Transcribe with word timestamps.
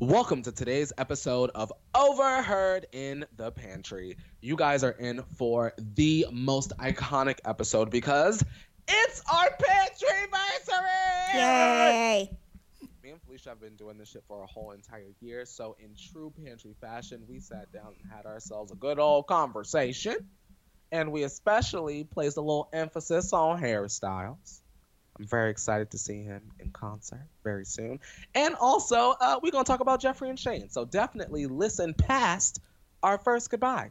Welcome 0.00 0.42
to 0.42 0.50
today's 0.50 0.92
episode 0.98 1.50
of 1.54 1.72
Overheard 1.94 2.86
in 2.90 3.26
the 3.36 3.52
Pantry. 3.52 4.16
You 4.40 4.56
guys 4.56 4.82
are 4.82 4.90
in 4.90 5.22
for 5.36 5.72
the 5.78 6.26
most 6.32 6.72
iconic 6.78 7.38
episode 7.44 7.92
because 7.92 8.42
it's 8.88 9.22
our 9.32 9.50
pantry 9.50 10.08
anniversary! 10.32 11.38
Yay! 11.38 12.38
Me 13.04 13.10
and 13.10 13.22
Felicia 13.22 13.50
have 13.50 13.60
been 13.60 13.76
doing 13.76 13.96
this 13.96 14.10
shit 14.10 14.24
for 14.26 14.42
a 14.42 14.46
whole 14.46 14.72
entire 14.72 15.12
year, 15.20 15.46
so 15.46 15.76
in 15.78 15.94
true 16.12 16.32
pantry 16.44 16.74
fashion, 16.80 17.22
we 17.28 17.38
sat 17.38 17.70
down 17.72 17.94
and 18.02 18.12
had 18.12 18.26
ourselves 18.26 18.72
a 18.72 18.76
good 18.76 18.98
old 18.98 19.28
conversation. 19.28 20.16
And 20.90 21.12
we 21.12 21.22
especially 21.22 22.02
placed 22.02 22.36
a 22.36 22.40
little 22.40 22.68
emphasis 22.72 23.32
on 23.32 23.60
hairstyles. 23.62 24.60
I'm 25.18 25.26
very 25.26 25.50
excited 25.50 25.90
to 25.92 25.98
see 25.98 26.22
him 26.22 26.42
in 26.58 26.70
concert 26.70 27.26
very 27.42 27.64
soon. 27.64 28.00
And 28.34 28.54
also, 28.56 29.14
uh, 29.20 29.38
we're 29.42 29.52
going 29.52 29.64
to 29.64 29.70
talk 29.70 29.80
about 29.80 30.00
Jeffrey 30.00 30.28
and 30.28 30.38
Shane. 30.38 30.68
So 30.70 30.84
definitely 30.84 31.46
listen 31.46 31.94
past 31.94 32.60
our 33.02 33.18
first 33.18 33.50
goodbye. 33.50 33.90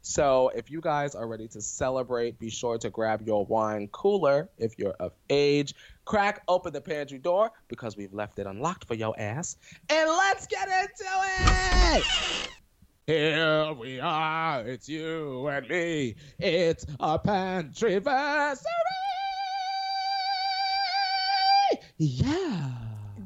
So 0.00 0.52
if 0.54 0.70
you 0.70 0.80
guys 0.80 1.16
are 1.16 1.26
ready 1.26 1.48
to 1.48 1.60
celebrate, 1.60 2.38
be 2.38 2.48
sure 2.48 2.78
to 2.78 2.90
grab 2.90 3.26
your 3.26 3.44
wine 3.44 3.88
cooler 3.88 4.48
if 4.56 4.78
you're 4.78 4.94
of 5.00 5.12
age. 5.30 5.74
Crack 6.04 6.42
open 6.46 6.72
the 6.72 6.80
pantry 6.80 7.18
door 7.18 7.50
because 7.66 7.96
we've 7.96 8.14
left 8.14 8.38
it 8.38 8.46
unlocked 8.46 8.84
for 8.84 8.94
your 8.94 9.18
ass. 9.18 9.56
And 9.90 10.08
let's 10.08 10.46
get 10.46 10.68
into 10.68 11.04
it! 11.96 12.04
Here 13.08 13.72
we 13.72 14.00
are, 14.00 14.66
it's 14.66 14.88
you 14.88 15.48
and 15.48 15.68
me. 15.68 16.14
It's 16.38 16.86
a 17.00 17.18
pantry 17.18 17.98
Yeah. 21.98 22.70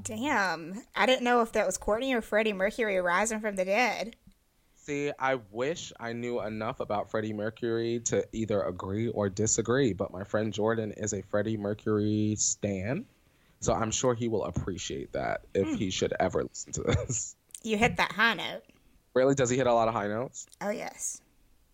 Damn. 0.02 0.82
I 0.94 1.06
didn't 1.06 1.24
know 1.24 1.42
if 1.42 1.52
that 1.52 1.66
was 1.66 1.76
Courtney 1.76 2.14
or 2.14 2.22
Freddie 2.22 2.52
Mercury 2.52 3.00
rising 3.00 3.40
from 3.40 3.56
the 3.56 3.64
dead. 3.64 4.16
See, 4.76 5.12
I 5.18 5.38
wish 5.50 5.92
I 6.00 6.14
knew 6.14 6.40
enough 6.40 6.80
about 6.80 7.10
Freddie 7.10 7.32
Mercury 7.32 8.00
to 8.06 8.26
either 8.32 8.62
agree 8.62 9.08
or 9.08 9.28
disagree, 9.28 9.92
but 9.92 10.10
my 10.10 10.24
friend 10.24 10.52
Jordan 10.52 10.92
is 10.92 11.12
a 11.12 11.22
Freddie 11.22 11.58
Mercury 11.58 12.34
stan. 12.38 13.04
So 13.60 13.74
I'm 13.74 13.90
sure 13.90 14.14
he 14.14 14.28
will 14.28 14.44
appreciate 14.44 15.12
that 15.12 15.42
if 15.52 15.68
mm. 15.68 15.76
he 15.76 15.90
should 15.90 16.14
ever 16.18 16.42
listen 16.44 16.72
to 16.72 16.82
this. 16.82 17.36
You 17.62 17.76
hit 17.76 17.98
that 17.98 18.12
high 18.12 18.34
note. 18.34 18.62
Really? 19.12 19.34
Does 19.34 19.50
he 19.50 19.56
hit 19.56 19.66
a 19.66 19.74
lot 19.74 19.88
of 19.88 19.94
high 19.94 20.08
notes? 20.08 20.46
Oh, 20.62 20.70
yes. 20.70 21.20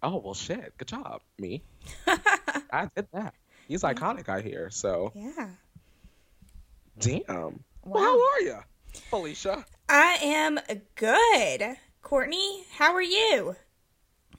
Oh, 0.02 0.16
well, 0.16 0.34
shit. 0.34 0.76
Good 0.78 0.88
job, 0.88 1.20
me. 1.38 1.62
I 2.06 2.90
did 2.96 3.06
that. 3.12 3.34
He's 3.68 3.82
iconic, 3.82 4.28
I 4.28 4.40
hear. 4.40 4.68
So. 4.70 5.12
Yeah. 5.14 5.48
Damn. 6.98 7.24
Wow. 7.28 7.60
Well, 7.84 8.02
how 8.02 8.20
are 8.20 8.40
you, 8.40 8.58
Felicia? 9.10 9.64
I 9.88 10.18
am 10.22 10.58
good. 10.94 11.76
Courtney, 12.02 12.64
how 12.76 12.94
are 12.94 13.02
you? 13.02 13.56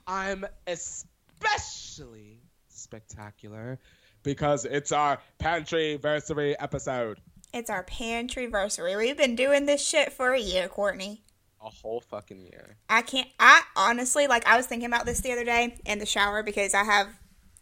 I'm 0.05 0.45
especially 0.65 2.39
spectacular 2.69 3.79
because 4.23 4.65
it's 4.65 4.91
our 4.91 5.19
pantry 5.37 5.99
versary 6.01 6.55
episode. 6.59 7.19
It's 7.53 7.69
our 7.69 7.83
pantry 7.83 8.47
versary. 8.47 8.97
We've 8.97 9.17
been 9.17 9.35
doing 9.35 9.65
this 9.65 9.85
shit 9.85 10.11
for 10.11 10.33
a 10.33 10.39
year, 10.39 10.67
Courtney. 10.67 11.23
A 11.61 11.69
whole 11.69 12.01
fucking 12.01 12.41
year. 12.41 12.77
I 12.89 13.01
can't. 13.01 13.27
I 13.39 13.61
honestly, 13.75 14.27
like, 14.27 14.45
I 14.47 14.57
was 14.57 14.65
thinking 14.67 14.87
about 14.87 15.05
this 15.05 15.21
the 15.21 15.31
other 15.31 15.43
day 15.45 15.77
in 15.85 15.99
the 15.99 16.05
shower 16.05 16.43
because 16.43 16.73
I 16.73 16.83
have 16.83 17.07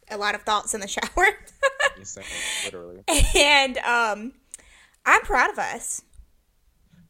a 0.10 0.18
lot 0.18 0.36
of 0.36 0.42
thoughts 0.42 0.74
in 0.74 0.82
the 0.82 0.88
shower. 0.88 1.28
literally. 2.66 3.04
And 3.36 3.78
um, 3.80 4.34
I'm 5.06 5.22
proud 5.22 5.52
of 5.52 5.60
us. 5.60 6.02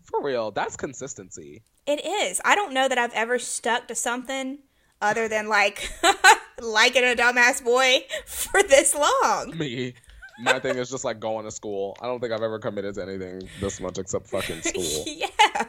For 0.03 0.21
real, 0.21 0.51
that's 0.51 0.75
consistency. 0.75 1.63
It 1.87 2.03
is. 2.05 2.41
I 2.45 2.55
don't 2.55 2.73
know 2.73 2.87
that 2.87 2.97
I've 2.97 3.13
ever 3.13 3.39
stuck 3.39 3.87
to 3.87 3.95
something 3.95 4.59
other 5.01 5.27
than 5.27 5.47
like 5.47 5.91
liking 6.61 7.03
a 7.03 7.15
dumbass 7.15 7.63
boy 7.63 8.05
for 8.25 8.61
this 8.63 8.95
long. 8.95 9.57
Me. 9.57 9.93
My 10.39 10.59
thing 10.59 10.77
is 10.77 10.89
just 10.89 11.05
like 11.05 11.19
going 11.19 11.45
to 11.45 11.51
school. 11.51 11.95
I 12.01 12.07
don't 12.07 12.19
think 12.19 12.33
I've 12.33 12.41
ever 12.41 12.59
committed 12.59 12.95
to 12.95 13.03
anything 13.03 13.41
this 13.61 13.79
much 13.79 13.97
except 13.97 14.27
fucking 14.27 14.61
school. 14.63 15.03
yeah. 15.07 15.65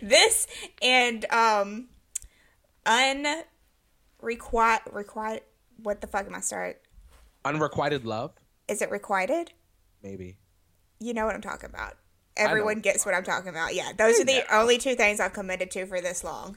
This 0.00 0.46
and 0.82 1.24
um 1.32 1.88
unrequited 2.86 3.44
required 4.92 5.42
what 5.82 6.00
the 6.00 6.06
fuck 6.06 6.26
am 6.26 6.34
I 6.34 6.40
start? 6.40 6.80
Unrequited 7.44 8.04
love? 8.04 8.32
Is 8.66 8.82
it 8.82 8.90
requited? 8.90 9.52
Maybe. 10.02 10.36
You 11.00 11.14
know 11.14 11.26
what 11.26 11.34
I'm 11.34 11.40
talking 11.40 11.70
about. 11.70 11.94
Everyone 12.36 12.80
gets 12.80 13.04
what 13.04 13.14
I'm 13.14 13.24
talking 13.24 13.48
about. 13.48 13.74
Yeah, 13.74 13.92
those 13.96 14.20
are 14.20 14.24
the 14.24 14.44
only 14.54 14.78
two 14.78 14.94
things 14.94 15.18
I've 15.18 15.32
committed 15.32 15.70
to 15.72 15.86
for 15.86 16.00
this 16.00 16.22
long. 16.22 16.56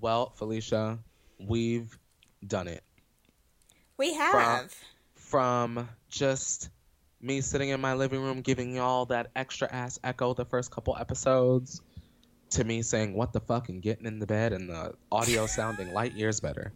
Well, 0.00 0.32
Felicia, 0.34 0.98
we've 1.38 1.98
done 2.46 2.68
it. 2.68 2.82
We 3.98 4.14
have. 4.14 4.72
From, 5.14 5.76
from 5.76 5.88
just 6.08 6.70
me 7.20 7.40
sitting 7.40 7.68
in 7.68 7.80
my 7.80 7.94
living 7.94 8.22
room 8.22 8.40
giving 8.40 8.74
y'all 8.74 9.04
that 9.06 9.30
extra 9.36 9.70
ass 9.70 9.98
echo 10.02 10.32
the 10.32 10.44
first 10.44 10.70
couple 10.70 10.96
episodes 10.98 11.82
to 12.48 12.64
me 12.64 12.82
saying 12.82 13.14
what 13.14 13.32
the 13.32 13.40
fuck 13.40 13.68
and 13.68 13.82
getting 13.82 14.06
in 14.06 14.18
the 14.18 14.26
bed 14.26 14.52
and 14.52 14.68
the 14.68 14.94
audio 15.12 15.46
sounding 15.46 15.92
light 15.92 16.14
years 16.14 16.40
better. 16.40 16.72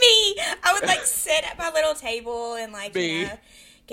me, 0.00 0.36
I 0.62 0.72
would 0.74 0.86
like 0.86 1.04
sit 1.04 1.48
at 1.48 1.56
my 1.58 1.70
little 1.70 1.94
table 1.94 2.54
and 2.54 2.72
like 2.72 2.94
me. 2.94 3.20
You 3.20 3.26
know, 3.26 3.38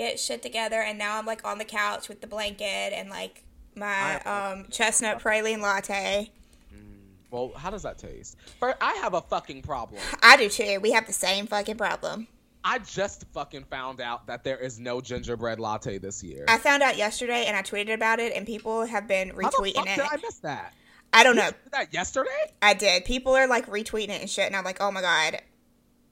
get 0.00 0.18
shit 0.18 0.42
together, 0.42 0.80
and 0.80 0.98
now 0.98 1.18
I'm 1.18 1.26
like 1.26 1.44
on 1.44 1.58
the 1.58 1.64
couch 1.64 2.08
with 2.08 2.20
the 2.20 2.26
blanket 2.26 2.64
and 2.64 3.10
like 3.10 3.44
my 3.76 4.20
um, 4.22 4.66
chestnut 4.70 5.22
praline 5.22 5.60
latte. 5.60 6.30
Mm, 6.74 7.02
well, 7.30 7.52
how 7.54 7.70
does 7.70 7.82
that 7.82 7.98
taste? 7.98 8.36
But 8.60 8.78
I 8.80 8.94
have 8.94 9.14
a 9.14 9.20
fucking 9.20 9.62
problem. 9.62 10.00
I 10.22 10.36
do 10.36 10.48
too. 10.48 10.80
We 10.80 10.92
have 10.92 11.06
the 11.06 11.12
same 11.12 11.46
fucking 11.46 11.76
problem. 11.76 12.28
I 12.64 12.78
just 12.78 13.24
fucking 13.32 13.64
found 13.64 14.00
out 14.00 14.26
that 14.26 14.44
there 14.44 14.58
is 14.58 14.78
no 14.78 15.00
gingerbread 15.00 15.60
latte 15.60 15.98
this 15.98 16.22
year. 16.22 16.44
I 16.48 16.58
found 16.58 16.82
out 16.82 16.96
yesterday 16.96 17.44
and 17.46 17.56
I 17.56 17.62
tweeted 17.62 17.94
about 17.94 18.20
it 18.20 18.34
and 18.34 18.46
people 18.46 18.84
have 18.84 19.06
been 19.06 19.30
retweeting 19.30 19.68
it. 19.68 19.76
How 19.76 19.82
the 19.84 19.88
fuck 19.88 19.88
it. 19.88 19.96
Did 19.96 20.06
I 20.12 20.16
miss 20.22 20.38
that? 20.38 20.74
I 21.12 21.24
don't 21.24 21.36
you 21.36 21.42
know. 21.42 21.50
Did 21.50 21.72
that 21.72 21.94
yesterday? 21.94 22.54
I 22.60 22.74
did. 22.74 23.06
People 23.06 23.34
are 23.34 23.46
like 23.46 23.66
retweeting 23.66 24.10
it 24.10 24.20
and 24.20 24.28
shit 24.28 24.46
and 24.46 24.54
I'm 24.54 24.64
like, 24.64 24.80
"Oh 24.80 24.90
my 24.90 25.00
god. 25.00 25.40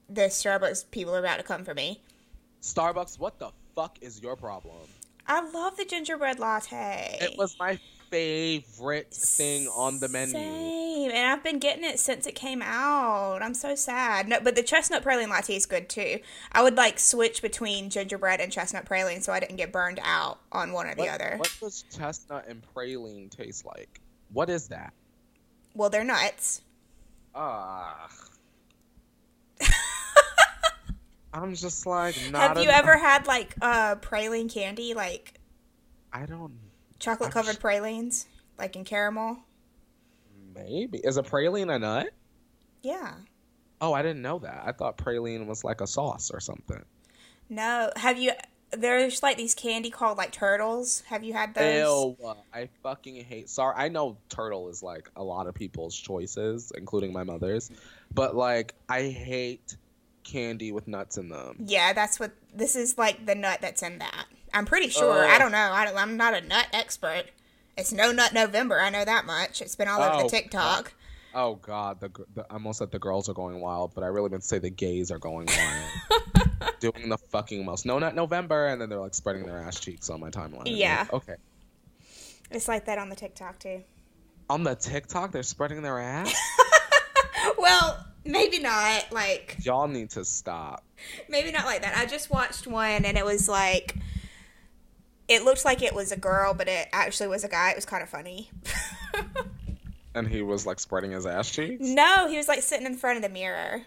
The 0.09 0.23
Starbucks 0.23 0.89
people 0.89 1.15
are 1.15 1.19
about 1.19 1.37
to 1.37 1.43
come 1.43 1.63
for 1.63 1.75
me." 1.75 2.01
Starbucks, 2.61 3.19
what 3.19 3.39
the 3.39 3.51
fuck 3.79 3.97
is 4.01 4.21
your 4.21 4.35
problem? 4.35 4.75
I 5.25 5.47
love 5.51 5.77
the 5.77 5.85
gingerbread 5.85 6.37
latte. 6.37 7.17
It 7.21 7.37
was 7.37 7.55
my 7.57 7.79
favorite 8.09 9.13
thing 9.13 9.69
on 9.69 10.01
the 10.01 10.09
menu. 10.09 10.33
Same, 10.33 11.11
and 11.11 11.31
I've 11.31 11.43
been 11.45 11.59
getting 11.59 11.85
it 11.85 11.97
since 11.97 12.27
it 12.27 12.35
came 12.35 12.61
out. 12.61 13.41
I'm 13.41 13.53
so 13.53 13.75
sad. 13.75 14.27
No, 14.27 14.41
but 14.41 14.55
the 14.55 14.63
chestnut 14.63 15.01
praline 15.01 15.29
latte 15.29 15.55
is 15.55 15.65
good 15.65 15.87
too. 15.87 16.19
I 16.51 16.61
would 16.61 16.75
like 16.75 16.99
switch 16.99 17.41
between 17.41 17.89
gingerbread 17.89 18.41
and 18.41 18.51
chestnut 18.51 18.83
praline 18.83 19.23
so 19.23 19.31
I 19.31 19.39
didn't 19.39 19.55
get 19.55 19.71
burned 19.71 20.01
out 20.03 20.39
on 20.51 20.73
one 20.73 20.87
or 20.87 20.89
what, 20.89 20.97
the 20.97 21.07
other. 21.07 21.35
What 21.37 21.55
does 21.61 21.85
chestnut 21.95 22.47
and 22.49 22.61
praline 22.75 23.29
taste 23.29 23.65
like? 23.65 24.01
What 24.33 24.49
is 24.49 24.67
that? 24.67 24.91
Well, 25.73 25.89
they're 25.89 26.03
nuts. 26.03 26.63
Ah. 27.33 28.09
I'm 31.33 31.53
just 31.55 31.85
like 31.85 32.15
not. 32.31 32.55
Have 32.55 32.63
you 32.63 32.69
ever 32.69 32.97
had 32.97 33.27
like 33.27 33.55
uh 33.61 33.95
praline 33.95 34.51
candy 34.51 34.93
like 34.93 35.39
I 36.11 36.25
don't 36.25 36.53
chocolate 36.99 37.31
covered 37.31 37.55
sh- 37.55 37.59
pralines 37.59 38.25
like 38.57 38.75
in 38.75 38.83
caramel? 38.83 39.37
Maybe. 40.55 40.99
Is 40.99 41.17
a 41.17 41.23
praline 41.23 41.73
a 41.73 41.79
nut? 41.79 42.09
Yeah. 42.81 43.13
Oh, 43.81 43.93
I 43.93 44.01
didn't 44.01 44.21
know 44.21 44.39
that. 44.39 44.63
I 44.65 44.71
thought 44.71 44.97
praline 44.97 45.45
was 45.45 45.63
like 45.63 45.81
a 45.81 45.87
sauce 45.87 46.31
or 46.33 46.39
something. 46.39 46.83
No. 47.49 47.91
Have 47.95 48.17
you 48.17 48.31
there's 48.71 49.23
like 49.23 49.37
these 49.37 49.55
candy 49.55 49.89
called 49.89 50.17
like 50.17 50.31
turtles. 50.31 51.01
Have 51.07 51.23
you 51.23 51.33
had 51.33 51.53
those? 51.55 52.15
Ew, 52.19 52.35
I 52.53 52.69
fucking 52.83 53.23
hate. 53.23 53.49
Sorry, 53.49 53.73
I 53.75 53.89
know 53.89 54.17
turtle 54.29 54.69
is 54.69 54.83
like 54.83 55.09
a 55.15 55.23
lot 55.23 55.47
of 55.47 55.55
people's 55.55 55.95
choices, 55.95 56.71
including 56.75 57.11
my 57.11 57.23
mother's, 57.23 57.71
but 58.13 58.35
like 58.35 58.75
I 58.87 59.03
hate 59.03 59.75
candy 60.29 60.71
with 60.71 60.87
nuts 60.87 61.17
in 61.17 61.29
them. 61.29 61.57
Yeah, 61.65 61.93
that's 61.93 62.19
what 62.19 62.31
this 62.53 62.75
is 62.75 62.97
like 62.97 63.25
the 63.25 63.35
nut 63.35 63.59
that's 63.61 63.81
in 63.83 63.99
that. 63.99 64.25
I'm 64.53 64.65
pretty 64.65 64.89
sure. 64.89 65.25
Uh, 65.25 65.27
I 65.27 65.37
don't 65.37 65.51
know. 65.51 65.57
I 65.71 65.85
don't, 65.85 65.97
I'm 65.97 66.17
not 66.17 66.33
a 66.33 66.41
nut 66.41 66.67
expert. 66.73 67.25
It's 67.77 67.91
no 67.91 68.11
nut 68.11 68.33
November. 68.33 68.79
I 68.79 68.89
know 68.89 69.05
that 69.05 69.25
much. 69.25 69.61
It's 69.61 69.75
been 69.75 69.87
all 69.87 70.01
over 70.01 70.15
oh, 70.15 70.23
the 70.23 70.29
TikTok. 70.29 70.93
Oh 71.33 71.55
God, 71.55 71.99
the, 71.99 72.09
the 72.33 72.45
I 72.49 72.55
almost 72.55 72.79
said 72.79 72.91
the 72.91 72.99
girls 72.99 73.29
are 73.29 73.33
going 73.33 73.59
wild, 73.59 73.93
but 73.93 74.03
I 74.03 74.07
really 74.07 74.29
meant 74.29 74.41
to 74.41 74.47
say 74.47 74.59
the 74.59 74.69
gays 74.69 75.11
are 75.11 75.19
going 75.19 75.47
wild, 75.47 76.49
doing 76.79 77.09
the 77.09 77.17
fucking 77.17 77.63
most. 77.63 77.85
No 77.85 77.99
nut 77.99 78.15
November, 78.15 78.67
and 78.67 78.81
then 78.81 78.89
they're 78.89 78.99
like 78.99 79.13
spreading 79.13 79.45
their 79.45 79.59
ass 79.59 79.79
cheeks 79.79 80.09
on 80.09 80.19
my 80.19 80.29
timeline. 80.29 80.63
Yeah. 80.65 81.01
Like, 81.01 81.13
okay. 81.13 81.35
It's 82.51 82.67
like 82.67 82.85
that 82.85 82.97
on 82.97 83.09
the 83.09 83.15
TikTok 83.15 83.59
too. 83.59 83.83
On 84.49 84.63
the 84.63 84.75
TikTok, 84.75 85.31
they're 85.31 85.43
spreading 85.43 85.83
their 85.83 85.99
ass. 85.99 86.33
well, 87.59 88.03
maybe 88.29 88.59
not 88.59 89.11
like 89.11 89.57
y'all 89.63 89.87
need 89.87 90.09
to 90.09 90.23
stop 90.23 90.83
maybe 91.27 91.51
not 91.51 91.65
like 91.65 91.81
that 91.81 91.97
i 91.97 92.05
just 92.05 92.29
watched 92.29 92.67
one 92.67 93.05
and 93.05 93.17
it 93.17 93.25
was 93.25 93.49
like 93.49 93.95
it 95.27 95.43
looked 95.43 95.65
like 95.65 95.81
it 95.81 95.93
was 95.93 96.11
a 96.11 96.17
girl 96.17 96.53
but 96.53 96.67
it 96.67 96.87
actually 96.91 97.27
was 97.27 97.43
a 97.43 97.49
guy 97.49 97.71
it 97.71 97.75
was 97.75 97.85
kind 97.85 98.03
of 98.03 98.09
funny 98.09 98.49
and 100.15 100.27
he 100.27 100.41
was 100.41 100.65
like 100.65 100.79
spreading 100.79 101.11
his 101.11 101.25
ass 101.25 101.49
cheeks. 101.49 101.81
No, 101.81 102.27
he 102.27 102.37
was 102.37 102.47
like 102.47 102.61
sitting 102.61 102.85
in 102.85 102.95
front 102.95 103.17
of 103.17 103.23
the 103.23 103.29
mirror. 103.29 103.83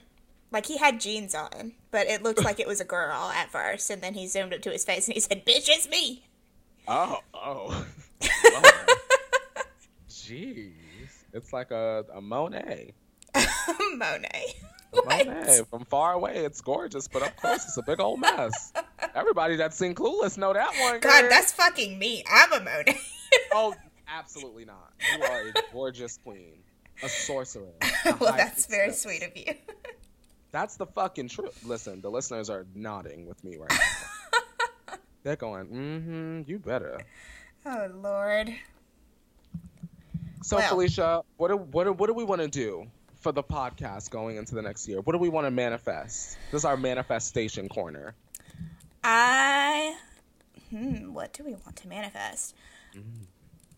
Like 0.51 0.67
he 0.67 0.77
had 0.77 1.01
jeans 1.01 1.35
on, 1.35 1.73
but 1.91 2.07
it 2.07 2.23
looked 2.23 2.45
like 2.45 2.61
it 2.61 2.67
was 2.67 2.81
a 2.81 2.85
girl 2.85 3.31
at 3.35 3.51
first, 3.51 3.91
and 3.91 4.03
then 4.03 4.15
he 4.15 4.27
zoomed 4.27 4.53
up 4.53 4.61
to 4.63 4.71
his 4.71 4.85
face 4.85 5.07
and 5.07 5.15
he 5.15 5.21
said, 5.21 5.47
"Bitch, 5.47 5.69
it's 5.69 5.89
me." 5.89 6.27
Oh, 6.87 7.19
oh. 7.33 7.87
Jeez, 10.11 10.73
it's 11.33 11.53
like 11.53 11.71
a, 11.71 12.05
a 12.13 12.21
Monet. 12.21 12.93
Monet. 13.97 14.55
Monet. 15.07 15.63
From 15.71 15.85
far 15.85 16.13
away, 16.13 16.45
it's 16.45 16.61
gorgeous, 16.61 17.09
but 17.09 17.23
up 17.23 17.37
close, 17.37 17.65
it's 17.65 17.77
a 17.77 17.83
big 17.83 18.01
old 18.01 18.21
mess. 18.21 18.73
Everybody 19.15 19.57
that's 19.57 19.77
seen 19.77 19.95
Clueless 19.95 20.37
know 20.37 20.53
that 20.53 20.73
one. 20.81 21.01
God, 21.01 21.31
that's 21.31 21.53
fucking 21.53 21.99
me. 21.99 22.25
I'm 22.31 22.53
a 22.53 22.61
Monet. 22.61 23.01
oh, 23.53 23.75
absolutely 24.09 24.65
not. 24.65 24.93
You 25.17 25.25
are 25.25 25.49
a 25.49 25.53
gorgeous 25.73 26.19
queen, 26.19 26.59
a 27.03 27.09
sorcerer. 27.09 27.73
A 28.05 28.17
well, 28.21 28.35
that's 28.37 28.67
very 28.67 28.93
sweet 28.93 29.23
of 29.23 29.37
you. 29.37 29.55
That's 30.51 30.77
the 30.77 30.87
fucking 30.87 31.29
truth. 31.29 31.65
Listen, 31.65 32.03
the 32.03 32.11
listeners 32.11 32.51
are 32.51 32.67
nodding 32.75 33.27
with 33.27 33.43
me 33.43 33.57
right 33.57 33.71
now. 33.71 34.97
They're 35.23 35.37
going, 35.37 35.67
mm-hmm, 35.67 36.51
you 36.51 36.59
better. 36.59 37.01
Oh 37.65 37.89
Lord. 37.95 38.53
So 40.43 40.57
well. 40.57 40.69
Felicia, 40.69 41.23
what 41.37 41.49
do, 41.49 41.57
what 41.57 41.85
do, 41.85 41.93
what 41.93 42.09
do 42.09 42.15
we 42.15 42.25
want 42.25 42.43
to 42.43 42.49
do 42.49 42.89
for 43.23 43.33
the 43.33 43.43
podcast 43.43 44.11
going 44.11 44.37
into 44.37 44.55
the 44.55 44.63
next 44.63 44.89
year? 44.89 45.01
What 45.01 45.13
do 45.13 45.19
we 45.19 45.29
want 45.29 45.47
to 45.47 45.51
manifest? 45.51 46.37
This 46.51 46.61
is 46.61 46.65
our 46.65 46.77
manifestation 46.77 47.69
corner. 47.69 48.15
I 49.05 49.97
hmm, 50.71 51.13
what 51.13 51.33
do 51.33 51.45
we 51.45 51.53
want 51.53 51.77
to 51.77 51.89
manifest? 51.89 52.55
Mm. 52.95 53.27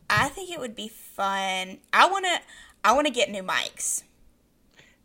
I 0.09 0.29
think 0.29 0.51
it 0.51 0.59
would 0.59 0.75
be 0.75 0.89
fun. 0.89 1.79
I 1.93 2.09
want 2.09 2.25
to 2.25 2.41
I 2.85 2.93
want 2.93 3.07
to 3.07 3.13
get 3.13 3.31
new 3.31 3.43
mics. 3.43 4.03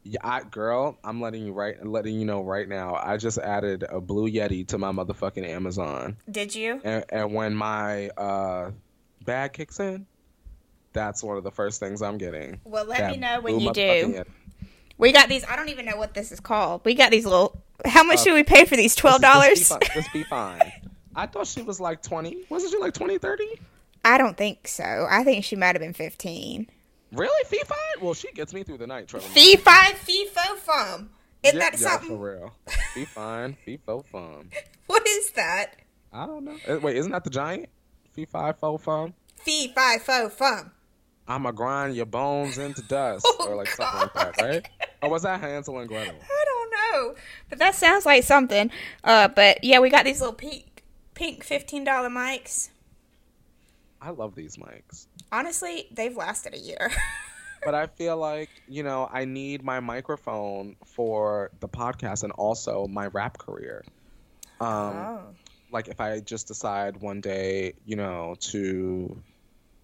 Yeah, 0.03 0.19
I, 0.23 0.43
girl, 0.43 0.97
I'm 1.03 1.21
letting 1.21 1.45
you 1.45 1.51
right, 1.51 1.85
letting 1.85 2.15
you 2.17 2.25
know 2.25 2.41
right 2.41 2.67
now. 2.67 2.95
I 2.95 3.17
just 3.17 3.37
added 3.37 3.83
a 3.87 3.99
Blue 3.99 4.29
Yeti 4.29 4.65
to 4.69 4.77
my 4.77 4.91
motherfucking 4.91 5.45
Amazon. 5.45 6.15
Did 6.31 6.55
you? 6.55 6.79
And, 6.83 7.03
and 7.09 7.33
when 7.33 7.53
my 7.53 8.09
uh, 8.09 8.71
bag 9.25 9.53
kicks 9.53 9.79
in, 9.79 10.07
that's 10.93 11.23
one 11.23 11.37
of 11.37 11.43
the 11.43 11.51
first 11.51 11.79
things 11.79 12.01
I'm 12.01 12.17
getting. 12.17 12.59
Well, 12.63 12.85
let 12.85 13.11
me 13.11 13.17
know 13.17 13.41
when 13.41 13.59
you 13.59 13.73
do. 13.73 14.23
We 14.97 15.13
got 15.13 15.29
these. 15.29 15.45
I 15.45 15.55
don't 15.55 15.69
even 15.69 15.85
know 15.85 15.95
what 15.95 16.13
this 16.13 16.31
is 16.31 16.39
called. 16.39 16.81
We 16.83 16.93
got 16.93 17.09
these 17.09 17.25
little. 17.25 17.61
How 17.85 18.03
much 18.03 18.19
uh, 18.19 18.23
should 18.23 18.33
we 18.33 18.43
pay 18.43 18.65
for 18.65 18.75
these? 18.75 18.95
Twelve 18.95 19.21
dollars. 19.21 19.71
This 19.95 20.09
be 20.09 20.23
fine. 20.23 20.71
I 21.15 21.25
thought 21.25 21.47
she 21.47 21.61
was 21.61 21.79
like 21.79 22.03
twenty. 22.03 22.43
Wasn't 22.49 22.71
she 22.71 22.77
like 22.77 22.93
20, 22.93 23.17
30? 23.17 23.45
I 24.05 24.17
don't 24.17 24.37
think 24.37 24.67
so. 24.67 25.07
I 25.09 25.23
think 25.23 25.45
she 25.45 25.55
might 25.55 25.75
have 25.75 25.79
been 25.79 25.93
fifteen. 25.93 26.67
Really? 27.11 27.45
Fee 27.45 27.61
five? 27.65 28.01
Well, 28.01 28.13
she 28.13 28.31
gets 28.33 28.53
me 28.53 28.63
through 28.63 28.77
the 28.77 28.87
night, 28.87 29.07
Trevor. 29.07 29.27
Fee 29.29 29.55
five, 29.55 29.97
fee 29.97 30.27
fo 30.27 30.55
fum. 30.55 31.09
Is 31.43 31.53
yeah, 31.53 31.59
that 31.59 31.79
something? 31.79 32.09
For 32.09 32.17
real. 32.17 32.53
Fee 32.93 33.05
fine, 33.05 33.57
fee 33.65 33.79
fo 33.85 34.01
fum. 34.01 34.49
What 34.87 35.07
is 35.07 35.29
that? 35.31 35.75
I 36.11 36.25
don't 36.25 36.43
know. 36.43 36.57
Uh, 36.67 36.79
wait, 36.79 36.97
isn't 36.97 37.11
that 37.11 37.23
the 37.23 37.29
giant? 37.29 37.69
Fee 38.11 38.25
five 38.25 38.57
fo 38.59 38.77
fum. 38.77 39.13
Fee 39.35 39.71
five 39.73 40.01
fo 40.01 40.29
fum. 40.29 40.71
I'ma 41.29 41.51
grind 41.51 41.95
your 41.95 42.07
bones 42.07 42.57
into 42.57 42.81
dust, 42.81 43.25
oh, 43.39 43.49
or 43.49 43.55
like 43.55 43.67
God. 43.77 43.91
something 43.91 43.99
like 43.99 44.35
that, 44.37 44.43
right? 44.43 44.69
Or 45.03 45.09
was 45.11 45.21
that 45.23 45.39
Hansel 45.39 45.77
and 45.77 45.87
Gretel? 45.87 46.15
I 46.15 46.45
don't 46.45 46.71
know, 46.71 47.15
but 47.49 47.59
that 47.59 47.75
sounds 47.75 48.05
like 48.05 48.23
something. 48.23 48.71
Uh, 49.03 49.27
but 49.27 49.63
yeah, 49.63 49.79
we 49.79 49.91
got 49.91 50.05
these 50.05 50.19
little 50.19 50.33
pink, 50.35 50.83
pink 51.13 51.43
fifteen 51.43 51.83
dollar 51.83 52.09
mics. 52.09 52.69
I 54.01 54.09
love 54.09 54.33
these 54.33 54.57
mics. 54.57 55.05
Honestly, 55.31 55.87
they've 55.91 56.15
lasted 56.17 56.55
a 56.55 56.57
year. 56.57 56.89
but 57.63 57.75
I 57.75 57.87
feel 57.87 58.17
like, 58.17 58.49
you 58.67 58.81
know, 58.81 59.09
I 59.11 59.25
need 59.25 59.63
my 59.63 59.81
microphone 59.81 60.77
for 60.85 61.51
the 61.59 61.67
podcast 61.67 62.23
and 62.23 62.31
also 62.31 62.87
my 62.87 63.07
rap 63.07 63.37
career. 63.37 63.83
Um, 64.61 64.67
oh. 64.69 65.21
Like, 65.71 65.89
if 65.89 65.99
I 65.99 66.21
just 66.21 66.47
decide 66.47 66.97
one 66.97 67.21
day, 67.21 67.73
you 67.85 67.97
know, 67.97 68.35
to 68.39 69.21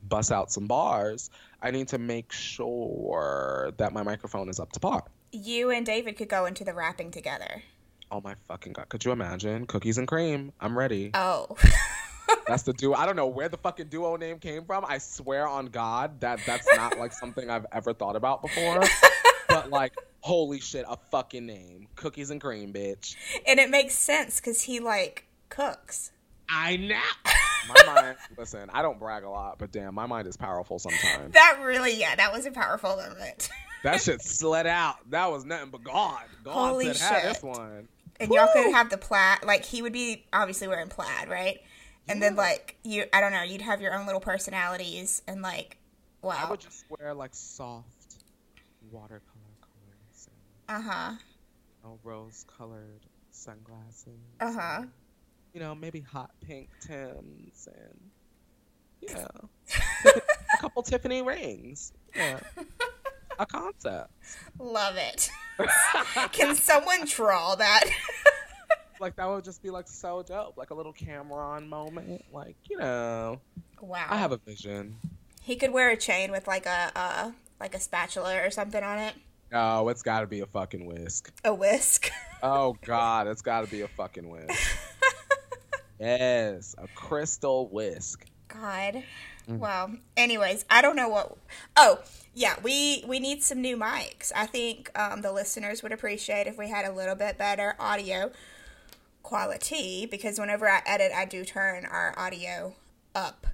bust 0.07 0.31
out 0.31 0.51
some 0.51 0.67
bars, 0.67 1.29
I 1.61 1.71
need 1.71 1.87
to 1.89 1.97
make 1.97 2.31
sure 2.31 3.71
that 3.77 3.93
my 3.93 4.03
microphone 4.03 4.49
is 4.49 4.59
up 4.59 4.71
to 4.73 4.79
par. 4.79 5.03
You 5.31 5.71
and 5.71 5.85
David 5.85 6.17
could 6.17 6.29
go 6.29 6.45
into 6.45 6.63
the 6.63 6.73
rapping 6.73 7.11
together. 7.11 7.63
Oh 8.11 8.21
my 8.21 8.35
fucking 8.47 8.73
god. 8.73 8.89
Could 8.89 9.03
you 9.03 9.11
imagine? 9.11 9.65
Cookies 9.65 9.97
and 9.97 10.07
cream. 10.07 10.53
I'm 10.59 10.77
ready. 10.77 11.11
Oh. 11.13 11.55
that's 12.47 12.63
the 12.63 12.73
duo. 12.73 12.93
I 12.93 13.05
don't 13.05 13.15
know 13.15 13.27
where 13.27 13.49
the 13.49 13.57
fucking 13.57 13.87
duo 13.87 14.15
name 14.15 14.39
came 14.39 14.63
from. 14.65 14.85
I 14.87 14.99
swear 14.99 15.47
on 15.47 15.67
God 15.67 16.21
that 16.21 16.39
that's 16.45 16.67
not 16.75 16.97
like 16.97 17.11
something 17.13 17.49
I've 17.49 17.65
ever 17.71 17.93
thought 17.93 18.15
about 18.15 18.41
before. 18.41 18.83
but 19.49 19.69
like, 19.69 19.93
holy 20.21 20.59
shit, 20.59 20.85
a 20.87 20.97
fucking 21.11 21.45
name. 21.45 21.87
Cookies 21.95 22.29
and 22.29 22.39
cream, 22.39 22.71
bitch. 22.71 23.15
And 23.47 23.59
it 23.59 23.69
makes 23.69 23.95
sense 23.95 24.39
because 24.39 24.61
he 24.61 24.79
like 24.79 25.25
cooks. 25.49 26.11
I 26.47 26.77
know. 26.77 27.31
My 27.67 27.93
mind. 27.93 28.17
Listen, 28.37 28.69
I 28.73 28.81
don't 28.81 28.99
brag 28.99 29.23
a 29.23 29.29
lot, 29.29 29.59
but 29.59 29.71
damn, 29.71 29.93
my 29.95 30.05
mind 30.05 30.27
is 30.27 30.37
powerful 30.37 30.79
sometimes. 30.79 31.33
That 31.33 31.59
really, 31.63 31.95
yeah, 31.95 32.15
that 32.15 32.31
was 32.31 32.45
a 32.45 32.51
powerful 32.51 32.95
moment. 32.95 33.49
that 33.83 34.01
shit 34.01 34.21
slid 34.21 34.67
out. 34.67 34.97
That 35.09 35.31
was 35.31 35.45
nothing 35.45 35.69
but 35.71 35.83
God. 35.83 36.23
God 36.43 36.53
Holy 36.53 36.93
said, 36.93 37.21
shit. 37.21 37.23
this 37.33 37.43
one. 37.43 37.87
And 38.19 38.29
Woo! 38.29 38.37
y'all 38.37 38.47
could 38.53 38.71
have 38.71 38.89
the 38.89 38.97
plaid. 38.97 39.43
Like 39.43 39.65
he 39.65 39.81
would 39.81 39.93
be 39.93 40.25
obviously 40.31 40.67
wearing 40.67 40.89
plaid, 40.89 41.27
right? 41.29 41.59
and 42.07 42.21
then 42.21 42.35
like 42.35 42.77
you 42.83 43.05
i 43.13 43.19
don't 43.19 43.31
know 43.31 43.41
you'd 43.41 43.61
have 43.61 43.81
your 43.81 43.93
own 43.97 44.05
little 44.05 44.21
personalities 44.21 45.21
and 45.27 45.41
like 45.41 45.77
wow 46.21 46.35
i 46.37 46.49
would 46.49 46.59
just 46.59 46.85
wear 46.89 47.13
like 47.13 47.33
soft 47.33 48.17
watercolor 48.91 49.21
colors 49.61 50.29
uh-huh 50.69 51.15
no 51.83 51.99
rose 52.03 52.45
colored 52.57 53.01
sunglasses 53.31 54.19
uh-huh 54.39 54.83
you 55.55 55.59
know 55.59 55.73
maybe 55.73 56.01
hot 56.01 56.29
pink 56.45 56.69
tims 56.79 57.67
and 57.73 57.99
yeah 59.01 59.27
a 60.53 60.57
couple 60.61 60.83
tiffany 60.83 61.23
rings 61.23 61.93
yeah 62.15 62.39
a 63.39 63.45
concept 63.45 64.11
love 64.59 64.97
it 64.97 65.31
can 66.31 66.55
someone 66.55 67.05
draw 67.05 67.55
that 67.55 67.83
like 68.99 69.15
that 69.15 69.27
would 69.27 69.43
just 69.43 69.61
be 69.61 69.69
like 69.69 69.87
so 69.87 70.23
dope, 70.23 70.57
like 70.57 70.69
a 70.69 70.73
little 70.73 70.93
Cameron 70.93 71.67
moment. 71.67 72.23
Like 72.31 72.55
you 72.69 72.77
know, 72.77 73.39
wow. 73.81 74.05
I 74.09 74.17
have 74.17 74.31
a 74.31 74.37
vision. 74.37 74.95
He 75.41 75.55
could 75.55 75.71
wear 75.71 75.89
a 75.89 75.97
chain 75.97 76.31
with 76.31 76.47
like 76.47 76.65
a 76.65 76.91
uh, 76.95 77.31
like 77.59 77.75
a 77.75 77.79
spatula 77.79 78.41
or 78.43 78.49
something 78.49 78.83
on 78.83 78.99
it. 78.99 79.15
Oh, 79.53 79.87
it's 79.89 80.01
got 80.01 80.21
to 80.21 80.27
be 80.27 80.41
a 80.41 80.45
fucking 80.45 80.85
whisk. 80.85 81.31
A 81.43 81.53
whisk. 81.53 82.09
oh 82.43 82.75
God, 82.85 83.27
it's 83.27 83.41
got 83.41 83.63
to 83.63 83.71
be 83.71 83.81
a 83.81 83.87
fucking 83.87 84.29
whisk. 84.29 84.77
Yes, 85.99 86.75
a 86.77 86.87
crystal 86.89 87.67
whisk. 87.67 88.25
God. 88.47 89.03
Mm. 89.49 89.59
Well, 89.59 89.95
anyways, 90.17 90.65
I 90.69 90.81
don't 90.81 90.95
know 90.95 91.09
what. 91.09 91.37
Oh, 91.75 91.99
yeah, 92.33 92.55
we 92.63 93.03
we 93.07 93.19
need 93.19 93.43
some 93.43 93.61
new 93.61 93.77
mics. 93.77 94.31
I 94.35 94.45
think 94.45 94.97
um, 94.97 95.21
the 95.21 95.31
listeners 95.31 95.83
would 95.83 95.91
appreciate 95.91 96.47
if 96.47 96.57
we 96.57 96.69
had 96.69 96.85
a 96.85 96.91
little 96.91 97.15
bit 97.15 97.37
better 97.37 97.75
audio 97.79 98.31
quality 99.23 100.05
because 100.05 100.39
whenever 100.39 100.67
I 100.69 100.81
edit, 100.85 101.11
I 101.15 101.25
do 101.25 101.43
turn 101.43 101.85
our 101.85 102.13
audio 102.17 102.75
up. 103.13 103.47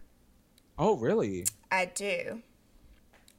Oh, 0.77 0.97
really? 0.97 1.45
I 1.71 1.85
do. 1.85 2.41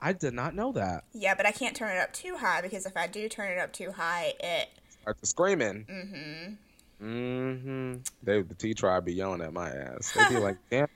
I 0.01 0.13
did 0.13 0.35
not 0.35 0.55
know 0.55 0.73
that. 0.73 1.05
Yeah, 1.13 1.35
but 1.35 1.47
I 1.47 1.53
can't 1.53 1.77
turn 1.77 1.97
it 1.97 2.01
up 2.01 2.13
too 2.13 2.37
high 2.37 2.61
because 2.61 2.87
if 2.87 2.97
I 2.97 3.07
do 3.07 3.29
turn 3.29 3.53
it 3.53 3.59
up 3.59 3.73
too 3.73 3.93
high, 3.93 4.35
it 4.41 4.69
starts 5.01 5.29
screaming. 5.29 5.87
Mm-hmm. 5.89 6.55
Mm-hmm. 7.03 7.95
They 8.23 8.43
the 8.43 8.55
T 8.55 8.75
tribe 8.75 9.05
be 9.05 9.15
yelling 9.15 9.41
at 9.41 9.53
my 9.53 9.69
ass. 9.69 10.13
They'd 10.13 10.29
be 10.29 10.39
like, 10.39 10.59
"Damn, 10.71 10.87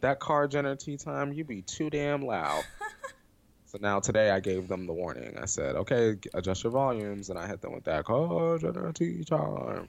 that 0.00 0.20
car 0.20 0.46
Jenner 0.46 0.76
tea 0.76 0.96
time, 0.96 1.32
you 1.32 1.44
be 1.44 1.62
too 1.62 1.90
damn 1.90 2.22
loud." 2.22 2.62
so 3.66 3.78
now 3.80 3.98
today 3.98 4.30
I 4.30 4.38
gave 4.38 4.68
them 4.68 4.86
the 4.86 4.92
warning. 4.92 5.36
I 5.40 5.46
said, 5.46 5.74
"Okay, 5.74 6.16
adjust 6.32 6.62
your 6.62 6.70
volumes," 6.70 7.28
and 7.28 7.38
I 7.38 7.48
hit 7.48 7.60
them 7.60 7.72
with 7.72 7.84
that 7.84 8.04
car 8.04 8.58
Jenner 8.58 8.92
tea 8.92 9.24
time. 9.24 9.88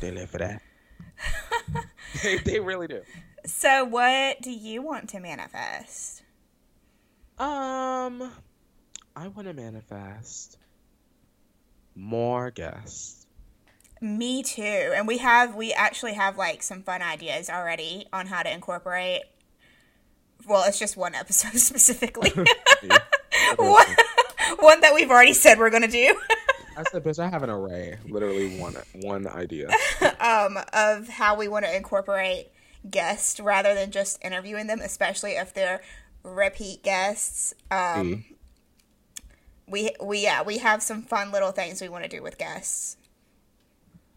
They 0.00 0.12
live 0.12 0.30
for 0.30 0.38
that. 0.38 0.62
they, 2.22 2.38
they 2.38 2.60
really 2.60 2.86
do. 2.86 3.02
So, 3.46 3.84
what 3.84 4.40
do 4.42 4.50
you 4.50 4.82
want 4.82 5.08
to 5.10 5.20
manifest? 5.20 6.22
Um, 7.38 8.32
I 9.16 9.28
want 9.28 9.48
to 9.48 9.54
manifest 9.54 10.58
more 11.94 12.50
guests. 12.50 13.17
Me 14.00 14.42
too. 14.42 14.62
And 14.62 15.06
we 15.06 15.18
have 15.18 15.54
we 15.54 15.72
actually 15.72 16.14
have 16.14 16.36
like 16.36 16.62
some 16.62 16.82
fun 16.82 17.02
ideas 17.02 17.50
already 17.50 18.06
on 18.12 18.26
how 18.26 18.42
to 18.42 18.52
incorporate 18.52 19.22
well, 20.48 20.64
it's 20.66 20.78
just 20.78 20.96
one 20.96 21.14
episode 21.14 21.52
specifically. 21.58 22.30
one, 23.56 23.86
one 24.58 24.80
that 24.80 24.92
we've 24.94 25.10
already 25.10 25.34
said 25.34 25.58
we're 25.58 25.70
going 25.70 25.82
to 25.82 25.88
do. 25.88 26.18
I 26.76 26.84
said, 26.90 27.02
bitch, 27.02 27.18
I 27.18 27.28
have 27.28 27.42
an 27.42 27.50
array. 27.50 27.98
Literally 28.08 28.58
one 28.58 28.76
one 28.94 29.26
idea. 29.26 29.68
um, 30.20 30.58
of 30.72 31.08
how 31.08 31.36
we 31.36 31.48
want 31.48 31.64
to 31.64 31.76
incorporate 31.76 32.48
guests 32.88 33.40
rather 33.40 33.74
than 33.74 33.90
just 33.90 34.24
interviewing 34.24 34.68
them, 34.68 34.80
especially 34.80 35.32
if 35.32 35.52
they're 35.52 35.82
repeat 36.22 36.84
guests. 36.84 37.52
Um, 37.70 37.78
mm. 37.78 38.24
we 39.66 39.90
we 40.00 40.22
yeah 40.22 40.42
we 40.42 40.58
have 40.58 40.82
some 40.82 41.02
fun 41.02 41.32
little 41.32 41.50
things 41.50 41.80
we 41.80 41.88
want 41.88 42.04
to 42.04 42.10
do 42.10 42.22
with 42.22 42.38
guests. 42.38 42.96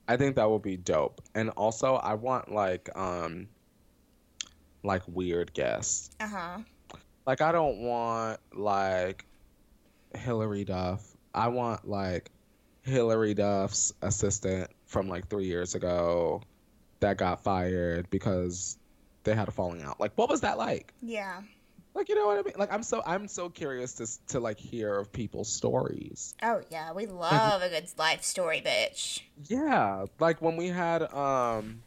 I 0.08 0.18
think 0.18 0.36
that 0.36 0.50
would 0.50 0.62
be 0.62 0.78
dope, 0.78 1.22
and 1.36 1.50
also 1.52 1.96
I 1.96 2.16
want 2.16 2.52
like 2.52 2.90
um 2.96 3.48
like 4.84 5.04
weird 5.08 5.54
guests. 5.54 6.10
Uh 6.20 6.28
huh. 6.28 6.58
Like 7.26 7.42
I 7.42 7.52
don't 7.52 7.80
want 7.80 8.40
like 8.54 9.26
Hilary 10.16 10.66
Duff. 10.66 11.06
I 11.34 11.48
want 11.48 11.88
like 11.88 12.32
Hilary 12.82 13.34
Duff's 13.34 13.94
assistant 14.02 14.70
from 14.86 15.08
like 15.08 15.30
three 15.30 15.46
years 15.46 15.76
ago 15.76 16.42
that 17.00 17.18
got 17.18 17.44
fired 17.44 18.10
because 18.10 18.78
they 19.24 19.36
had 19.36 19.48
a 19.48 19.52
falling 19.52 19.82
out. 19.84 20.00
Like, 20.00 20.12
what 20.16 20.30
was 20.30 20.42
that 20.42 20.58
like? 20.58 20.94
Yeah. 21.02 21.42
Like, 21.94 22.08
you 22.08 22.16
know 22.16 22.28
what 22.28 22.40
I 22.40 22.42
mean? 22.44 22.54
Like, 22.58 22.72
I'm 22.72 22.84
so 22.84 23.04
I'm 23.06 23.28
so 23.28 23.50
curious 23.50 23.94
to 23.94 24.28
to 24.34 24.40
like 24.40 24.60
hear 24.60 24.98
of 24.98 25.12
people's 25.12 25.52
stories. 25.52 26.36
Oh 26.42 26.62
yeah, 26.70 26.94
we 26.94 27.06
love 27.06 27.62
like, 27.62 27.72
a 27.72 27.82
good 27.82 27.90
life 27.98 28.24
story, 28.24 28.62
bitch. 28.66 29.22
Yeah, 29.48 30.06
like 30.20 30.42
when 30.42 30.56
we 30.56 30.68
had 30.68 31.04
um 31.14 31.82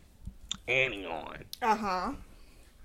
Annie 0.69 1.07
on. 1.07 1.39
Uh 1.63 1.77
huh. 1.77 2.13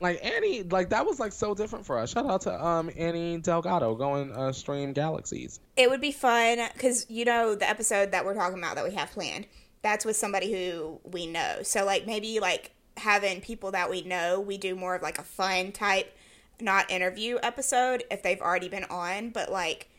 Like 0.02 0.24
Annie, 0.24 0.64
like 0.64 0.90
that 0.90 1.06
was 1.06 1.20
like 1.20 1.34
so 1.34 1.54
different 1.54 1.86
for 1.86 1.98
us. 1.98 2.12
Shout 2.12 2.26
out 2.26 2.42
to 2.42 2.66
um 2.66 2.90
Annie 2.96 3.38
Delgado 3.40 3.96
going 3.96 4.32
uh, 4.32 4.54
stream 4.54 4.94
galaxies. 4.94 5.60
It 5.76 5.90
would 5.90 6.02
be 6.02 6.14
fun 6.14 6.60
because 6.74 7.06
you 7.10 7.26
know 7.26 7.56
the 7.56 7.70
episode 7.70 8.12
that 8.12 8.24
we're 8.24 8.36
talking 8.36 8.58
about 8.58 8.76
that 8.76 8.86
we 8.86 8.96
have 8.96 9.12
planned. 9.12 9.46
That's 9.82 10.06
with 10.06 10.16
somebody 10.16 10.52
who 10.54 11.00
we 11.04 11.28
know. 11.28 11.60
So 11.64 11.86
like 11.86 12.06
maybe 12.06 12.40
like 12.40 12.72
having 12.98 13.42
people 13.42 13.72
that 13.72 13.90
we 13.90 14.04
know, 14.04 14.40
we 14.40 14.58
do 14.58 14.76
more 14.76 14.96
of 14.96 15.02
like 15.02 15.18
a 15.18 15.24
fun 15.24 15.72
type, 15.72 16.14
not 16.62 16.90
interview 16.90 17.38
episode 17.42 18.04
if 18.12 18.24
they've 18.24 18.42
already 18.42 18.70
been 18.70 18.86
on, 18.86 19.30
but 19.30 19.52
like 19.52 19.90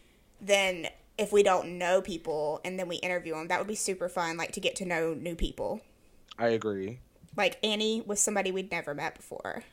then 0.40 0.88
if 1.19 1.33
we 1.33 1.43
don't 1.43 1.79
know 1.79 2.00
people 2.00 2.61
and 2.64 2.79
then 2.79 2.88
we 2.88 2.97
interview 2.97 3.35
them, 3.35 3.49
that 3.49 3.59
would 3.59 3.69
be 3.69 3.75
super 3.75 4.09
fun. 4.09 4.37
Like 4.37 4.52
to 4.52 4.61
get 4.61 4.76
to 4.76 4.85
know 4.85 5.14
new 5.14 5.35
people. 5.35 5.81
I 6.38 6.49
agree. 6.49 7.00
Like 7.37 7.59
Annie 7.62 8.02
was 8.07 8.21
somebody 8.21 8.50
we'd 8.50 8.71
never 8.71 8.95
met 8.95 9.14
before 9.14 9.64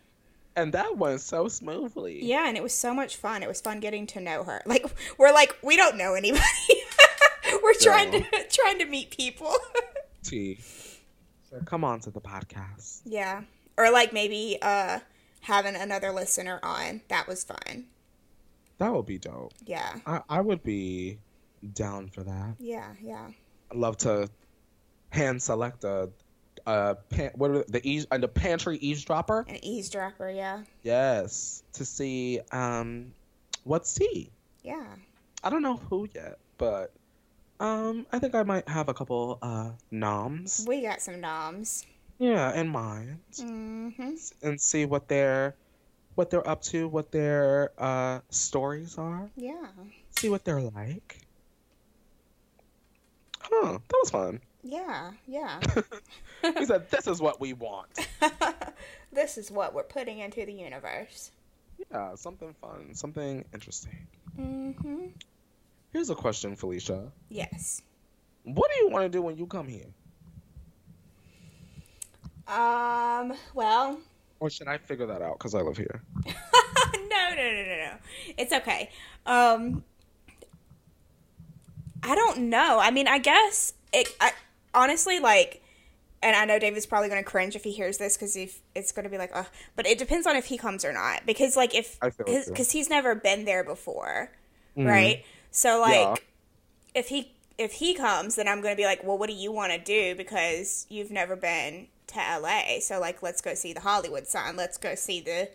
and 0.57 0.73
that 0.73 0.97
went 0.97 1.21
so 1.21 1.47
smoothly. 1.47 2.25
Yeah, 2.25 2.47
and 2.47 2.57
it 2.57 2.63
was 2.63 2.73
so 2.73 2.93
much 2.93 3.15
fun. 3.15 3.43
It 3.43 3.47
was 3.47 3.61
fun 3.61 3.79
getting 3.79 4.07
to 4.07 4.19
know 4.19 4.43
her. 4.43 4.61
Like 4.65 4.85
we're 5.17 5.31
like 5.31 5.55
we 5.61 5.77
don't 5.77 5.97
know 5.97 6.15
anybody. 6.15 6.43
we're 7.63 7.75
trying 7.75 8.11
to 8.11 8.23
trying 8.49 8.79
to 8.79 8.85
meet 8.85 9.15
people. 9.15 9.55
T. 10.23 10.59
So 11.49 11.61
come 11.63 11.83
on 11.83 11.99
to 12.01 12.09
the 12.09 12.19
podcast. 12.19 13.01
Yeah. 13.05 13.43
Or 13.77 13.91
like 13.91 14.11
maybe 14.11 14.57
uh 14.61 14.99
having 15.47 15.75
another 15.77 16.11
listener 16.11 16.59
on. 16.61 17.01
That 17.07 17.25
was 17.25 17.45
fun. 17.45 17.85
That 18.79 18.93
would 18.93 19.05
be 19.05 19.17
dope. 19.17 19.53
Yeah. 19.65 19.95
I, 20.05 20.21
I 20.29 20.41
would 20.41 20.61
be 20.61 21.19
down 21.73 22.09
for 22.09 22.23
that. 22.23 22.55
Yeah, 22.59 22.93
yeah. 23.01 23.29
I'd 23.71 23.77
love 23.77 23.95
to 23.99 24.29
hand 25.09 25.41
select 25.41 25.85
a 25.85 26.09
uh 26.65 26.95
pan, 27.09 27.31
what 27.35 27.49
are 27.51 27.63
the 27.69 27.79
eaves 27.87 28.05
and 28.11 28.21
the 28.21 28.27
pantry 28.27 28.77
eavesdropper 28.79 29.45
an 29.47 29.63
eavesdropper 29.63 30.29
yeah 30.29 30.63
yes 30.83 31.63
to 31.71 31.85
see 31.85 32.41
um 32.51 33.13
what's 33.63 33.93
tea 33.93 34.29
yeah 34.63 34.87
i 35.45 35.49
don't 35.49 35.61
know 35.61 35.77
who 35.77 36.09
yet 36.13 36.39
but 36.57 36.91
um 37.61 38.05
i 38.11 38.19
think 38.19 38.35
i 38.35 38.43
might 38.43 38.67
have 38.67 38.89
a 38.89 38.93
couple 38.93 39.39
uh 39.41 39.69
noms 39.91 40.65
we 40.67 40.81
got 40.81 40.99
some 41.01 41.21
noms 41.21 41.85
yeah 42.19 42.53
in 42.53 42.67
mind 42.67 43.19
mm-hmm. 43.39 44.13
and 44.41 44.59
see 44.59 44.85
what 44.85 45.07
they're 45.07 45.55
what 46.15 46.29
they're 46.29 46.47
up 46.47 46.61
to 46.61 46.87
what 46.87 47.11
their 47.11 47.71
uh 47.77 48.19
stories 48.29 48.97
are 48.97 49.29
yeah 49.35 49.67
see 50.17 50.29
what 50.29 50.43
they're 50.43 50.61
like 50.61 51.19
huh 53.39 53.77
that 53.87 53.97
was 54.01 54.09
fun 54.09 54.39
yeah, 54.67 55.11
yeah. 55.27 55.61
he 56.57 56.65
said, 56.65 56.89
"This 56.91 57.07
is 57.07 57.21
what 57.21 57.39
we 57.39 57.53
want. 57.53 57.87
this 59.13 59.37
is 59.37 59.49
what 59.49 59.73
we're 59.73 59.83
putting 59.83 60.19
into 60.19 60.45
the 60.45 60.51
universe." 60.51 61.31
Yeah, 61.91 62.15
something 62.15 62.53
fun, 62.59 62.93
something 62.93 63.45
interesting. 63.53 64.07
Mm-hmm. 64.37 65.05
Here's 65.93 66.09
a 66.09 66.15
question, 66.15 66.55
Felicia. 66.57 67.11
Yes. 67.29 67.81
What 68.43 68.69
do 68.71 68.83
you 68.83 68.89
want 68.89 69.05
to 69.05 69.09
do 69.09 69.21
when 69.21 69.37
you 69.37 69.45
come 69.45 69.67
here? 69.67 69.87
Um. 72.47 73.33
Well. 73.53 73.99
Or 74.39 74.49
should 74.49 74.67
I 74.67 74.77
figure 74.77 75.07
that 75.07 75.21
out 75.21 75.39
because 75.39 75.55
I 75.55 75.61
live 75.61 75.77
here? 75.77 76.01
no, 76.25 76.31
no, 77.01 77.35
no, 77.35 77.63
no, 77.63 77.77
no. 77.77 77.93
It's 78.37 78.53
okay. 78.53 78.89
Um. 79.25 79.83
I 82.03 82.15
don't 82.15 82.49
know. 82.49 82.79
I 82.79 82.91
mean, 82.91 83.07
I 83.07 83.17
guess 83.17 83.73
it. 83.91 84.15
I, 84.21 84.31
honestly, 84.73 85.19
like, 85.19 85.61
and 86.21 86.35
I 86.35 86.45
know 86.45 86.59
David's 86.59 86.85
probably 86.85 87.09
going 87.09 87.23
to 87.23 87.29
cringe 87.29 87.55
if 87.55 87.63
he 87.63 87.71
hears 87.71 87.97
this 87.97 88.15
because 88.15 88.35
if 88.35 88.61
it's 88.75 88.91
going 88.91 89.03
to 89.03 89.09
be 89.09 89.17
like, 89.17 89.31
oh, 89.33 89.47
but 89.75 89.85
it 89.85 89.97
depends 89.97 90.25
on 90.25 90.35
if 90.35 90.45
he 90.45 90.57
comes 90.57 90.85
or 90.85 90.93
not. 90.93 91.25
Because 91.25 91.55
like 91.55 91.75
if 91.75 91.99
because 91.99 92.71
he's 92.71 92.89
never 92.89 93.15
been 93.15 93.45
there 93.45 93.63
before, 93.63 94.31
mm-hmm. 94.77 94.87
right? 94.87 95.25
So 95.51 95.81
like, 95.81 95.93
yeah. 95.95 96.15
if 96.95 97.07
he 97.09 97.33
if 97.57 97.73
he 97.73 97.93
comes, 97.93 98.35
then 98.35 98.47
I'm 98.47 98.61
going 98.61 98.73
to 98.73 98.77
be 98.77 98.85
like, 98.85 99.03
well, 99.03 99.17
what 99.17 99.29
do 99.29 99.35
you 99.35 99.51
want 99.51 99.71
to 99.71 99.79
do? 99.79 100.15
Because 100.15 100.85
you've 100.89 101.11
never 101.11 101.35
been 101.35 101.87
to 102.07 102.17
LA, 102.17 102.79
so 102.79 102.99
like, 102.99 103.21
let's 103.21 103.41
go 103.41 103.53
see 103.53 103.73
the 103.73 103.81
Hollywood 103.81 104.27
sign. 104.27 104.55
Let's 104.55 104.77
go 104.77 104.95
see 104.95 105.21
the 105.21 105.49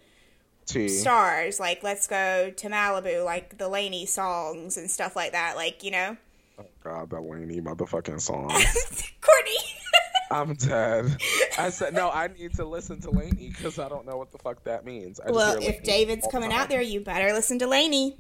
T. 0.67 0.89
stars. 0.89 1.61
Like, 1.61 1.83
let's 1.83 2.07
go 2.07 2.51
to 2.51 2.69
Malibu, 2.69 3.25
like 3.25 3.59
the 3.59 3.69
LANY 3.69 4.07
songs 4.07 4.77
and 4.77 4.91
stuff 4.91 5.17
like 5.17 5.33
that. 5.33 5.57
Like, 5.57 5.83
you 5.83 5.91
know. 5.91 6.17
Oh 6.59 6.67
God, 6.85 7.11
that 7.11 7.23
LANY 7.23 7.61
motherfucking 7.61 8.21
song. 8.21 8.49
Courtney. 9.21 9.57
I'm 10.31 10.55
dead. 10.55 11.17
I 11.59 11.69
said 11.71 11.93
no. 11.93 12.11
I 12.11 12.29
need 12.29 12.55
to 12.55 12.65
listen 12.65 13.01
to 13.03 13.11
LANY 13.11 13.51
because 13.51 13.79
I 13.79 13.89
don't 13.89 14.07
know 14.07 14.17
what 14.17 14.33
the 14.33 14.39
fuck 14.39 14.65
that 14.65 14.85
means. 14.85 15.21
I 15.21 15.31
well, 15.31 15.59
if 15.61 15.83
David's 15.83 16.27
coming 16.31 16.53
out 16.53 16.69
there, 16.69 16.81
you 16.81 17.01
better 17.01 17.33
listen 17.33 17.59
to 17.61 17.67
LANY. 17.67 18.17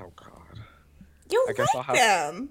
Oh 0.00 0.12
God. 0.14 0.60
You'll 1.30 1.46
I 1.48 1.54
like 1.74 1.86
have... 1.86 1.96
them. 1.96 2.50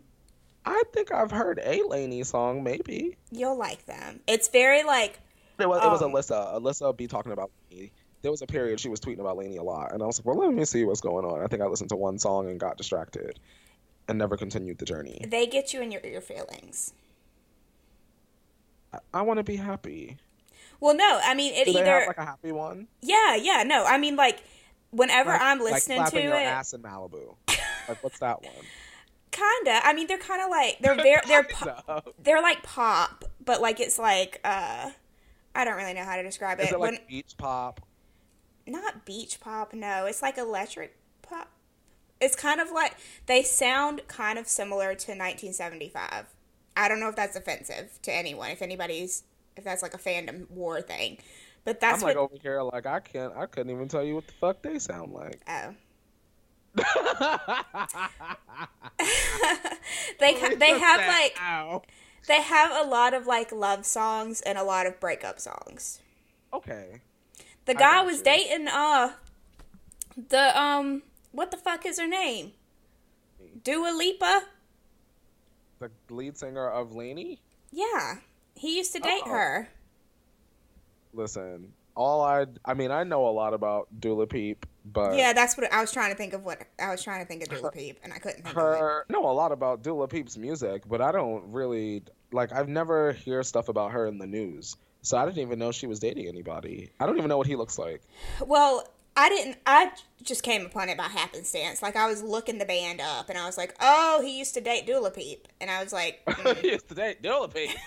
I 0.65 0.83
think 0.93 1.11
I've 1.11 1.31
heard 1.31 1.59
a 1.63 1.83
LANY 1.83 2.23
song. 2.23 2.63
Maybe 2.63 3.17
you'll 3.31 3.57
like 3.57 3.85
them. 3.85 4.21
It's 4.27 4.47
very 4.47 4.83
like. 4.83 5.19
It 5.59 5.67
was, 5.67 5.81
um, 5.81 5.89
it 5.89 6.13
was 6.13 6.29
Alyssa. 6.29 6.59
Alyssa 6.59 6.95
be 6.95 7.07
talking 7.07 7.31
about 7.31 7.51
me. 7.71 7.91
There 8.21 8.31
was 8.31 8.41
a 8.41 8.47
period 8.47 8.79
she 8.79 8.89
was 8.89 8.99
tweeting 8.99 9.19
about 9.19 9.37
LANY 9.37 9.57
a 9.57 9.63
lot, 9.63 9.93
and 9.93 10.01
I 10.01 10.05
was 10.05 10.19
like, 10.19 10.25
well, 10.25 10.45
let 10.45 10.53
me 10.53 10.65
see 10.65 10.85
what's 10.85 11.01
going 11.01 11.25
on. 11.25 11.43
I 11.43 11.47
think 11.47 11.61
I 11.61 11.65
listened 11.65 11.89
to 11.89 11.95
one 11.95 12.17
song 12.17 12.49
and 12.49 12.59
got 12.59 12.77
distracted 12.77 13.39
and 14.07 14.17
never 14.17 14.37
continued 14.37 14.77
the 14.77 14.85
journey. 14.85 15.23
They 15.27 15.45
get 15.47 15.73
you 15.73 15.81
in 15.81 15.91
your 15.91 16.01
your 16.05 16.21
feelings. 16.21 16.93
I, 18.93 18.99
I 19.13 19.21
want 19.21 19.39
to 19.39 19.43
be 19.43 19.55
happy. 19.55 20.17
Well, 20.79 20.95
no, 20.95 21.19
I 21.23 21.33
mean 21.33 21.53
it 21.53 21.65
Do 21.65 21.71
either 21.71 21.85
have, 21.85 22.07
like 22.07 22.17
a 22.17 22.25
happy 22.25 22.51
one. 22.51 22.87
Yeah, 23.01 23.35
yeah, 23.35 23.63
no, 23.65 23.85
I 23.85 23.97
mean 23.97 24.15
like 24.15 24.43
whenever 24.91 25.29
like, 25.29 25.41
I'm 25.41 25.59
listening 25.59 25.99
like 25.99 26.11
to 26.11 26.21
your 26.21 26.35
it, 26.35 26.43
ass 26.43 26.73
in 26.73 26.81
Malibu. 26.81 27.35
like 27.87 28.03
what's 28.03 28.19
that 28.19 28.41
one? 28.41 28.51
Kinda. 29.33 29.81
I 29.83 29.93
mean, 29.93 30.07
they're 30.07 30.17
kind 30.17 30.41
of 30.41 30.49
like 30.49 30.77
they're 30.79 30.95
very 30.95 31.21
they're 31.27 31.43
po- 31.43 32.01
they're 32.23 32.41
like 32.41 32.63
pop, 32.63 33.25
but 33.43 33.61
like 33.61 33.79
it's 33.79 33.99
like 33.99 34.39
uh, 34.43 34.91
I 35.55 35.65
don't 35.65 35.75
really 35.75 35.93
know 35.93 36.03
how 36.03 36.15
to 36.15 36.23
describe 36.23 36.59
it. 36.59 36.63
Is 36.63 36.71
it 36.71 36.79
like 36.79 36.91
when, 36.91 36.99
beach 37.07 37.35
pop? 37.37 37.81
Not 38.67 39.05
beach 39.05 39.39
pop. 39.39 39.73
No, 39.73 40.05
it's 40.05 40.21
like 40.21 40.37
electric 40.37 40.95
pop 41.21 41.49
it's 42.23 42.35
kind 42.35 42.61
of 42.61 42.71
like 42.71 42.95
they 43.25 43.43
sound 43.43 44.01
kind 44.07 44.39
of 44.39 44.47
similar 44.47 44.95
to 44.95 45.11
1975. 45.11 46.25
I 46.75 46.87
don't 46.87 46.99
know 46.99 47.09
if 47.09 47.15
that's 47.15 47.35
offensive 47.35 47.99
to 48.01 48.13
anyone. 48.13 48.49
If 48.49 48.61
anybody's 48.61 49.23
if 49.55 49.63
that's 49.63 49.83
like 49.83 49.93
a 49.93 49.99
fandom 49.99 50.49
war 50.49 50.81
thing, 50.81 51.19
but 51.63 51.79
that's 51.79 52.01
I'm 52.01 52.07
like 52.07 52.15
what, 52.15 52.23
over 52.23 52.35
here 52.41 52.61
like 52.61 52.85
I 52.85 52.99
can't 52.99 53.35
I 53.35 53.45
couldn't 53.45 53.71
even 53.71 53.87
tell 53.87 54.03
you 54.03 54.15
what 54.15 54.27
the 54.27 54.33
fuck 54.33 54.61
they 54.61 54.79
sound 54.79 55.13
like. 55.13 55.41
Oh. 55.47 55.75
they 60.19 60.33
ha- 60.33 60.55
they 60.57 60.79
have 60.79 61.07
like 61.07 61.37
they 62.27 62.41
have 62.41 62.71
a 62.85 62.89
lot 62.89 63.13
of 63.13 63.27
like 63.27 63.51
love 63.51 63.85
songs 63.85 64.41
and 64.41 64.57
a 64.57 64.63
lot 64.63 64.87
of 64.87 64.99
breakup 64.99 65.39
songs. 65.39 65.99
Okay. 66.51 67.01
The 67.65 67.75
guy 67.75 68.01
was 68.01 68.19
you. 68.19 68.23
dating 68.23 68.67
uh 68.67 69.13
the 70.29 70.59
um 70.59 71.03
what 71.31 71.51
the 71.51 71.57
fuck 71.57 71.85
is 71.85 71.99
her 71.99 72.07
name? 72.07 72.53
Dua 73.63 73.93
Lipa? 73.95 74.43
The 75.79 75.91
lead 76.09 76.37
singer 76.37 76.67
of 76.69 76.95
LANY? 76.95 77.39
Yeah. 77.71 78.15
He 78.55 78.77
used 78.77 78.93
to 78.93 78.99
date 78.99 79.23
Uh-oh. 79.25 79.31
her. 79.31 79.69
Listen, 81.13 81.73
all 81.95 82.21
I 82.21 82.45
I 82.65 82.73
mean, 82.73 82.91
I 82.91 83.03
know 83.03 83.27
a 83.27 83.29
lot 83.29 83.53
about 83.53 83.87
Dula 83.99 84.27
Peep, 84.27 84.65
but 84.85 85.15
Yeah, 85.15 85.33
that's 85.33 85.57
what 85.57 85.71
I 85.71 85.81
was 85.81 85.91
trying 85.91 86.11
to 86.11 86.17
think 86.17 86.33
of 86.33 86.43
what 86.43 86.61
I 86.79 86.91
was 86.91 87.03
trying 87.03 87.21
to 87.21 87.27
think 87.27 87.43
of 87.43 87.49
Dula 87.49 87.71
Peep 87.71 87.99
and 88.03 88.13
I 88.13 88.17
couldn't 88.17 88.43
think 88.43 88.55
her, 88.55 89.01
of 89.01 89.05
it. 89.09 89.13
know 89.13 89.29
a 89.29 89.31
lot 89.31 89.51
about 89.51 89.83
Dula 89.83 90.07
Peep's 90.07 90.37
music, 90.37 90.83
but 90.87 91.01
I 91.01 91.11
don't 91.11 91.43
really 91.51 92.03
like 92.31 92.51
I've 92.51 92.69
never 92.69 93.13
hear 93.13 93.43
stuff 93.43 93.69
about 93.69 93.91
her 93.91 94.07
in 94.07 94.17
the 94.17 94.27
news. 94.27 94.75
So 95.01 95.17
I 95.17 95.25
didn't 95.25 95.39
even 95.39 95.59
know 95.59 95.71
she 95.71 95.87
was 95.87 95.99
dating 95.99 96.27
anybody. 96.27 96.89
I 96.99 97.05
don't 97.05 97.17
even 97.17 97.27
know 97.27 97.37
what 97.37 97.47
he 97.47 97.57
looks 97.57 97.77
like. 97.77 98.01
Well, 98.45 98.87
I 99.15 99.29
didn't. 99.29 99.57
I 99.65 99.91
just 100.23 100.43
came 100.43 100.65
upon 100.65 100.89
it 100.89 100.97
by 100.97 101.03
happenstance. 101.03 101.81
Like 101.81 101.95
I 101.95 102.07
was 102.07 102.23
looking 102.23 102.57
the 102.57 102.65
band 102.65 103.01
up, 103.01 103.29
and 103.29 103.37
I 103.37 103.45
was 103.45 103.57
like, 103.57 103.75
"Oh, 103.79 104.21
he 104.23 104.39
used 104.39 104.53
to 104.55 104.61
date 104.61 104.87
Dula 104.87 105.11
Peep," 105.11 105.47
and 105.61 105.69
I 105.69 105.83
was 105.83 105.93
like, 105.93 106.23
mm. 106.27 106.57
"He 106.57 106.71
used 106.71 106.87
to 106.89 106.95
date 106.95 107.21
Dula 107.21 107.49
Peep." 107.49 107.71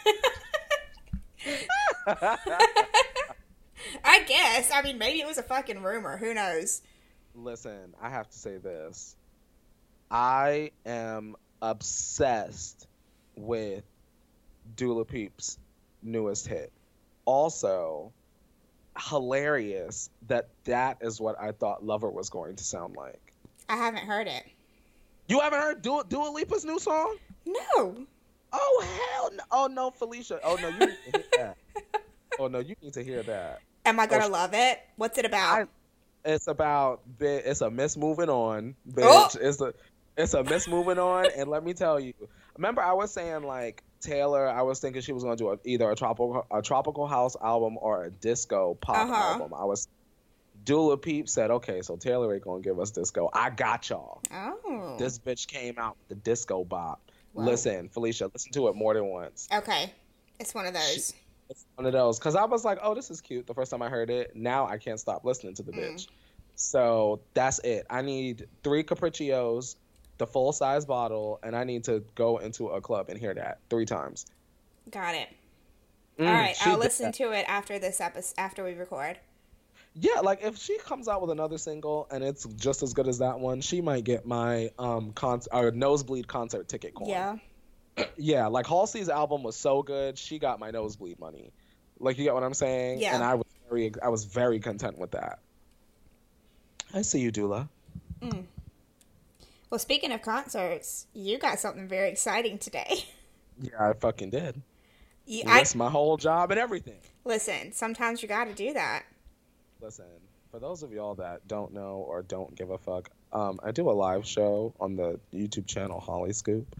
I 4.05 4.23
guess. 4.25 4.71
I 4.73 4.83
mean, 4.83 4.99
maybe 4.99 5.21
it 5.21 5.27
was 5.27 5.39
a 5.39 5.43
fucking 5.43 5.83
rumor. 5.83 6.17
Who 6.17 6.35
knows? 6.35 6.83
Listen, 7.35 7.95
I 8.01 8.11
have 8.11 8.29
to 8.29 8.39
say 8.39 8.57
this. 8.59 9.17
I 10.11 10.71
am 10.85 11.37
obsessed 11.61 12.87
with 13.37 13.85
Dula 14.77 15.05
Peep's 15.05 15.59
newest 16.03 16.47
hit. 16.47 16.73
Also, 17.25 18.13
hilarious 18.99 20.11
that 20.29 20.49
that 20.65 20.99
is 21.01 21.21
what 21.21 21.41
I 21.41 21.53
thought 21.53 21.85
Lover 21.85 22.11
was 22.11 22.31
going 22.31 22.57
to 22.57 22.65
sound 22.65 22.97
like. 22.97 23.33
I 23.69 23.77
haven't 23.77 24.07
heard 24.07 24.29
it. 24.29 24.45
You 25.29 25.41
haven't 25.41 25.61
heard 25.61 25.83
Dua, 25.83 26.05
Dua 26.09 26.29
Lipa's 26.29 26.65
new 26.65 26.79
song? 26.79 27.17
No. 27.45 28.07
Oh 28.53 28.87
hell 29.11 29.31
no! 29.33 29.43
Oh 29.51 29.67
no, 29.67 29.91
Felicia. 29.91 30.39
Oh 30.45 30.57
no, 30.57 30.69
you 30.69 30.79
need 30.79 30.89
to 31.13 31.19
hear 31.19 31.25
that. 31.37 31.57
oh 32.39 32.47
no, 32.47 32.61
you 32.61 32.77
need 32.81 32.93
to 32.93 33.03
hear 33.03 33.23
that. 33.25 33.61
Am 33.87 34.01
I 34.01 34.07
gonna 34.07 34.27
oh, 34.27 34.31
love 34.31 34.51
it? 34.53 34.81
What's 34.97 35.17
it 35.17 35.25
about? 35.25 35.61
I, 35.63 35.67
it's 36.33 36.49
about 36.49 37.03
it's 37.21 37.61
a 37.61 37.71
miss 37.71 37.97
moving 37.97 38.29
on, 38.29 38.75
bitch. 38.91 39.05
Oh! 39.05 39.29
It's 39.41 39.61
a 39.61 39.73
it's 40.17 40.35
a 40.35 40.43
miss 40.43 40.67
moving 40.67 40.99
on, 40.99 41.27
and 41.37 41.49
let 41.49 41.65
me 41.65 41.73
tell 41.73 42.01
you. 42.01 42.13
Remember, 42.57 42.83
I 42.83 42.95
was 42.95 43.13
saying 43.13 43.45
like 43.45 43.85
Taylor. 44.01 44.49
I 44.49 44.63
was 44.63 44.81
thinking 44.81 45.03
she 45.03 45.13
was 45.13 45.23
going 45.23 45.37
to 45.37 45.45
do 45.45 45.51
a, 45.51 45.59
either 45.65 45.89
a 45.91 45.95
tropical 45.95 46.45
a 46.51 46.63
tropical 46.63 47.07
house 47.07 47.37
album 47.41 47.79
or 47.81 48.05
a 48.05 48.11
disco 48.11 48.77
pop 48.81 48.97
uh-huh. 48.97 49.15
album. 49.15 49.55
I 49.55 49.65
was. 49.65 49.89
Dula 50.65 50.97
Peep 50.97 51.29
said, 51.29 51.53
"Okay, 51.53 51.81
so 51.81 51.95
Taylor 51.95 52.35
ain't 52.35 52.43
gonna 52.43 52.61
give 52.61 52.81
us 52.81 52.91
disco. 52.91 53.31
I 53.33 53.51
got 53.51 53.89
y'all. 53.89 54.21
Oh, 54.33 54.97
this 54.99 55.17
bitch 55.17 55.47
came 55.47 55.79
out 55.79 55.97
with 56.01 56.09
the 56.09 56.15
disco 56.17 56.65
bop. 56.65 57.01
Whoa. 57.35 57.45
Listen, 57.45 57.89
Felicia, 57.89 58.31
listen 58.33 58.51
to 58.53 58.67
it 58.69 58.75
more 58.75 58.95
than 58.95 59.07
once. 59.07 59.47
Okay, 59.53 59.93
it's 60.41 60.55
one 60.55 60.67
of 60.67 60.75
those. 60.75 61.15
She, 61.15 61.26
it's 61.49 61.67
one 61.77 61.87
of 61.87 61.93
those 61.93 62.19
because 62.19 62.35
I 62.35 62.45
was 62.45 62.65
like, 62.65 62.79
oh, 62.83 62.95
this 62.95 63.11
is 63.11 63.21
cute 63.21 63.47
the 63.47 63.55
first 63.55 63.71
time 63.71 63.83
I 63.83 63.89
heard 63.89 64.11
it. 64.11 64.35
Now 64.35 64.67
I 64.67 64.79
can't 64.79 65.01
stop 65.01 65.25
listening 65.25 65.55
to 65.55 65.63
the 65.63 65.73
mm. 65.73 65.79
bitch. 65.79 66.09
So 66.57 67.21
that's 67.35 67.59
it. 67.61 67.87
I 67.91 68.03
need 68.03 68.49
three 68.65 68.83
Capriccios, 68.83 69.77
the 70.19 70.27
full 70.27 70.53
size 70.53 70.85
bottle, 70.85 71.39
and 71.43 71.55
I 71.55 71.65
need 71.65 71.85
to 71.85 72.03
go 72.15 72.39
into 72.39 72.69
a 72.69 72.81
club 72.81 73.09
and 73.09 73.19
hear 73.19 73.35
that 73.35 73.59
three 73.69 73.85
times. 73.85 74.27
Got 74.91 75.15
it. 75.15 75.29
Mm, 76.19 76.29
All 76.29 76.33
right, 76.33 76.57
I'll 76.67 76.79
listen 76.79 77.13
to 77.13 77.33
it 77.33 77.45
after 77.47 77.79
this 77.79 78.01
episode 78.01 78.35
after 78.39 78.65
we 78.65 78.73
record. 78.73 79.19
Yeah, 79.99 80.21
like 80.21 80.43
if 80.43 80.59
she 80.59 80.79
comes 80.79 81.09
out 81.09 81.21
with 81.21 81.31
another 81.31 81.59
single 81.59 82.07
and 82.11 82.23
it's 82.23 82.45
just 82.57 82.83
as 82.83 82.95
good 82.95 83.09
as 83.09 83.19
that 83.19 83.39
one, 83.39 83.61
she 83.61 83.81
might 83.81 84.05
get 84.05 84.27
my 84.27 84.71
um 84.79 85.13
con- 85.13 85.43
or 85.53 85.71
nosebleed 85.71 86.27
concert 86.27 86.69
ticket 86.69 86.95
coin. 86.95 87.09
Yeah. 87.09 87.37
Yeah, 88.17 88.47
like 88.47 88.67
Halsey's 88.67 89.09
album 89.09 89.43
was 89.43 89.57
so 89.57 89.83
good, 89.83 90.19
she 90.19 90.39
got 90.39 90.59
my 90.59 90.71
nosebleed 90.71 91.19
money. 91.19 91.53
Like 91.99 92.19
you 92.19 92.25
get 92.25 92.35
what 92.35 92.43
I'm 92.43 92.55
saying? 92.55 93.01
Yeah. 93.01 93.15
And 93.15 93.25
I 93.25 93.35
was 93.35 93.47
very 93.69 93.93
I 94.03 94.09
was 94.09 94.25
very 94.25 94.61
content 94.61 94.99
with 94.99 95.13
that. 95.13 95.39
I 96.95 97.03
see 97.03 97.21
you, 97.21 97.31
Dula. 97.31 97.69
Mm. 98.21 98.45
Well, 99.71 99.79
speaking 99.79 100.13
of 100.13 100.23
concerts, 100.23 101.07
you 101.13 101.39
got 101.39 101.59
something 101.59 101.89
very 101.89 102.11
exciting 102.11 102.59
today. 102.59 103.05
Yeah, 103.59 103.89
I 103.89 103.95
fucking 103.95 104.29
did. 104.29 104.61
You, 105.25 105.45
That's 105.45 105.75
I, 105.75 105.79
my 105.79 105.89
whole 105.89 106.19
job 106.19 106.51
and 106.51 106.61
everything. 106.61 106.99
Listen, 107.25 107.73
sometimes 107.73 108.21
you 108.21 108.29
got 108.29 108.45
to 108.45 108.53
do 108.53 108.75
that. 108.75 109.05
Listen, 109.81 110.05
for 110.51 110.61
those 110.61 110.83
of 110.83 110.93
y'all 110.93 111.15
that 111.15 111.49
don't 111.49 111.73
know 111.73 112.05
or 112.07 112.23
don't 112.23 112.55
give 112.55 112.71
a 112.71 112.79
fuck, 112.79 113.09
um, 113.33 113.59
I 113.63 113.73
do 113.73 113.91
a 113.91 113.93
live 113.93 114.27
show 114.27 114.75
on 114.79 114.97
the 114.97 115.19
YouTube 115.35 115.67
channel 115.67 116.01
Holly 116.01 116.33
Scoop, 116.33 116.77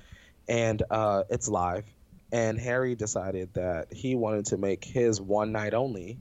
and 0.49 0.83
uh, 0.91 1.25
it's 1.31 1.49
live. 1.49 1.85
And 2.33 2.59
Harry 2.59 2.95
decided 2.95 3.55
that 3.55 3.93
he 3.93 4.15
wanted 4.15 4.47
to 4.47 4.57
make 4.57 4.85
his 4.85 5.21
one 5.21 5.53
night 5.53 5.75
only 5.75 6.19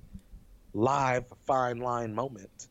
live 0.73 1.25
fine 1.45 1.79
line 1.79 2.13
moment 2.13 2.67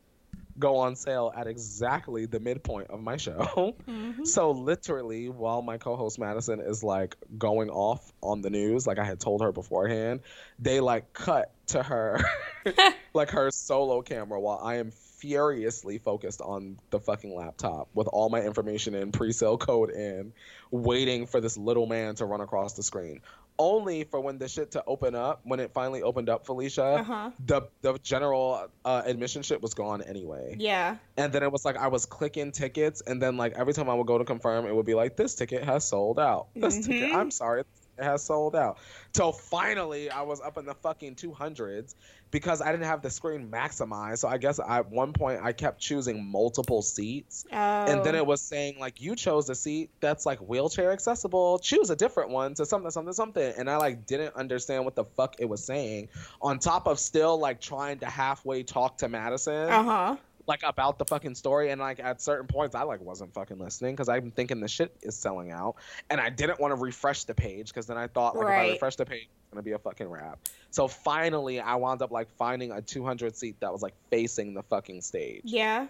go 0.59 0.76
on 0.79 0.96
sale 0.96 1.33
at 1.35 1.46
exactly 1.46 2.26
the 2.26 2.40
midpoint 2.40 2.90
of 2.90 3.00
my 3.00 3.16
show. 3.16 3.74
Mm-hmm. 3.88 4.24
So 4.35 4.52
literally, 4.52 5.29
while 5.29 5.62
my 5.62 5.79
co-host 5.79 6.18
Madison 6.18 6.61
is 6.61 6.83
like 6.83 7.16
going 7.37 7.70
off 7.70 8.12
on 8.22 8.42
the 8.42 8.50
news, 8.50 8.87
like 8.87 8.98
I 8.98 9.05
had 9.05 9.20
told 9.20 9.42
her 9.42 9.52
beforehand, 9.52 10.20
they 10.59 10.81
like 10.81 11.12
cut 11.12 11.52
to 11.68 11.83
her, 11.83 12.20
like 13.14 13.31
her 13.31 13.50
solo 13.50 14.02
camera, 14.02 14.40
while 14.40 14.61
I 14.62 14.76
am 14.76 14.90
furiously 14.90 15.98
focused 15.98 16.40
on 16.40 16.79
the 16.90 17.00
fucking 17.00 17.35
laptop 17.35 17.88
with 17.94 18.09
all 18.09 18.29
my 18.29 18.40
information 18.40 18.94
in, 18.94 19.12
pre-sale 19.12 19.59
code 19.59 19.90
in, 19.90 20.33
waiting 20.74 21.26
for 21.26 21.40
this 21.40 21.56
little 21.56 21.87
man 21.87 22.16
to 22.16 22.24
run 22.24 22.40
across 22.40 22.74
the 22.74 22.82
screen 22.82 23.20
only 23.58 24.02
for 24.02 24.18
when 24.18 24.38
the 24.38 24.48
shit 24.48 24.72
to 24.72 24.82
open 24.84 25.14
up 25.14 25.40
when 25.44 25.60
it 25.60 25.70
finally 25.72 26.02
opened 26.02 26.28
up 26.28 26.44
felicia 26.44 26.82
uh-huh. 26.82 27.30
the 27.46 27.62
the 27.82 27.96
general 28.02 28.68
uh, 28.84 29.02
admission 29.06 29.42
shit 29.42 29.62
was 29.62 29.74
gone 29.74 30.02
anyway 30.02 30.56
yeah 30.58 30.96
and 31.16 31.32
then 31.32 31.44
it 31.44 31.52
was 31.52 31.64
like 31.64 31.76
i 31.76 31.87
was 31.87 32.06
clicking 32.06 32.50
tickets 32.50 33.00
and 33.06 33.22
then 33.22 33.37
like 33.37 33.52
every 33.52 33.72
time 33.72 33.88
i 33.88 33.94
would 33.94 34.08
go 34.08 34.18
to 34.18 34.24
confirm 34.24 34.66
it 34.66 34.74
would 34.74 34.87
be 34.87 34.94
like 34.94 35.16
this 35.16 35.37
ticket 35.37 35.62
has 35.62 35.87
sold 35.87 36.18
out 36.18 36.48
this 36.56 36.78
mm-hmm. 36.78 36.90
ticket 36.90 37.14
i'm 37.14 37.30
sorry 37.30 37.62
has 37.98 38.22
sold 38.22 38.57
out 38.57 38.78
till 39.12 39.33
finally 39.33 40.11
i 40.11 40.22
was 40.22 40.40
up 40.40 40.59
in 40.59 40.64
the 40.64 40.74
fucking 40.74 41.14
200s 41.14 41.94
because 42.35 42.61
I 42.61 42.72
didn't 42.72 42.87
have 42.87 43.00
the 43.00 43.11
screen 43.11 43.48
maximized. 43.48 44.18
So 44.18 44.26
I 44.26 44.38
guess 44.38 44.59
at 44.59 44.90
one 44.90 45.12
point 45.12 45.38
I 45.40 45.52
kept 45.52 45.78
choosing 45.78 46.26
multiple 46.33 46.83
seats. 46.83 47.46
Oh. 47.52 47.57
And 47.57 48.04
then 48.04 48.16
it 48.16 48.26
was 48.26 48.42
saying 48.42 48.80
like 48.80 49.00
you 49.00 49.14
chose 49.14 49.48
a 49.50 49.54
seat 49.54 49.90
that's 50.00 50.26
like 50.26 50.40
wheelchair 50.40 50.90
accessible. 50.90 51.61
Choose 51.61 51.90
a 51.90 51.96
different 51.96 52.30
one 52.30 52.54
to 52.54 52.66
something 52.66 52.90
something 52.90 53.14
something. 53.14 53.54
And 53.57 53.70
I 53.70 53.76
like 53.76 54.04
didn't 54.04 54.35
understand 54.35 54.85
what 54.85 54.96
the 54.96 55.04
fuck 55.04 55.37
it 55.38 55.48
was 55.48 55.64
saying. 55.64 56.09
On 56.42 56.59
top 56.59 56.88
of 56.88 56.98
still 56.98 57.38
like 57.38 57.61
trying 57.61 58.00
to 58.00 58.07
halfway 58.07 58.64
talk 58.64 58.98
to 58.98 59.09
Madison. 59.09 59.70
Uh-huh 59.70 60.16
like 60.46 60.62
about 60.62 60.98
the 60.98 61.04
fucking 61.04 61.35
story 61.35 61.70
and 61.70 61.80
like 61.80 62.00
at 62.00 62.20
certain 62.20 62.46
points 62.46 62.74
i 62.74 62.83
like 62.83 63.00
wasn't 63.00 63.33
fucking 63.35 63.59
listening 63.59 63.94
because 63.94 64.09
i'm 64.09 64.30
thinking 64.30 64.61
the 64.61 64.68
shit 64.68 64.94
is 65.02 65.16
selling 65.16 65.50
out 65.50 65.76
and 66.11 66.20
i 66.20 66.28
didn't 66.28 66.61
want 66.61 66.72
to 66.72 66.76
refresh 66.76 67.24
the 67.24 67.35
page 67.35 67.68
because 67.68 67.87
then 67.87 67.96
i 67.96 68.07
thought 68.07 68.37
like 68.37 68.46
right. 68.46 68.64
if 68.64 68.68
i 68.68 68.72
refresh 68.72 68.96
the 68.96 69.07
page 69.07 69.28
it's 69.44 69.50
gonna 69.52 69.62
be 69.62 69.72
a 69.72 69.78
fucking 69.78 70.09
wrap. 70.09 70.38
So 70.70 70.88
finally 70.88 71.61
i 71.61 71.74
wound 71.76 72.02
up 72.02 72.11
like 72.11 72.28
finding 72.37 72.72
a 72.72 72.80
200 72.80 73.37
seat 73.37 73.57
that 73.61 73.72
was 73.72 73.83
like 73.83 73.94
facing 74.11 74.54
the 74.54 74.62
fucking 74.64 75.00
stage. 75.00 75.42
Yeah? 75.44 75.87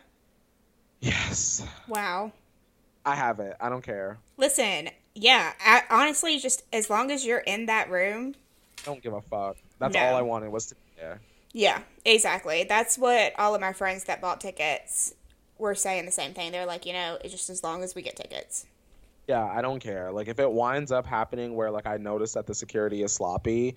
Yes. 1.00 1.66
Wow. 1.88 2.32
I 3.06 3.14
have 3.14 3.40
it. 3.40 3.56
I 3.60 3.68
don't 3.68 3.82
care. 3.82 4.18
Listen 4.36 4.90
yeah 5.14 5.52
I, 5.64 5.82
honestly 5.90 6.38
just 6.38 6.64
as 6.72 6.90
long 6.90 7.10
as 7.10 7.24
you're 7.24 7.38
in 7.38 7.66
that 7.66 7.90
room 7.90 8.34
I 8.82 8.86
don't 8.86 9.02
give 9.02 9.12
a 9.12 9.20
fuck. 9.20 9.56
That's 9.78 9.94
no. 9.94 10.00
all 10.00 10.16
i 10.16 10.22
wanted 10.22 10.50
was 10.50 10.66
to 10.66 10.74
be 10.74 10.80
there 10.96 11.20
yeah, 11.54 11.82
exactly. 12.04 12.64
That's 12.68 12.98
what 12.98 13.32
all 13.38 13.54
of 13.54 13.60
my 13.60 13.72
friends 13.72 14.04
that 14.04 14.20
bought 14.20 14.40
tickets 14.40 15.14
were 15.56 15.76
saying 15.76 16.04
the 16.04 16.12
same 16.12 16.34
thing. 16.34 16.50
They're 16.50 16.66
like, 16.66 16.84
you 16.84 16.92
know, 16.92 17.16
it's 17.22 17.32
just 17.32 17.48
as 17.48 17.62
long 17.62 17.84
as 17.84 17.94
we 17.94 18.02
get 18.02 18.16
tickets. 18.16 18.66
Yeah, 19.28 19.44
I 19.44 19.62
don't 19.62 19.78
care. 19.78 20.10
Like 20.10 20.26
if 20.26 20.40
it 20.40 20.50
winds 20.50 20.90
up 20.90 21.06
happening 21.06 21.54
where 21.54 21.70
like 21.70 21.86
I 21.86 21.96
notice 21.96 22.32
that 22.34 22.46
the 22.46 22.54
security 22.54 23.04
is 23.04 23.12
sloppy 23.12 23.76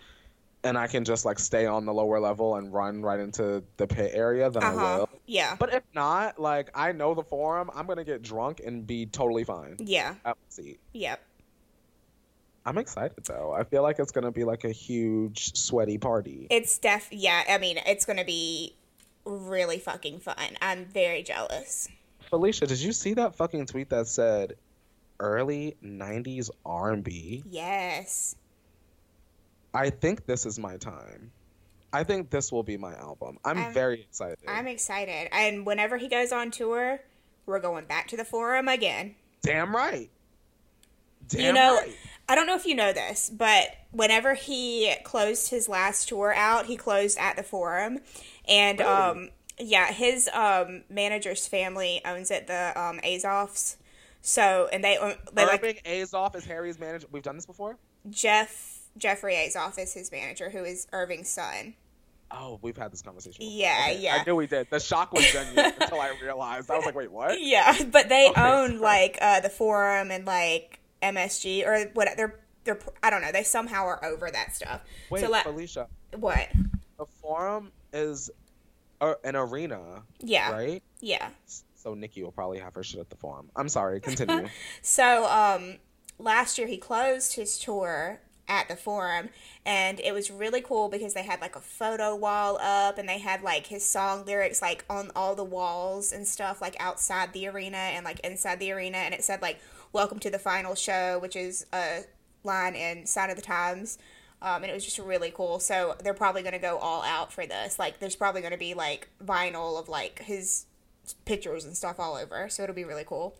and 0.63 0.75
I 0.75 0.87
can 0.87 1.05
just 1.05 1.23
like 1.23 1.37
stay 1.37 1.67
on 1.67 1.85
the 1.85 1.93
lower 1.93 2.19
level 2.19 2.55
and 2.55 2.73
run 2.73 3.03
right 3.03 3.19
into 3.19 3.63
the 3.77 3.85
pit 3.85 4.11
area, 4.13 4.49
then 4.49 4.63
uh-huh. 4.63 4.85
I 4.85 4.97
will. 4.97 5.09
Yeah. 5.27 5.55
But 5.57 5.71
if 5.71 5.83
not, 5.93 6.39
like 6.39 6.71
I 6.73 6.93
know 6.93 7.13
the 7.13 7.23
forum, 7.23 7.69
I'm 7.75 7.85
gonna 7.85 8.03
get 8.03 8.23
drunk 8.23 8.59
and 8.65 8.87
be 8.87 9.05
totally 9.05 9.43
fine. 9.43 9.77
Yeah. 9.79 10.15
At 10.25 10.35
seat. 10.49 10.79
Yep. 10.93 11.21
I'm 12.67 12.77
excited 12.77 13.23
though. 13.23 13.53
I 13.53 13.63
feel 13.63 13.81
like 13.81 13.97
it's 13.97 14.11
gonna 14.11 14.31
be 14.31 14.43
like 14.43 14.65
a 14.65 14.71
huge 14.73 15.55
sweaty 15.55 15.97
party. 15.97 16.47
It's 16.49 16.77
def 16.77 17.07
yeah, 17.11 17.43
I 17.49 17.59
mean 17.59 17.79
it's 17.85 18.05
gonna 18.05 18.25
be 18.25 18.75
really 19.23 19.79
fucking 19.79 20.19
fun. 20.19 20.35
I'm 20.61 20.83
very 20.83 21.23
jealous. 21.23 21.87
Felicia, 22.29 22.67
did 22.67 22.79
you 22.79 22.91
see 22.91 23.13
that 23.13 23.35
fucking 23.35 23.67
tweet 23.67 23.89
that 23.91 24.07
said 24.07 24.57
early 25.17 25.77
nineties 25.81 26.51
R 26.65 26.91
and 26.91 27.05
B? 27.05 27.41
Yes. 27.49 28.35
I 29.73 29.89
think 29.89 30.25
this 30.25 30.45
is 30.45 30.59
my 30.59 30.75
time. 30.75 31.31
I 31.93 32.03
think 32.03 32.29
this 32.29 32.51
will 32.51 32.63
be 32.63 32.75
my 32.75 32.95
album. 32.95 33.37
I'm, 33.45 33.57
I'm 33.57 33.73
very 33.73 34.01
excited. 34.01 34.39
I'm 34.45 34.67
excited. 34.67 35.29
And 35.31 35.65
whenever 35.65 35.95
he 35.95 36.09
goes 36.09 36.33
on 36.33 36.51
tour, 36.51 36.99
we're 37.45 37.61
going 37.61 37.85
back 37.85 38.09
to 38.09 38.17
the 38.17 38.25
forum 38.25 38.67
again. 38.67 39.15
Damn 39.41 39.73
right. 39.73 40.09
Damn 41.29 41.41
you 41.41 41.53
know, 41.53 41.75
right. 41.77 41.95
I 42.29 42.35
don't 42.35 42.47
know 42.47 42.55
if 42.55 42.65
you 42.65 42.75
know 42.75 42.91
this, 42.91 43.29
but 43.29 43.75
whenever 43.91 44.33
he 44.33 44.93
closed 45.03 45.49
his 45.49 45.69
last 45.69 46.09
tour 46.09 46.33
out, 46.33 46.65
he 46.65 46.75
closed 46.75 47.17
at 47.17 47.37
the 47.37 47.43
Forum, 47.43 47.99
and 48.47 48.79
really? 48.79 48.91
um, 48.91 49.29
yeah, 49.59 49.91
his 49.91 50.29
um 50.33 50.83
manager's 50.89 51.47
family 51.47 52.01
owns 52.05 52.31
it, 52.31 52.47
the 52.47 52.73
um 52.79 52.99
Azoffs. 52.99 53.77
So 54.21 54.67
and 54.73 54.83
they 54.83 54.97
they 55.33 55.43
Irving 55.43 55.75
like 55.75 55.83
Azoff 55.85 56.35
is 56.35 56.45
Harry's 56.45 56.79
manager. 56.79 57.07
We've 57.11 57.23
done 57.23 57.35
this 57.35 57.45
before. 57.45 57.77
Jeff 58.09 58.81
Jeffrey 58.97 59.35
Azoff 59.35 59.79
is 59.79 59.93
his 59.93 60.11
manager, 60.11 60.49
who 60.49 60.63
is 60.63 60.87
Irving's 60.91 61.29
son. 61.29 61.75
Oh, 62.29 62.59
we've 62.61 62.75
had 62.75 62.91
this 62.91 63.01
conversation. 63.01 63.39
Before. 63.39 63.57
Yeah, 63.57 63.87
okay. 63.89 63.99
yeah. 64.01 64.17
I 64.19 64.23
knew 64.25 64.35
we 64.35 64.47
did. 64.47 64.67
The 64.69 64.79
shock 64.79 65.13
was 65.13 65.25
genuine 65.31 65.73
until 65.79 66.01
I 66.01 66.13
realized. 66.21 66.69
I 66.69 66.75
was 66.75 66.85
like, 66.85 66.95
wait, 66.95 67.11
what? 67.11 67.39
Yeah, 67.39 67.73
but 67.91 68.09
they 68.09 68.29
okay, 68.29 68.41
own 68.41 68.79
like 68.79 69.17
uh, 69.21 69.39
the 69.39 69.49
forum 69.49 70.11
and 70.11 70.25
like 70.25 70.76
MSG 71.01 71.65
or 71.65 71.89
what? 71.93 72.09
They're 72.17 72.39
they're 72.63 72.79
I 73.01 73.09
don't 73.09 73.21
know. 73.21 73.31
They 73.31 73.43
somehow 73.43 73.85
are 73.85 74.03
over 74.03 74.29
that 74.29 74.55
stuff. 74.55 74.81
Wait, 75.09 75.21
so, 75.21 75.33
Felicia. 75.33 75.87
What? 76.15 76.49
The 76.97 77.05
forum 77.21 77.71
is 77.93 78.29
a, 79.01 79.15
an 79.23 79.35
arena. 79.35 80.03
Yeah. 80.19 80.51
Right. 80.51 80.83
Yeah. 80.99 81.29
So 81.75 81.93
Nikki 81.93 82.23
will 82.23 82.31
probably 82.31 82.59
have 82.59 82.73
her 82.75 82.83
shit 82.83 82.99
at 82.99 83.09
the 83.09 83.15
forum. 83.15 83.49
I'm 83.55 83.69
sorry. 83.69 83.99
Continue. 84.01 84.47
so 84.81 85.25
um, 85.27 85.75
last 86.19 86.57
year 86.57 86.67
he 86.67 86.77
closed 86.77 87.35
his 87.35 87.57
tour 87.57 88.19
at 88.49 88.69
the 88.69 88.75
forum 88.75 89.29
and 89.65 89.99
it 89.99 90.13
was 90.13 90.31
really 90.31 90.61
cool 90.61 90.87
because 90.87 91.13
they 91.13 91.23
had 91.23 91.41
like 91.41 91.57
a 91.57 91.61
photo 91.61 92.15
wall 92.15 92.57
up 92.61 92.97
and 92.97 93.07
they 93.07 93.19
had 93.19 93.41
like 93.41 93.67
his 93.67 93.85
song 93.85 94.23
lyrics 94.25 94.61
like 94.61 94.85
on 94.89 95.11
all 95.15 95.35
the 95.35 95.43
walls 95.43 96.13
and 96.13 96.25
stuff 96.25 96.61
like 96.61 96.75
outside 96.79 97.33
the 97.33 97.45
arena 97.45 97.77
and 97.77 98.05
like 98.05 98.21
inside 98.21 98.57
the 98.59 98.71
arena 98.71 98.97
and 98.97 99.13
it 99.13 99.21
said 99.21 99.41
like 99.41 99.59
welcome 99.93 100.19
to 100.19 100.29
the 100.29 100.39
final 100.39 100.75
show 100.75 101.19
which 101.19 101.35
is 101.35 101.65
a 101.73 102.03
line 102.47 102.75
in 102.75 103.05
sign 103.05 103.29
of 103.29 103.35
the 103.35 103.41
times. 103.43 103.99
Um, 104.41 104.63
and 104.63 104.65
it 104.65 104.73
was 104.73 104.85
just 104.85 104.99
really 104.99 105.31
cool. 105.31 105.59
So 105.59 105.95
they're 106.03 106.13
probably 106.13 106.41
going 106.41 106.53
to 106.53 106.59
go 106.59 106.77
all 106.77 107.03
out 107.03 107.31
for 107.31 107.45
this. 107.45 107.77
Like 107.77 107.99
there's 107.99 108.15
probably 108.15 108.41
going 108.41 108.53
to 108.53 108.57
be 108.57 108.73
like 108.73 109.09
vinyl 109.23 109.79
of 109.79 109.89
like 109.89 110.19
his 110.19 110.65
pictures 111.25 111.65
and 111.65 111.75
stuff 111.75 111.99
all 111.99 112.15
over. 112.15 112.49
So 112.49 112.63
it'll 112.63 112.75
be 112.75 112.83
really 112.83 113.05
cool. 113.05 113.35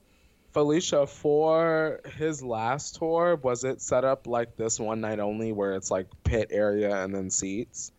Felicia, 0.54 1.06
for 1.06 2.02
his 2.18 2.42
last 2.42 2.96
tour, 2.96 3.36
was 3.36 3.64
it 3.64 3.82
set 3.82 4.04
up 4.04 4.26
like 4.26 4.56
this 4.56 4.80
one 4.80 5.02
night 5.02 5.20
only 5.20 5.52
where 5.52 5.74
it's 5.74 5.92
like 5.92 6.08
pit 6.24 6.48
area 6.52 7.04
and 7.04 7.14
then 7.14 7.30
seats? 7.30 7.92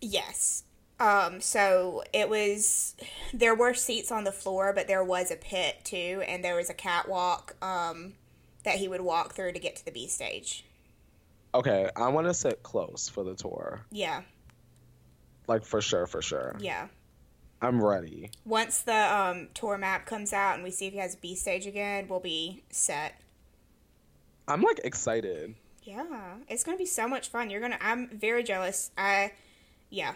Yes. 0.00 0.64
Um, 1.00 1.40
so 1.40 2.04
it 2.12 2.28
was 2.28 2.94
there 3.32 3.54
were 3.54 3.72
seats 3.72 4.12
on 4.12 4.24
the 4.24 4.32
floor, 4.32 4.72
but 4.74 4.86
there 4.86 5.02
was 5.02 5.30
a 5.30 5.36
pit 5.36 5.78
too, 5.82 6.22
and 6.28 6.44
there 6.44 6.56
was 6.56 6.68
a 6.68 6.74
catwalk 6.74 7.56
um, 7.62 8.12
that 8.64 8.76
he 8.76 8.86
would 8.86 9.00
walk 9.00 9.32
through 9.32 9.52
to 9.52 9.58
get 9.58 9.76
to 9.76 9.84
the 9.84 9.90
B 9.90 10.06
stage. 10.06 10.64
Okay, 11.54 11.88
I 11.96 12.08
want 12.08 12.26
to 12.26 12.34
sit 12.34 12.62
close 12.62 13.08
for 13.08 13.24
the 13.24 13.34
tour. 13.34 13.80
Yeah. 13.90 14.22
Like 15.48 15.64
for 15.64 15.80
sure, 15.80 16.06
for 16.06 16.22
sure. 16.22 16.54
Yeah. 16.60 16.88
I'm 17.62 17.82
ready. 17.82 18.30
Once 18.44 18.82
the 18.82 18.94
um, 18.94 19.48
tour 19.52 19.76
map 19.76 20.06
comes 20.06 20.32
out 20.32 20.54
and 20.54 20.62
we 20.62 20.70
see 20.70 20.86
if 20.86 20.92
he 20.92 20.98
has 20.98 21.16
B 21.16 21.34
stage 21.34 21.66
again, 21.66 22.06
we'll 22.08 22.20
be 22.20 22.62
set. 22.70 23.20
I'm 24.46 24.62
like 24.62 24.80
excited. 24.84 25.54
Yeah, 25.82 26.36
it's 26.48 26.62
gonna 26.62 26.78
be 26.78 26.86
so 26.86 27.08
much 27.08 27.28
fun. 27.28 27.50
You're 27.50 27.60
gonna. 27.60 27.78
I'm 27.80 28.08
very 28.08 28.42
jealous. 28.42 28.90
I, 28.96 29.32
yeah. 29.88 30.14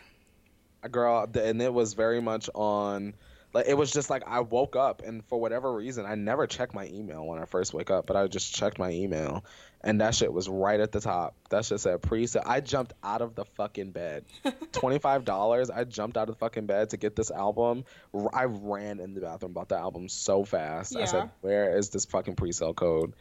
Girl, 0.88 1.28
and 1.34 1.62
it 1.62 1.72
was 1.72 1.94
very 1.94 2.20
much 2.20 2.48
on. 2.54 3.14
Like 3.52 3.66
it 3.68 3.74
was 3.74 3.92
just 3.92 4.10
like 4.10 4.24
I 4.26 4.40
woke 4.40 4.74
up 4.74 5.02
and 5.02 5.24
for 5.26 5.40
whatever 5.40 5.72
reason 5.72 6.06
I 6.06 6.16
never 6.16 6.48
checked 6.48 6.74
my 6.74 6.86
email 6.88 7.24
when 7.24 7.38
I 7.38 7.44
first 7.44 7.72
wake 7.72 7.88
up, 7.88 8.04
but 8.04 8.16
I 8.16 8.26
just 8.26 8.52
checked 8.52 8.80
my 8.80 8.90
email 8.90 9.44
and 9.84 10.00
that 10.00 10.14
shit 10.14 10.32
was 10.32 10.48
right 10.48 10.80
at 10.80 10.90
the 10.90 11.00
top. 11.00 11.36
That 11.50 11.64
shit 11.64 11.78
said 11.78 12.02
pre-sale. 12.02 12.42
I 12.44 12.60
jumped 12.60 12.94
out 13.04 13.20
of 13.20 13.34
the 13.34 13.44
fucking 13.44 13.92
bed. 13.92 14.24
Twenty 14.72 14.98
five 14.98 15.24
dollars. 15.24 15.70
I 15.70 15.84
jumped 15.84 16.16
out 16.16 16.28
of 16.28 16.34
the 16.34 16.38
fucking 16.38 16.66
bed 16.66 16.90
to 16.90 16.96
get 16.96 17.14
this 17.14 17.30
album. 17.30 17.84
I 18.32 18.44
ran 18.44 18.98
in 18.98 19.14
the 19.14 19.20
bathroom, 19.20 19.52
bought 19.52 19.68
the 19.68 19.78
album 19.78 20.08
so 20.08 20.44
fast. 20.44 20.94
Yeah. 20.94 21.02
I 21.02 21.04
said, 21.04 21.30
"Where 21.42 21.76
is 21.78 21.90
this 21.90 22.06
fucking 22.06 22.34
pre-sale 22.34 22.74
code?" 22.74 23.14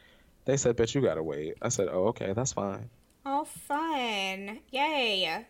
They 0.45 0.57
said, 0.57 0.77
"Bitch, 0.77 0.95
you 0.95 1.01
gotta 1.01 1.23
wait." 1.23 1.55
I 1.61 1.69
said, 1.69 1.89
"Oh, 1.91 2.07
okay, 2.07 2.33
that's 2.33 2.53
fine." 2.53 2.89
Oh, 3.25 3.45
fun! 3.45 4.59
Yay! 4.71 5.45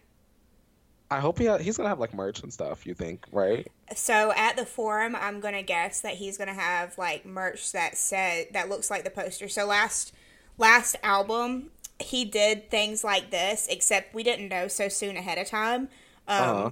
I 1.13 1.19
hope 1.19 1.37
he 1.37 1.45
ha- 1.45 1.59
he's 1.59 1.77
gonna 1.77 1.89
have 1.89 1.99
like 1.99 2.13
merch 2.13 2.41
and 2.41 2.51
stuff. 2.51 2.87
You 2.87 2.95
think, 2.95 3.25
right? 3.31 3.67
So 3.95 4.33
at 4.35 4.57
the 4.57 4.65
forum, 4.65 5.15
I'm 5.15 5.39
gonna 5.39 5.61
guess 5.61 6.01
that 6.01 6.15
he's 6.15 6.37
gonna 6.37 6.53
have 6.53 6.97
like 6.97 7.23
merch 7.23 7.71
that 7.71 7.97
said 7.97 8.47
that 8.53 8.67
looks 8.67 8.89
like 8.89 9.03
the 9.03 9.11
poster. 9.11 9.47
So 9.47 9.65
last 9.67 10.13
last 10.57 10.95
album, 11.03 11.69
he 11.99 12.25
did 12.25 12.71
things 12.71 13.03
like 13.03 13.29
this, 13.29 13.67
except 13.69 14.15
we 14.15 14.23
didn't 14.23 14.49
know 14.49 14.67
so 14.67 14.89
soon 14.89 15.17
ahead 15.17 15.37
of 15.37 15.47
time. 15.47 15.81
Um, 16.27 16.49
uh-huh. 16.49 16.71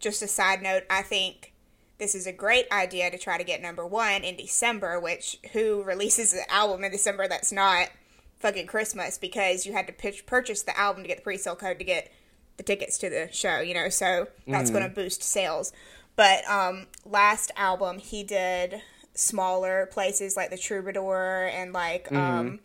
Just 0.00 0.22
a 0.22 0.28
side 0.28 0.62
note, 0.62 0.84
I 0.88 1.02
think 1.02 1.52
this 1.98 2.14
is 2.14 2.26
a 2.26 2.32
great 2.32 2.66
idea 2.72 3.10
to 3.10 3.18
try 3.18 3.36
to 3.36 3.44
get 3.44 3.60
number 3.60 3.86
one 3.86 4.24
in 4.24 4.36
December, 4.36 4.98
which 4.98 5.38
who 5.52 5.82
releases 5.82 6.32
an 6.32 6.44
album 6.48 6.84
in 6.84 6.90
December 6.90 7.28
that's 7.28 7.52
not 7.52 7.90
fucking 8.38 8.66
Christmas 8.66 9.18
because 9.18 9.66
you 9.66 9.74
had 9.74 9.86
to 9.86 9.92
pitch, 9.92 10.24
purchase 10.24 10.62
the 10.62 10.78
album 10.78 11.02
to 11.02 11.08
get 11.08 11.18
the 11.18 11.22
pre 11.22 11.36
sale 11.36 11.56
code 11.56 11.78
to 11.78 11.84
get 11.84 12.10
the 12.56 12.62
tickets 12.62 12.98
to 12.98 13.10
the 13.10 13.28
show, 13.32 13.60
you 13.60 13.74
know, 13.74 13.88
so 13.88 14.28
that's 14.46 14.70
mm-hmm. 14.70 14.78
going 14.78 14.88
to 14.88 14.94
boost 14.94 15.22
sales. 15.22 15.72
But 16.16 16.48
um, 16.48 16.86
last 17.04 17.50
album, 17.56 17.98
he 17.98 18.22
did 18.22 18.80
smaller 19.14 19.88
places 19.92 20.36
like 20.36 20.50
the 20.50 20.58
Troubadour 20.58 21.50
and 21.52 21.72
like 21.72 22.06
mm-hmm. 22.06 22.16
um, 22.16 22.60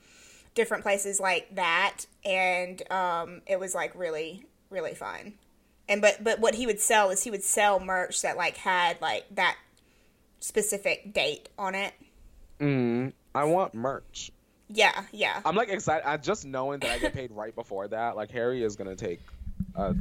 different 0.55 0.83
places 0.83 1.19
like 1.19 1.55
that, 1.55 2.05
and 2.23 2.81
um, 2.91 3.41
it 3.47 3.59
was 3.59 3.73
like 3.73 3.93
really 3.95 4.45
really 4.69 4.93
fun. 4.93 5.33
And 5.87 6.01
but 6.01 6.23
but 6.23 6.39
what 6.39 6.55
he 6.55 6.65
would 6.65 6.79
sell 6.79 7.09
is 7.09 7.23
he 7.23 7.31
would 7.31 7.43
sell 7.43 7.79
merch 7.79 8.21
that 8.21 8.37
like 8.37 8.57
had 8.57 9.01
like 9.01 9.25
that 9.31 9.57
specific 10.39 11.13
date 11.13 11.49
on 11.57 11.75
it. 11.75 11.93
Mm, 12.59 13.13
I 13.33 13.45
want 13.45 13.73
merch. 13.73 14.31
Yeah, 14.71 15.03
yeah. 15.11 15.41
I'm 15.43 15.55
like 15.55 15.69
excited. 15.69 16.07
I 16.07 16.17
just 16.17 16.45
knowing 16.45 16.79
that 16.81 16.91
I 16.91 16.99
get 16.99 17.13
paid 17.13 17.31
right 17.31 17.55
before 17.55 17.87
that. 17.87 18.15
Like 18.15 18.29
Harry 18.31 18.63
is 18.63 18.75
gonna 18.75 18.95
take 18.95 19.19
a, 19.75 19.95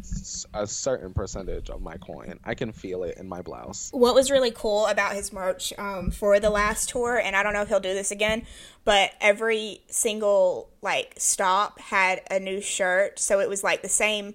a 0.55 0.67
certain 0.67 1.13
percentage 1.13 1.71
of 1.71 1.83
my 1.83 1.97
coin. 1.97 2.39
I 2.45 2.55
can 2.55 2.73
feel 2.73 3.05
it 3.05 3.19
in 3.19 3.29
my 3.29 3.43
blouse. 3.43 3.91
What 3.93 4.15
was 4.15 4.31
really 4.31 4.51
cool 4.51 4.87
about 4.87 5.15
his 5.15 5.33
merch 5.33 5.73
um, 5.79 6.11
for 6.11 6.41
the 6.41 6.51
last 6.51 6.89
tour, 6.89 7.19
and 7.19 7.37
I 7.37 7.43
don't 7.43 7.53
know 7.53 7.63
if 7.63 7.69
he'll 7.69 7.81
do 7.81 7.95
this 7.95 8.11
again, 8.11 8.45
but 8.85 9.13
every 9.21 9.83
single 9.89 10.71
like 10.83 11.15
stop 11.19 11.81
had 11.81 12.23
a 12.31 12.39
new 12.39 12.61
shirt, 12.61 13.19
so 13.19 13.41
it 13.41 13.49
was 13.49 13.63
like 13.63 13.83
the 13.83 13.89
same 13.89 14.35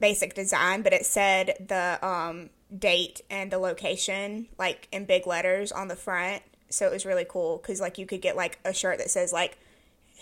basic 0.00 0.34
design, 0.34 0.82
but 0.82 0.92
it 0.92 1.06
said 1.06 1.54
the 1.68 1.98
um, 2.06 2.50
date 2.76 3.20
and 3.30 3.50
the 3.50 3.58
location 3.58 4.48
like 4.58 4.88
in 4.92 5.04
big 5.04 5.26
letters 5.26 5.72
on 5.72 5.88
the 5.88 5.96
front. 5.96 6.42
So 6.68 6.86
it 6.86 6.92
was 6.92 7.06
really 7.06 7.26
cool 7.28 7.58
because 7.58 7.80
like 7.80 7.98
you 7.98 8.06
could 8.06 8.20
get 8.20 8.36
like 8.36 8.58
a 8.64 8.72
shirt 8.72 8.98
that 8.98 9.10
says 9.10 9.32
like 9.32 9.58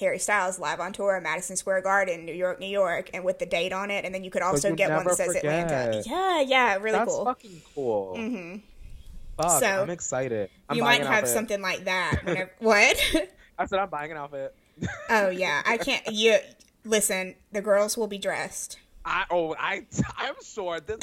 Harry 0.01 0.19
Styles 0.19 0.59
live 0.59 0.81
on 0.81 0.93
tour, 0.93 1.17
at 1.17 1.23
Madison 1.23 1.57
Square 1.57 1.83
Garden, 1.83 2.25
New 2.25 2.35
York, 2.35 2.59
New 2.59 2.67
York, 2.67 3.11
and 3.15 3.25
with 3.25 3.39
the 3.39 3.47
date 3.47 3.73
on 3.73 3.91
it. 3.91 4.05
And 4.05 4.15
then 4.15 4.25
you 4.25 4.31
could 4.31 4.43
also 4.43 4.75
get 4.75 4.91
one 4.91 5.05
that 5.07 5.17
says 5.17 5.29
forget. 5.29 5.45
Atlanta. 5.45 6.03
Yeah, 6.05 6.41
yeah, 6.41 6.75
really 6.77 6.99
That's 6.99 7.11
cool. 7.11 7.25
Fucking 7.25 7.63
cool. 7.75 8.15
Mm-hmm. 8.17 8.57
Fuck, 9.37 9.61
so 9.61 9.83
I'm 9.83 9.91
excited. 9.91 10.51
I'm 10.69 10.77
you 10.77 10.83
might 10.83 11.03
have 11.03 11.29
something 11.29 11.61
like 11.61 11.85
that. 11.85 12.21
Whenever, 12.25 12.51
what? 12.59 12.97
I 13.59 13.67
said 13.67 13.79
I'm 13.79 13.89
buying 13.89 14.11
an 14.11 14.17
outfit. 14.17 14.55
oh 15.11 15.29
yeah, 15.29 15.63
I 15.65 15.77
can't. 15.77 16.07
You 16.11 16.39
listen. 16.85 17.35
The 17.53 17.63
girls 17.63 17.97
will 17.97 18.07
be 18.07 18.19
dressed. 18.19 18.79
I 19.05 19.25
oh 19.31 19.55
I 19.59 19.87
I'm 20.17 20.35
sure 20.43 20.81
this 20.81 20.99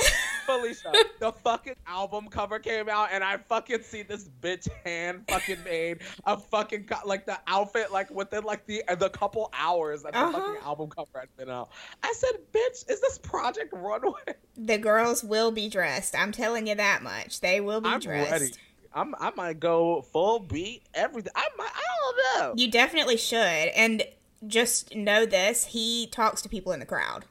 Felicia 0.46 0.92
the 1.20 1.32
fucking 1.32 1.76
album 1.88 2.28
cover 2.30 2.60
came 2.60 2.90
out 2.90 3.10
and 3.12 3.24
I 3.24 3.38
fucking 3.38 3.84
see 3.84 4.04
this 4.04 4.30
bitch 4.42 4.68
hand 4.84 5.24
fucking 5.28 5.64
made 5.64 6.00
a 6.26 6.38
fucking 6.38 6.90
like 7.06 7.26
the 7.26 7.40
outfit 7.48 7.92
like 7.92 8.10
within 8.10 8.44
like 8.44 8.66
the 8.66 8.84
the 8.98 9.10
couple 9.10 9.52
hours 9.54 10.04
that 10.04 10.14
the 10.14 10.20
uh-huh. 10.20 10.32
fucking 10.32 10.62
album 10.64 10.90
cover 10.90 11.20
had 11.20 11.36
been 11.38 11.50
out. 11.50 11.70
I 12.04 12.14
said, 12.16 12.40
bitch, 12.54 12.90
is 12.90 13.02
this 13.02 13.18
Project 13.18 13.74
Runway? 13.74 14.36
The 14.58 14.78
girls 14.78 15.24
will 15.24 15.52
be 15.52 15.70
dressed. 15.70 16.16
I'm 16.16 16.32
telling 16.32 16.68
you 16.68 16.76
that 16.76 17.04
much. 17.04 17.42
They 17.42 17.62
will 17.62 17.82
be 17.82 17.90
I'm 17.90 18.00
dressed. 18.00 18.32
Ready. 18.32 18.52
I'm 18.94 19.16
I 19.20 19.32
might 19.36 19.60
go 19.60 20.02
full 20.02 20.40
beat 20.40 20.84
everything. 20.94 21.32
I 21.36 21.48
might 21.58 21.72
I 21.74 21.82
don't 22.02 22.58
know. 22.58 22.62
You 22.62 22.70
definitely 22.70 23.18
should 23.18 23.38
and 23.38 24.04
just 24.46 24.96
know 24.96 25.26
this. 25.26 25.66
He 25.68 26.08
talks 26.08 26.42
to 26.42 26.50
people 26.50 26.72
in 26.72 26.80
the 26.80 26.86
crowd. 26.86 27.26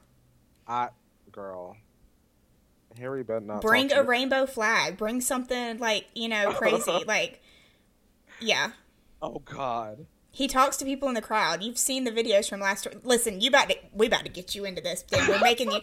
I 0.71 0.89
girl. 1.31 1.75
Harry 2.97 3.23
better 3.23 3.41
not 3.41 3.61
bring 3.61 3.91
a 3.91 4.03
rainbow 4.03 4.45
flag. 4.45 4.97
Bring 4.97 5.19
something 5.21 5.77
like 5.79 6.07
you 6.15 6.29
know 6.29 6.51
crazy. 6.53 7.03
like, 7.05 7.41
yeah. 8.39 8.71
Oh 9.21 9.41
God. 9.43 10.05
He 10.33 10.47
talks 10.47 10.77
to 10.77 10.85
people 10.85 11.09
in 11.09 11.13
the 11.13 11.21
crowd. 11.21 11.61
You've 11.61 11.77
seen 11.77 12.05
the 12.05 12.11
videos 12.11 12.47
from 12.47 12.61
last. 12.61 12.87
Listen, 13.03 13.41
you 13.41 13.49
about 13.49 13.69
to 13.69 13.75
we 13.93 14.07
about 14.07 14.23
to 14.23 14.31
get 14.31 14.55
you 14.55 14.63
into 14.63 14.81
this. 14.81 15.01
Thing. 15.01 15.27
We're 15.27 15.41
making 15.41 15.71
you. 15.71 15.81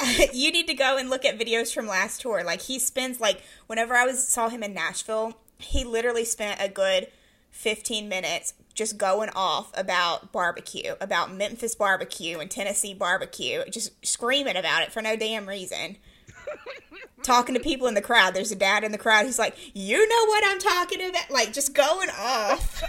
you 0.34 0.52
need 0.52 0.66
to 0.66 0.74
go 0.74 0.98
and 0.98 1.08
look 1.08 1.24
at 1.24 1.38
videos 1.38 1.72
from 1.72 1.86
last 1.86 2.20
tour. 2.20 2.44
Like 2.44 2.60
he 2.60 2.78
spends 2.78 3.20
like 3.20 3.40
whenever 3.68 3.94
I 3.94 4.04
was 4.04 4.28
saw 4.28 4.50
him 4.50 4.62
in 4.62 4.74
Nashville, 4.74 5.34
he 5.58 5.84
literally 5.84 6.26
spent 6.26 6.60
a 6.60 6.68
good 6.68 7.08
15 7.52 8.06
minutes 8.08 8.52
just 8.74 8.98
going 8.98 9.30
off 9.34 9.70
about 9.74 10.32
barbecue, 10.32 10.94
about 11.00 11.32
Memphis 11.32 11.74
barbecue 11.74 12.38
and 12.38 12.50
Tennessee 12.50 12.94
barbecue, 12.94 13.64
just 13.70 13.92
screaming 14.06 14.56
about 14.56 14.82
it 14.82 14.92
for 14.92 15.02
no 15.02 15.16
damn 15.16 15.48
reason. 15.48 15.96
talking 17.22 17.54
to 17.54 17.60
people 17.60 17.86
in 17.86 17.94
the 17.94 18.00
crowd. 18.00 18.34
There's 18.34 18.52
a 18.52 18.56
dad 18.56 18.84
in 18.84 18.92
the 18.92 18.98
crowd. 18.98 19.26
He's 19.26 19.38
like, 19.38 19.56
"You 19.74 20.08
know 20.08 20.26
what 20.26 20.44
I'm 20.46 20.58
talking 20.58 21.08
about?" 21.08 21.30
Like 21.30 21.52
just 21.52 21.74
going 21.74 22.08
off. 22.10 22.82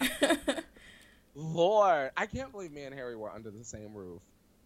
Lord, 1.34 2.10
I 2.16 2.26
can't 2.26 2.52
believe 2.52 2.72
me 2.72 2.84
and 2.84 2.94
Harry 2.94 3.16
were 3.16 3.30
under 3.30 3.50
the 3.50 3.64
same 3.64 3.94
roof, 3.94 4.20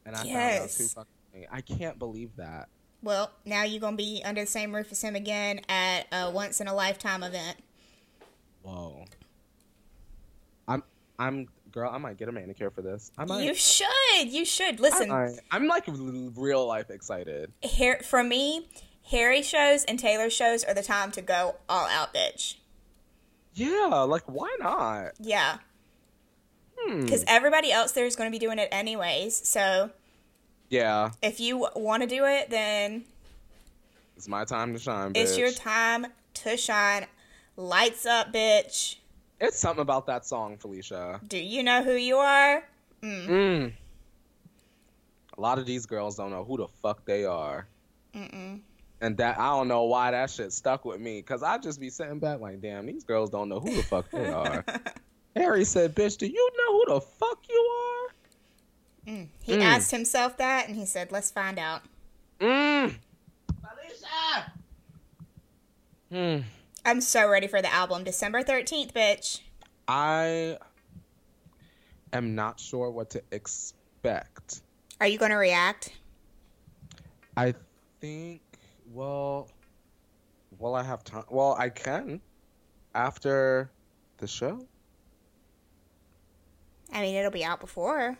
and 0.04 0.16
I 0.16 0.24
yes. 0.24 0.32
found 0.32 0.62
out 0.62 0.70
two 0.70 0.86
fucking 0.86 1.46
I 1.50 1.60
can't 1.60 1.98
believe 1.98 2.36
that. 2.36 2.68
Well, 3.02 3.30
now 3.44 3.64
you're 3.64 3.80
gonna 3.80 3.96
be 3.96 4.22
under 4.24 4.40
the 4.40 4.46
same 4.46 4.74
roof 4.74 4.90
as 4.92 5.02
him 5.02 5.14
again 5.14 5.60
at 5.68 6.06
a 6.12 6.30
once 6.30 6.60
in 6.60 6.68
a 6.68 6.74
lifetime 6.74 7.22
event. 7.22 7.58
Whoa. 8.62 9.04
I'm 11.18 11.48
girl. 11.70 11.90
I 11.92 11.98
might 11.98 12.16
get 12.16 12.28
a 12.28 12.32
manicure 12.32 12.70
for 12.70 12.82
this. 12.82 13.10
I 13.18 13.24
might. 13.24 13.44
You 13.44 13.54
should. 13.54 14.28
You 14.28 14.44
should 14.44 14.80
listen. 14.80 15.10
I, 15.10 15.34
am 15.52 15.66
like 15.66 15.84
real 15.86 16.66
life 16.66 16.90
excited. 16.90 17.52
Here 17.62 18.00
for 18.04 18.22
me, 18.22 18.68
Harry 19.10 19.42
shows 19.42 19.84
and 19.84 19.98
Taylor 19.98 20.30
shows 20.30 20.64
are 20.64 20.74
the 20.74 20.82
time 20.82 21.10
to 21.12 21.22
go 21.22 21.56
all 21.68 21.86
out, 21.86 22.14
bitch. 22.14 22.56
Yeah, 23.54 24.04
like 24.08 24.24
why 24.26 24.54
not? 24.58 25.12
Yeah. 25.20 25.58
Because 26.86 27.22
hmm. 27.22 27.28
everybody 27.28 27.70
else 27.70 27.92
there 27.92 28.04
is 28.04 28.16
going 28.16 28.30
to 28.30 28.32
be 28.32 28.44
doing 28.44 28.58
it 28.58 28.68
anyways. 28.72 29.46
So. 29.46 29.90
Yeah. 30.68 31.10
If 31.22 31.40
you 31.40 31.68
want 31.76 32.02
to 32.02 32.08
do 32.08 32.24
it, 32.24 32.50
then. 32.50 33.04
It's 34.16 34.28
my 34.28 34.44
time 34.44 34.72
to 34.72 34.78
shine. 34.78 35.12
Bitch. 35.12 35.22
It's 35.22 35.38
your 35.38 35.52
time 35.52 36.06
to 36.34 36.56
shine. 36.56 37.06
Lights 37.56 38.06
up, 38.06 38.32
bitch. 38.32 38.96
It's 39.40 39.58
something 39.58 39.82
about 39.82 40.06
that 40.06 40.24
song, 40.24 40.56
Felicia. 40.56 41.20
Do 41.26 41.38
you 41.38 41.62
know 41.62 41.82
who 41.82 41.92
you 41.92 42.16
are? 42.16 42.64
Mm. 43.02 43.26
mm. 43.26 43.72
A 45.36 45.40
lot 45.40 45.58
of 45.58 45.66
these 45.66 45.86
girls 45.86 46.16
don't 46.16 46.30
know 46.30 46.44
who 46.44 46.56
the 46.56 46.68
fuck 46.68 47.04
they 47.04 47.24
are. 47.24 47.66
Mm-mm. 48.14 48.60
And 49.00 49.16
that 49.16 49.38
I 49.38 49.48
don't 49.48 49.66
know 49.68 49.84
why 49.84 50.12
that 50.12 50.30
shit 50.30 50.52
stuck 50.52 50.84
with 50.84 51.00
me, 51.00 51.20
cause 51.22 51.42
I 51.42 51.58
just 51.58 51.80
be 51.80 51.90
sitting 51.90 52.20
back 52.20 52.40
like, 52.40 52.60
damn, 52.60 52.86
these 52.86 53.04
girls 53.04 53.30
don't 53.30 53.48
know 53.48 53.58
who 53.58 53.74
the 53.74 53.82
fuck 53.82 54.08
they 54.10 54.28
are. 54.32 54.64
Harry 55.36 55.64
said, 55.64 55.94
"Bitch, 55.94 56.16
do 56.16 56.26
you 56.26 56.50
know 56.56 56.72
who 56.72 56.94
the 56.94 57.00
fuck 57.00 57.38
you 57.48 57.70
are?" 57.80 59.12
Mm. 59.12 59.28
He 59.42 59.56
mm. 59.56 59.62
asked 59.62 59.90
himself 59.90 60.36
that, 60.38 60.68
and 60.68 60.76
he 60.76 60.86
said, 60.86 61.10
"Let's 61.10 61.32
find 61.32 61.58
out." 61.58 61.82
Mm. 62.40 62.94
Felicia. 63.60 64.52
Hmm. 66.10 66.46
I'm 66.84 67.00
so 67.00 67.28
ready 67.28 67.46
for 67.46 67.62
the 67.62 67.72
album, 67.72 68.04
December 68.04 68.42
thirteenth, 68.42 68.92
bitch. 68.92 69.40
I 69.88 70.58
am 72.12 72.34
not 72.34 72.60
sure 72.60 72.90
what 72.90 73.10
to 73.10 73.22
expect. 73.30 74.60
Are 75.00 75.06
you 75.06 75.18
going 75.18 75.30
to 75.30 75.36
react? 75.36 75.92
I 77.36 77.54
think. 78.00 78.42
Well, 78.92 79.48
well, 80.58 80.74
I 80.74 80.82
have 80.82 81.02
time. 81.04 81.24
Well, 81.30 81.56
I 81.58 81.70
can 81.70 82.20
after 82.94 83.70
the 84.18 84.26
show. 84.26 84.66
I 86.92 87.00
mean, 87.00 87.16
it'll 87.16 87.30
be 87.30 87.44
out 87.44 87.60
before. 87.60 88.16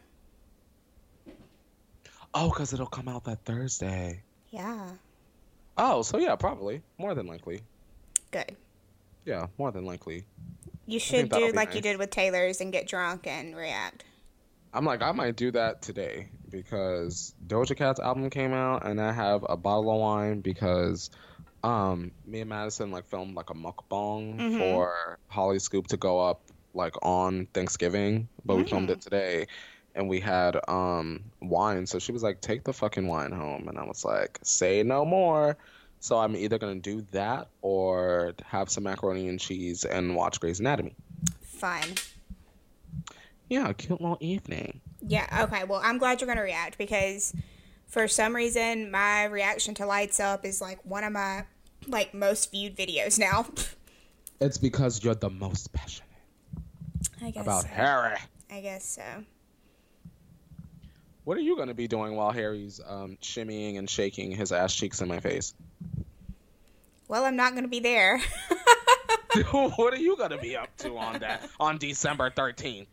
Oh, 2.33 2.48
because 2.48 2.72
it'll 2.72 2.87
come 2.87 3.09
out 3.09 3.24
that 3.24 3.44
Thursday. 3.44 4.22
Yeah. 4.50 4.90
Oh, 5.77 6.03
so 6.03 6.18
yeah, 6.18 6.35
probably. 6.35 6.83
More 6.98 7.14
than 7.14 7.27
likely. 7.27 7.61
Good. 8.35 8.57
Yeah, 9.25 9.47
more 9.59 9.70
than 9.70 9.85
likely. 9.85 10.25
You 10.87 10.99
should 10.99 11.31
do 11.31 11.53
like 11.53 11.68
nice. 11.68 11.77
you 11.77 11.81
did 11.81 11.99
with 11.99 12.11
Taylor's 12.11 12.61
and 12.61 12.73
get 12.73 12.88
drunk 12.88 13.29
and 13.29 13.57
react. 13.57 14.05
I'm 14.73 14.85
like, 14.85 15.03
I 15.03 15.12
might 15.12 15.37
do 15.37 15.53
that 15.53 15.83
today 15.83 16.31
because 16.51 17.33
Doja 17.47 17.77
Cat's 17.77 18.01
album 18.01 18.29
came 18.31 18.53
out 18.53 18.85
and 18.85 19.01
I 19.01 19.12
have 19.12 19.47
a 19.49 19.57
bottle 19.57 19.88
of 19.92 20.01
wine 20.01 20.40
because 20.40 21.11
um, 21.62 22.11
me 22.27 22.40
and 22.40 22.51
Madison 22.51 22.90
like 22.90 23.07
filmed 23.07 23.37
like 23.37 23.51
a 23.51 23.55
mukbang 23.55 24.37
mm-hmm. 24.37 24.59
for 24.59 25.18
Holly 25.29 25.61
Scoop 25.61 25.87
to 25.87 25.97
go 25.97 26.20
up 26.20 26.42
like 26.75 26.97
on 27.03 27.47
Thanksgiving, 27.55 28.29
but 28.44 28.55
mm. 28.55 28.57
we 28.59 28.64
filmed 28.64 28.90
it 28.90 28.99
mm. 28.99 29.05
today 29.05 29.47
and 29.94 30.09
we 30.09 30.18
had 30.18 30.59
um 30.66 31.23
wine. 31.40 31.87
So 31.87 32.01
she 32.01 32.11
was 32.11 32.25
like, 32.25 32.40
"Take 32.40 32.64
the 32.64 32.73
fucking 32.73 33.07
wine 33.07 33.31
home," 33.31 33.68
and 33.68 33.79
I 33.79 33.85
was 33.85 34.05
like, 34.05 34.40
"Say 34.42 34.83
no 34.83 35.05
more." 35.05 35.57
So 36.04 36.18
I'm 36.18 36.36
either 36.36 36.58
gonna 36.58 36.74
do 36.74 37.06
that 37.12 37.48
or 37.62 38.34
have 38.44 38.68
some 38.68 38.84
macaroni 38.84 39.26
and 39.26 39.40
cheese 39.40 39.86
and 39.86 40.14
watch 40.14 40.38
Grey's 40.38 40.60
Anatomy. 40.60 40.94
Fine. 41.40 41.94
Yeah, 43.48 43.70
a 43.70 43.72
cute 43.72 44.02
little 44.02 44.18
evening. 44.20 44.82
Yeah. 45.00 45.44
Okay. 45.44 45.64
Well, 45.64 45.80
I'm 45.82 45.96
glad 45.96 46.20
you're 46.20 46.28
gonna 46.28 46.42
react 46.42 46.76
because 46.76 47.32
for 47.86 48.06
some 48.06 48.36
reason 48.36 48.90
my 48.90 49.24
reaction 49.24 49.72
to 49.76 49.86
Lights 49.86 50.20
Up 50.20 50.44
is 50.44 50.60
like 50.60 50.78
one 50.84 51.04
of 51.04 51.12
my 51.12 51.44
like 51.88 52.12
most 52.12 52.50
viewed 52.50 52.76
videos 52.76 53.18
now. 53.18 53.46
it's 54.42 54.58
because 54.58 55.02
you're 55.02 55.14
the 55.14 55.30
most 55.30 55.72
passionate. 55.72 56.10
I 57.22 57.30
guess 57.30 57.44
about 57.44 57.62
so. 57.62 57.68
Harry. 57.68 58.18
I 58.50 58.60
guess 58.60 58.84
so. 58.84 59.24
What 61.24 61.38
are 61.38 61.40
you 61.40 61.56
going 61.56 61.68
to 61.68 61.74
be 61.74 61.88
doing 61.88 62.14
while 62.14 62.30
Harry's 62.30 62.82
um, 62.86 63.16
shimmying 63.22 63.78
and 63.78 63.88
shaking 63.88 64.30
his 64.30 64.52
ass 64.52 64.74
cheeks 64.74 65.00
in 65.00 65.08
my 65.08 65.20
face? 65.20 65.54
Well, 67.14 67.27
I'm 67.27 67.37
not 67.37 67.53
going 67.53 67.62
to 67.62 67.68
be 67.68 67.79
there. 67.79 68.20
what 69.53 69.94
are 69.94 70.00
you 70.00 70.16
going 70.16 70.33
to 70.33 70.38
be 70.38 70.57
up 70.57 70.77
to 70.79 70.98
on 70.98 71.20
that 71.20 71.48
on 71.61 71.79
December 71.79 72.29
13th? 72.29 72.88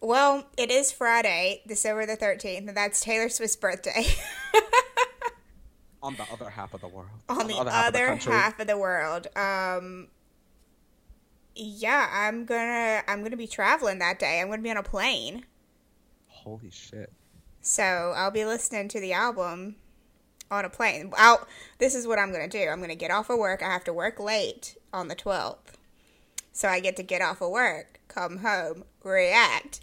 Well, 0.00 0.48
it 0.56 0.68
is 0.72 0.90
Friday, 0.90 1.62
December 1.64 2.06
the 2.06 2.16
13th, 2.16 2.66
and 2.66 2.76
that's 2.76 3.00
Taylor 3.00 3.28
Swift's 3.28 3.54
birthday. 3.54 4.04
on 6.02 6.16
the 6.16 6.24
other 6.32 6.50
half 6.50 6.74
of 6.74 6.80
the 6.80 6.88
world. 6.88 7.06
On, 7.28 7.42
on 7.42 7.46
the, 7.46 7.52
the, 7.52 7.60
other, 7.60 7.70
half, 7.70 7.86
other 7.86 8.06
of, 8.08 8.24
the 8.24 8.30
half 8.32 8.58
of 8.58 8.66
the 8.66 8.78
world. 8.78 9.28
Um, 9.36 10.08
yeah, 11.54 12.08
I'm 12.12 12.44
gonna 12.44 13.04
I'm 13.06 13.22
gonna 13.22 13.36
be 13.36 13.46
traveling 13.46 14.00
that 14.00 14.18
day. 14.18 14.40
I'm 14.40 14.50
gonna 14.50 14.60
be 14.60 14.72
on 14.72 14.76
a 14.76 14.82
plane. 14.82 15.46
Holy 16.26 16.72
shit. 16.72 17.12
So 17.60 18.12
I'll 18.16 18.32
be 18.32 18.44
listening 18.44 18.88
to 18.88 18.98
the 18.98 19.12
album 19.12 19.76
on 20.50 20.64
a 20.64 20.70
plane. 20.70 21.12
I'll, 21.16 21.46
this 21.78 21.94
is 21.94 22.06
what 22.06 22.18
I'm 22.18 22.32
gonna 22.32 22.48
do. 22.48 22.68
I'm 22.68 22.80
gonna 22.80 22.94
get 22.94 23.10
off 23.10 23.30
of 23.30 23.38
work. 23.38 23.62
I 23.62 23.72
have 23.72 23.84
to 23.84 23.92
work 23.92 24.20
late 24.20 24.76
on 24.92 25.08
the 25.08 25.16
12th. 25.16 25.74
So 26.52 26.68
I 26.68 26.80
get 26.80 26.96
to 26.96 27.02
get 27.02 27.20
off 27.20 27.42
of 27.42 27.50
work, 27.50 28.00
come 28.06 28.38
home, 28.38 28.84
react, 29.02 29.80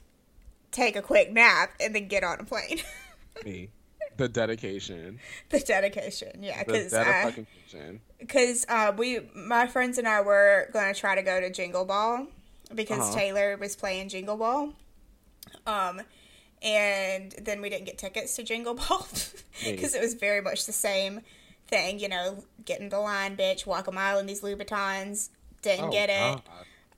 take 0.72 0.96
a 0.96 1.02
quick 1.02 1.32
nap, 1.32 1.72
and 1.80 1.94
then 1.94 2.08
get 2.08 2.24
on 2.24 2.40
a 2.40 2.44
plane. 2.44 2.80
Me. 3.46 3.70
The 4.18 4.28
dedication. 4.28 5.20
The 5.50 5.60
dedication, 5.60 6.44
yeah. 6.44 6.64
Because 6.64 6.94
because 8.20 8.66
uh, 8.70 8.92
we, 8.96 9.20
my 9.34 9.68
friends 9.68 9.98
and 9.98 10.08
I 10.08 10.22
were 10.22 10.70
going 10.72 10.94
to 10.94 11.00
try 11.00 11.16
to 11.16 11.24
go 11.24 11.40
to 11.40 11.50
Jingle 11.50 11.86
Ball 11.86 12.28
because 12.76 13.00
uh-huh. 13.00 13.14
Taylor 13.14 13.58
was 13.58 13.76
playing 13.76 14.10
Jingle 14.10 14.38
Ball. 14.38 14.74
Um, 15.66 16.02
and 16.62 17.34
then 17.42 17.62
we 17.62 17.70
didn't 17.70 17.86
get 17.86 17.98
tickets 17.98 18.36
to 18.36 18.44
Jingle 18.44 18.76
Ball 18.76 19.08
because 19.66 19.96
it 19.96 20.02
was 20.02 20.14
very 20.14 20.42
much 20.42 20.66
the 20.66 20.72
same 20.72 21.22
thing. 21.68 22.00
You 22.00 22.10
know, 22.10 22.44
get 22.66 22.80
in 22.80 22.90
the 22.90 23.00
line, 23.00 23.36
bitch, 23.36 23.66
walk 23.66 23.88
a 23.88 23.92
mile 23.92 24.20
in 24.20 24.26
these 24.26 24.42
Louboutins. 24.42 25.30
Didn't 25.62 25.86
oh, 25.86 25.92
get 25.92 26.10
it. 26.10 26.42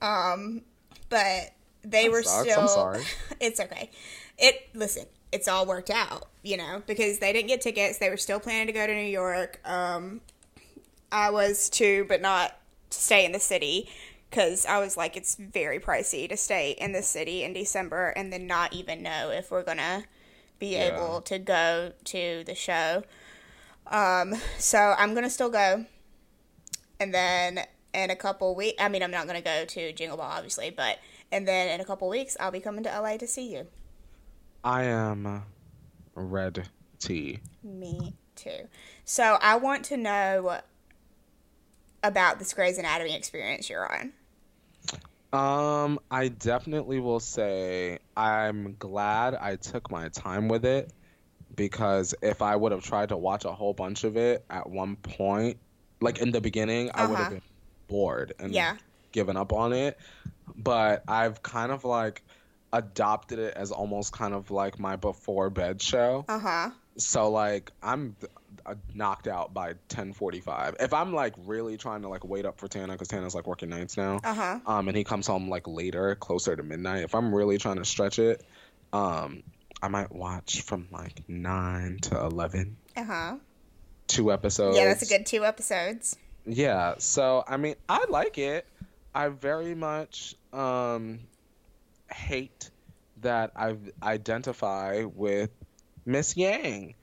God. 0.00 0.32
Um, 0.32 0.62
but 1.08 1.52
they 1.82 2.08
were 2.08 2.22
sorry. 2.22 2.50
still. 2.50 2.62
I'm 2.62 2.68
sorry. 2.68 3.04
it's 3.40 3.60
okay. 3.60 3.90
It 4.38 4.68
listen. 4.74 5.06
It's 5.32 5.48
all 5.48 5.66
worked 5.66 5.90
out, 5.90 6.28
you 6.42 6.56
know, 6.56 6.82
because 6.86 7.18
they 7.18 7.32
didn't 7.32 7.48
get 7.48 7.60
tickets. 7.60 7.98
They 7.98 8.08
were 8.08 8.16
still 8.16 8.38
planning 8.38 8.68
to 8.68 8.72
go 8.72 8.86
to 8.86 8.94
New 8.94 9.00
York. 9.00 9.58
Um, 9.64 10.20
I 11.10 11.30
was 11.30 11.68
too, 11.68 12.06
but 12.08 12.20
not 12.20 12.56
to 12.90 12.98
stay 12.98 13.24
in 13.24 13.32
the 13.32 13.40
city 13.40 13.88
because 14.34 14.66
I 14.66 14.80
was 14.80 14.96
like, 14.96 15.16
it's 15.16 15.36
very 15.36 15.78
pricey 15.78 16.28
to 16.28 16.36
stay 16.36 16.72
in 16.72 16.90
the 16.90 17.02
city 17.02 17.44
in 17.44 17.52
December 17.52 18.08
and 18.08 18.32
then 18.32 18.48
not 18.48 18.72
even 18.72 19.00
know 19.00 19.30
if 19.30 19.52
we're 19.52 19.62
gonna 19.62 20.02
be 20.58 20.72
yeah. 20.72 20.96
able 20.96 21.20
to 21.20 21.38
go 21.38 21.92
to 22.02 22.42
the 22.44 22.54
show. 22.56 23.04
Um, 23.86 24.34
so 24.58 24.96
I'm 24.98 25.14
gonna 25.14 25.30
still 25.30 25.50
go, 25.50 25.86
and 26.98 27.14
then 27.14 27.60
in 27.92 28.10
a 28.10 28.16
couple 28.16 28.56
weeks, 28.56 28.82
I 28.82 28.88
mean, 28.88 29.04
I'm 29.04 29.12
not 29.12 29.28
gonna 29.28 29.40
go 29.40 29.66
to 29.66 29.92
Jingle 29.92 30.16
Ball, 30.16 30.32
obviously, 30.32 30.70
but 30.70 30.98
and 31.30 31.46
then 31.46 31.68
in 31.68 31.80
a 31.80 31.84
couple 31.84 32.08
weeks, 32.08 32.36
I'll 32.40 32.50
be 32.50 32.60
coming 32.60 32.82
to 32.84 32.90
LA 32.90 33.18
to 33.18 33.28
see 33.28 33.52
you. 33.54 33.68
I 34.64 34.84
am 34.84 35.44
red 36.16 36.68
tea. 36.98 37.38
Me 37.62 38.14
too. 38.34 38.68
So 39.04 39.38
I 39.40 39.56
want 39.56 39.84
to 39.86 39.96
know 39.96 40.58
about 42.02 42.40
this 42.40 42.52
Grey's 42.52 42.78
Anatomy 42.78 43.14
experience 43.14 43.70
you're 43.70 43.90
on. 43.90 44.12
Um, 45.34 45.98
I 46.12 46.28
definitely 46.28 47.00
will 47.00 47.18
say 47.18 47.98
I'm 48.16 48.76
glad 48.78 49.34
I 49.34 49.56
took 49.56 49.90
my 49.90 50.08
time 50.08 50.46
with 50.46 50.64
it 50.64 50.92
because 51.56 52.14
if 52.22 52.40
I 52.40 52.54
would 52.54 52.70
have 52.70 52.84
tried 52.84 53.08
to 53.08 53.16
watch 53.16 53.44
a 53.44 53.52
whole 53.52 53.74
bunch 53.74 54.04
of 54.04 54.16
it 54.16 54.44
at 54.48 54.70
one 54.70 54.94
point, 54.94 55.58
like 56.00 56.18
in 56.18 56.30
the 56.30 56.40
beginning, 56.40 56.90
uh-huh. 56.90 57.02
I 57.02 57.06
would 57.06 57.18
have 57.18 57.30
been 57.30 57.42
bored 57.88 58.34
and 58.38 58.52
yeah. 58.52 58.76
given 59.10 59.36
up 59.36 59.52
on 59.52 59.72
it. 59.72 59.98
But 60.54 61.02
I've 61.08 61.42
kind 61.42 61.72
of 61.72 61.84
like 61.84 62.22
adopted 62.72 63.40
it 63.40 63.54
as 63.56 63.72
almost 63.72 64.12
kind 64.12 64.34
of 64.34 64.52
like 64.52 64.78
my 64.78 64.94
before 64.94 65.50
bed 65.50 65.82
show. 65.82 66.24
Uh 66.28 66.38
huh. 66.38 66.70
So 66.96 67.30
like 67.30 67.72
I'm 67.82 68.14
knocked 68.94 69.28
out 69.28 69.52
by 69.52 69.74
10:45. 69.88 70.76
If 70.80 70.92
I'm 70.92 71.12
like 71.12 71.34
really 71.44 71.76
trying 71.76 72.02
to 72.02 72.08
like 72.08 72.24
wait 72.24 72.46
up 72.46 72.58
for 72.58 72.68
Tana 72.68 72.92
because 72.92 73.08
Tana's 73.08 73.34
like 73.34 73.46
working 73.46 73.68
nights 73.68 73.96
now, 73.96 74.20
uh-huh. 74.22 74.60
um, 74.66 74.88
and 74.88 74.96
he 74.96 75.04
comes 75.04 75.26
home 75.26 75.48
like 75.48 75.66
later, 75.66 76.14
closer 76.14 76.56
to 76.56 76.62
midnight. 76.62 77.02
If 77.02 77.14
I'm 77.14 77.34
really 77.34 77.58
trying 77.58 77.76
to 77.76 77.84
stretch 77.84 78.18
it, 78.18 78.44
um, 78.92 79.42
I 79.82 79.88
might 79.88 80.12
watch 80.12 80.62
from 80.62 80.88
like 80.90 81.28
nine 81.28 81.98
to 82.02 82.20
eleven. 82.20 82.76
Uh 82.96 83.04
huh. 83.04 83.36
Two 84.06 84.32
episodes. 84.32 84.76
Yeah, 84.76 84.84
that's 84.84 85.02
a 85.02 85.06
good 85.06 85.26
two 85.26 85.44
episodes. 85.44 86.16
Yeah, 86.46 86.94
so 86.98 87.44
I 87.46 87.56
mean, 87.56 87.74
I 87.88 88.04
like 88.08 88.38
it. 88.38 88.66
I 89.14 89.28
very 89.28 89.74
much 89.74 90.34
um 90.52 91.20
hate 92.10 92.70
that 93.22 93.52
I 93.56 93.76
identify 94.02 95.04
with 95.04 95.50
Miss 96.06 96.36
Yang. 96.36 96.94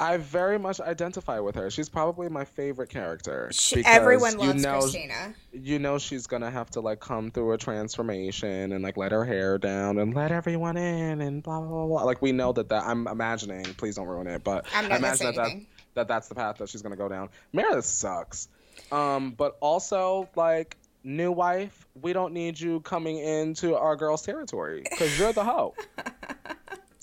I 0.00 0.16
very 0.16 0.58
much 0.58 0.80
identify 0.80 1.40
with 1.40 1.56
her. 1.56 1.70
She's 1.70 1.88
probably 1.88 2.28
my 2.28 2.44
favorite 2.44 2.88
character. 2.88 3.50
She, 3.52 3.84
everyone 3.84 4.38
loves 4.38 4.62
you 4.62 4.62
know, 4.62 4.80
Cristina. 4.80 5.34
You 5.52 5.78
know 5.78 5.98
she's 5.98 6.26
gonna 6.26 6.50
have 6.50 6.70
to 6.70 6.80
like 6.80 7.00
come 7.00 7.30
through 7.30 7.52
a 7.52 7.58
transformation 7.58 8.72
and 8.72 8.84
like 8.84 8.96
let 8.96 9.10
her 9.12 9.24
hair 9.24 9.58
down 9.58 9.98
and 9.98 10.14
let 10.14 10.30
everyone 10.30 10.76
in 10.76 11.20
and 11.20 11.42
blah 11.42 11.60
blah 11.60 11.86
blah. 11.86 12.04
Like 12.04 12.22
we 12.22 12.32
know 12.32 12.52
that 12.52 12.68
that 12.68 12.84
I'm 12.84 13.08
imagining. 13.08 13.64
Please 13.74 13.96
don't 13.96 14.06
ruin 14.06 14.28
it, 14.28 14.44
but 14.44 14.66
I'm 14.74 14.84
not 14.84 14.92
I 14.92 14.96
imagine 14.98 15.26
that, 15.26 15.34
that 15.34 15.52
that 15.94 16.08
that's 16.08 16.28
the 16.28 16.34
path 16.36 16.58
that 16.58 16.68
she's 16.68 16.82
gonna 16.82 16.96
go 16.96 17.08
down. 17.08 17.30
Meredith 17.52 17.84
sucks, 17.84 18.48
um, 18.92 19.32
but 19.32 19.56
also 19.60 20.28
like 20.36 20.76
new 21.02 21.32
wife, 21.32 21.86
we 22.00 22.12
don't 22.12 22.32
need 22.32 22.60
you 22.60 22.80
coming 22.80 23.18
into 23.18 23.76
our 23.76 23.96
girls' 23.96 24.22
territory 24.22 24.84
because 24.88 25.18
you're 25.18 25.32
the 25.32 25.44
hoe. 25.44 25.74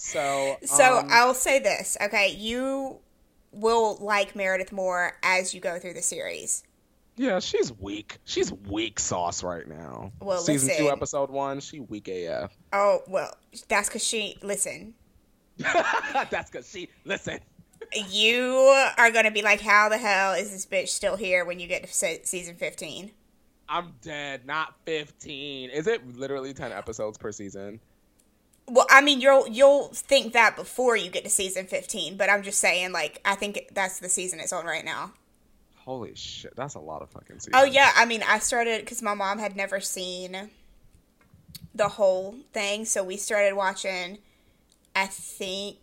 So, 0.06 0.58
so 0.64 1.00
um, 1.00 1.08
I'll 1.10 1.34
say 1.34 1.58
this, 1.58 1.98
okay? 2.00 2.30
You 2.30 3.00
will 3.52 3.98
like 4.00 4.36
Meredith 4.36 4.72
more 4.72 5.18
as 5.24 5.56
you 5.56 5.60
go 5.60 5.80
through 5.80 5.96
the 5.96 6.04
series. 6.04 6.64
Yeah, 7.18 7.40
she's 7.40 7.74
weak. 7.80 8.20
She's 8.24 8.54
weak 8.54 9.00
sauce 9.00 9.44
right 9.44 9.68
now. 9.68 10.12
Well, 10.22 10.42
season 10.42 10.70
listen. 10.70 10.86
two, 10.86 10.92
episode 10.92 11.32
one, 11.32 11.60
she 11.60 11.80
weak 11.80 12.08
AF. 12.08 12.56
Oh 12.72 13.02
well, 13.08 13.36
that's 13.68 13.90
because 13.90 14.06
she 14.06 14.38
listen. 14.44 14.94
that's 15.58 16.52
because 16.52 16.70
she 16.70 16.90
listen. 17.04 17.40
You 18.12 18.54
are 18.98 19.10
gonna 19.10 19.32
be 19.32 19.42
like, 19.42 19.60
how 19.60 19.90
the 19.90 19.98
hell 19.98 20.34
is 20.34 20.52
this 20.52 20.68
bitch 20.68 20.90
still 20.90 21.16
here 21.16 21.46
when 21.46 21.60
you 21.60 21.66
get 21.68 21.84
to 21.84 21.92
se- 21.92 22.22
season 22.26 22.58
fifteen? 22.58 23.10
I'm 23.68 23.94
dead. 24.04 24.46
Not 24.46 24.76
fifteen. 24.86 25.72
Is 25.72 25.88
it 25.88 26.16
literally 26.16 26.54
ten 26.54 26.72
episodes 26.72 27.18
per 27.18 27.32
season? 27.32 27.80
Well, 28.68 28.88
I 28.90 29.02
mean, 29.02 29.22
you'll 29.22 29.48
you'll 29.48 29.90
think 29.90 30.34
that 30.34 30.56
before 30.56 30.96
you 30.98 31.10
get 31.12 31.24
to 31.24 31.30
season 31.30 31.68
fifteen, 31.68 32.18
but 32.18 32.30
I'm 32.30 32.42
just 32.42 32.60
saying, 32.60 32.92
like, 32.92 33.22
I 33.24 33.36
think 33.36 33.70
that's 33.74 34.00
the 34.00 34.10
season 34.10 34.40
it's 34.40 34.52
on 34.54 34.66
right 34.66 34.84
now. 34.84 35.14
Holy 35.78 36.16
shit, 36.16 36.56
that's 36.56 36.74
a 36.74 36.80
lot 36.80 37.04
of 37.04 37.12
fucking 37.12 37.38
seasons. 37.40 37.54
Oh 37.56 37.64
yeah, 37.64 37.92
I 37.96 38.06
mean, 38.06 38.24
I 38.28 38.40
started 38.40 38.82
because 38.82 39.04
my 39.04 39.14
mom 39.14 39.38
had 39.38 39.56
never 39.56 39.80
seen 39.80 40.50
the 41.76 41.90
whole 41.90 42.38
thing, 42.54 42.86
so 42.86 43.04
we 43.04 43.18
started 43.18 43.56
watching. 43.56 44.18
I 44.96 45.06
think 45.08 45.78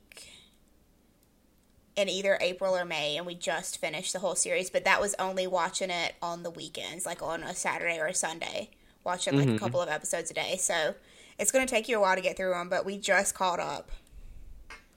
in 1.95 2.09
either 2.09 2.39
April 2.41 2.75
or 2.75 2.85
May, 2.85 3.17
and 3.17 3.27
we 3.27 3.35
just 3.35 3.79
finished 3.79 4.13
the 4.15 4.19
whole 4.19 4.35
series. 4.35 4.71
But 4.71 4.85
that 4.85 5.01
was 5.01 5.15
only 5.19 5.47
watching 5.47 5.91
it 5.91 6.15
on 6.23 6.43
the 6.43 6.51
weekends, 6.51 7.05
like 7.07 7.23
on 7.23 7.43
a 7.43 7.55
Saturday 7.55 7.99
or 8.01 8.07
a 8.07 8.15
Sunday, 8.15 8.71
watching 9.05 9.37
like 9.37 9.49
Mhm. 9.49 9.57
a 9.57 9.59
couple 9.59 9.81
of 9.81 9.89
episodes 9.91 10.31
a 10.31 10.35
day. 10.35 10.57
So 10.57 10.95
it's 11.39 11.51
gonna 11.51 11.67
take 11.67 11.89
you 11.89 11.99
a 11.99 12.01
while 12.01 12.15
to 12.17 12.23
get 12.23 12.37
through 12.37 12.51
them, 12.51 12.69
but 12.69 12.85
we 12.85 12.99
just 12.99 13.35
caught 13.35 13.61
up. 13.61 13.91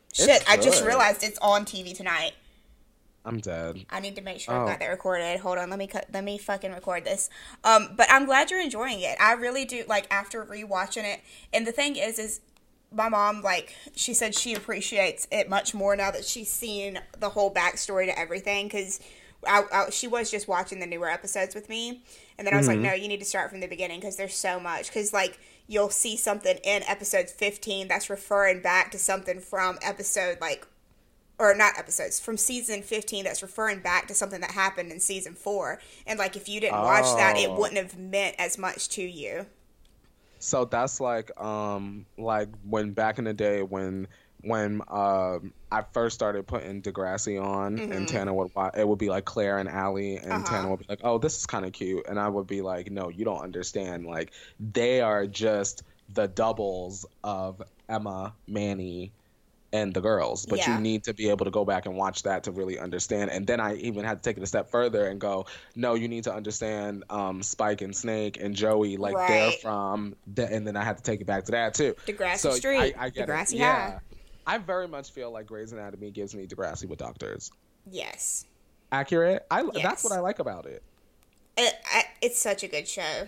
It's 0.10 0.26
Shit, 0.26 0.44
I 0.50 0.58
just 0.58 0.84
realized 0.86 1.24
it's 1.24 1.38
on 1.40 1.66
TV 1.66 1.96
tonight. 1.96 2.32
I'm 3.26 3.40
dead. 3.40 3.86
I 3.90 4.00
need 4.00 4.16
to 4.18 4.22
make 4.22 4.40
sure 4.40 4.54
Oh. 4.54 4.62
I've 4.62 4.68
got 4.68 4.80
that 4.80 4.88
recorded. 4.88 5.40
Hold 5.40 5.58
on, 5.58 5.70
let 5.70 5.80
me 5.80 5.88
cut. 5.88 6.06
Let 6.14 6.24
me 6.24 6.38
fucking 6.38 6.72
record 6.72 7.06
this. 7.06 7.30
Um, 7.64 7.90
but 7.98 8.08
I'm 8.12 8.26
glad 8.26 8.52
you're 8.52 8.62
enjoying 8.62 9.02
it. 9.02 9.18
I 9.20 9.34
really 9.34 9.66
do. 9.66 9.84
Like 9.88 10.06
after 10.12 10.46
rewatching 10.46 11.04
it, 11.12 11.22
and 11.52 11.66
the 11.66 11.72
thing 11.72 11.96
is, 11.96 12.20
is 12.20 12.42
my 12.92 13.10
mom 13.10 13.42
like 13.42 13.76
she 13.96 14.14
said 14.14 14.36
she 14.36 14.54
appreciates 14.54 15.28
it 15.32 15.50
much 15.50 15.74
more 15.74 15.96
now 15.96 16.12
that 16.12 16.24
she's 16.24 16.52
seen 16.52 17.00
the 17.20 17.30
whole 17.30 17.54
backstory 17.54 18.06
to 18.06 18.18
everything 18.18 18.68
because. 18.68 19.00
I, 19.48 19.64
I, 19.72 19.90
she 19.92 20.08
was 20.08 20.32
just 20.32 20.48
watching 20.48 20.80
the 20.80 20.88
newer 20.88 21.08
episodes 21.08 21.54
with 21.54 21.70
me, 21.70 22.02
and 22.40 22.48
then 22.48 22.56
I 22.56 22.58
was 22.58 22.68
like, 22.68 22.80
Mhm. 22.80 22.84
"No, 22.84 22.94
you 22.94 23.08
need 23.08 23.20
to 23.20 23.26
start 23.26 23.52
from 23.52 23.60
the 23.60 23.68
beginning 23.68 24.00
because 24.00 24.16
there's 24.16 24.34
so 24.34 24.60
much." 24.60 24.88
Because 24.88 25.14
like 25.14 25.38
you'll 25.68 25.90
see 25.90 26.16
something 26.18 26.58
in 26.64 26.84
episode 26.84 27.30
15 27.30 27.88
that's 27.88 28.10
referring 28.10 28.62
back 28.62 28.92
to 28.92 29.00
something 29.00 29.40
from 29.40 29.78
episode 29.82 30.40
like 30.42 30.66
or 31.38 31.54
not 31.56 31.78
episodes 31.78 32.20
from 32.20 32.38
season 32.38 32.82
15 32.82 33.26
that's 33.26 33.42
referring 33.42 33.80
back 33.80 34.08
to 34.08 34.14
something 34.14 34.40
that 34.42 34.52
happened 34.52 34.92
in 34.92 35.00
season 35.00 35.34
4 35.34 35.80
and 36.08 36.18
like 36.20 36.36
if 36.36 36.48
you 36.48 36.60
didn't 36.62 36.82
watch 36.82 37.04
that 37.18 37.38
it 37.38 37.50
Oh. 37.50 37.60
wouldn't 37.60 37.78
have 37.78 37.98
meant 37.98 38.36
as 38.40 38.58
much 38.58 38.90
to 38.90 39.02
you 39.02 39.46
So 40.40 40.66
that's 40.66 41.02
like 41.02 41.32
um 41.42 42.06
like 42.18 42.50
when 42.70 42.92
back 42.92 43.18
in 43.18 43.26
the 43.26 43.34
day 43.34 43.64
when 43.64 44.08
when 44.42 44.82
um 44.88 45.54
I 45.72 45.84
first 45.94 46.16
started 46.16 46.48
putting 46.48 46.82
Degrassi 46.82 47.42
on 47.42 47.84
and 47.90 48.08
Mhm. 48.08 48.08
Tana 48.08 48.34
would 48.34 48.52
watch, 48.56 48.74
it 48.78 48.88
would 48.88 49.00
be 49.00 49.10
like 49.10 49.26
Clare 49.26 49.58
and 49.58 49.68
Alli 49.70 50.18
and 50.18 50.32
Uh-huh. 50.32 50.46
Tana 50.46 50.70
would 50.70 50.80
be 50.80 50.86
like, 50.88 51.02
"Oh, 51.04 51.18
this 51.18 51.38
is 51.38 51.46
kind 51.46 51.66
of 51.66 51.74
cute." 51.74 52.06
And 52.08 52.20
I 52.20 52.30
would 52.30 52.48
be 52.48 52.62
like, 52.62 52.90
"No, 52.92 53.10
you 53.10 53.26
don't 53.26 53.42
understand. 53.42 54.06
Like 54.06 54.34
they 54.60 55.02
are 55.02 55.28
just 55.28 55.84
the 56.10 56.28
doubles 56.28 57.06
of 57.24 57.62
Emma, 57.90 58.38
Manny, 58.48 59.14
and 59.74 59.94
the 59.94 60.00
girls, 60.02 60.46
but 60.46 60.58
Yeah. 60.58 60.68
you 60.68 60.78
need 60.78 61.04
to 61.04 61.14
be 61.14 61.30
able 61.30 61.44
to 61.46 61.52
go 61.52 61.66
back 61.66 61.86
and 61.86 61.98
watch 61.98 62.24
that 62.24 62.44
to 62.46 62.52
really 62.52 62.80
understand. 62.80 63.30
And 63.32 63.46
then 63.46 63.60
I 63.60 63.76
even 63.76 64.06
had 64.06 64.24
to 64.24 64.30
take 64.30 64.38
it 64.38 64.44
a 64.44 64.48
step 64.48 64.70
further 64.72 65.06
and 65.08 65.20
go, 65.20 65.48
no, 65.76 65.96
you 65.96 66.08
need 66.08 66.24
to 66.26 66.34
understand 66.34 67.04
um, 67.10 67.44
Spike 67.44 67.82
and 67.82 67.96
Snake 67.96 68.38
and 68.40 68.56
Joey, 68.56 68.96
like 68.98 69.26
they're 69.26 69.52
from, 69.52 70.16
the, 70.26 70.46
and 70.52 70.66
then 70.66 70.78
I 70.78 70.84
had 70.86 70.98
to 70.98 71.04
take 71.04 71.20
it 71.22 71.28
back 71.28 71.46
to 71.46 71.52
that 71.52 71.74
too. 71.74 71.96
Degrassi 72.08 72.40
So 72.40 72.52
Street 72.52 72.96
I, 72.98 73.06
I 73.06 73.10
Degrassi 73.12 73.54
it. 73.54 73.60
High 73.60 73.94
Yeah, 73.94 74.00
I 74.48 74.58
very 74.58 74.88
much 74.88 75.12
feel 75.12 75.32
like 75.32 75.48
Grey's 75.48 75.72
Anatomy 75.72 76.12
gives 76.12 76.36
me 76.36 76.46
Degrassi 76.48 76.88
with 76.88 77.00
doctors. 77.00 77.52
yes 77.90 78.46
Accurate. 78.92 79.46
I 79.52 79.64
Yes. 79.74 79.84
that's 79.84 80.04
what 80.04 80.14
I 80.14 80.20
like 80.20 80.40
about 80.40 80.66
it. 80.68 80.84
it, 81.58 81.74
I, 81.92 82.04
it's 82.22 82.40
such 82.40 82.64
a 82.64 82.68
good 82.68 82.88
show 82.88 83.28